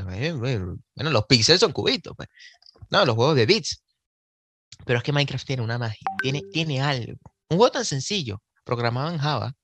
bueno, 0.00 1.10
los 1.10 1.26
píxeles 1.26 1.60
son 1.60 1.72
cubitos, 1.72 2.14
pues. 2.16 2.28
No, 2.90 3.04
los 3.04 3.14
juegos 3.14 3.36
de 3.36 3.46
bits. 3.46 3.82
Pero 4.84 4.98
es 4.98 5.04
que 5.04 5.12
Minecraft 5.12 5.46
tiene 5.46 5.62
una 5.62 5.78
magia, 5.78 6.06
tiene, 6.20 6.42
tiene 6.52 6.80
algo. 6.80 7.14
Un 7.48 7.58
juego 7.58 7.72
tan 7.72 7.84
sencillo, 7.84 8.42
programado 8.64 9.10
en 9.10 9.18
Java, 9.18 9.54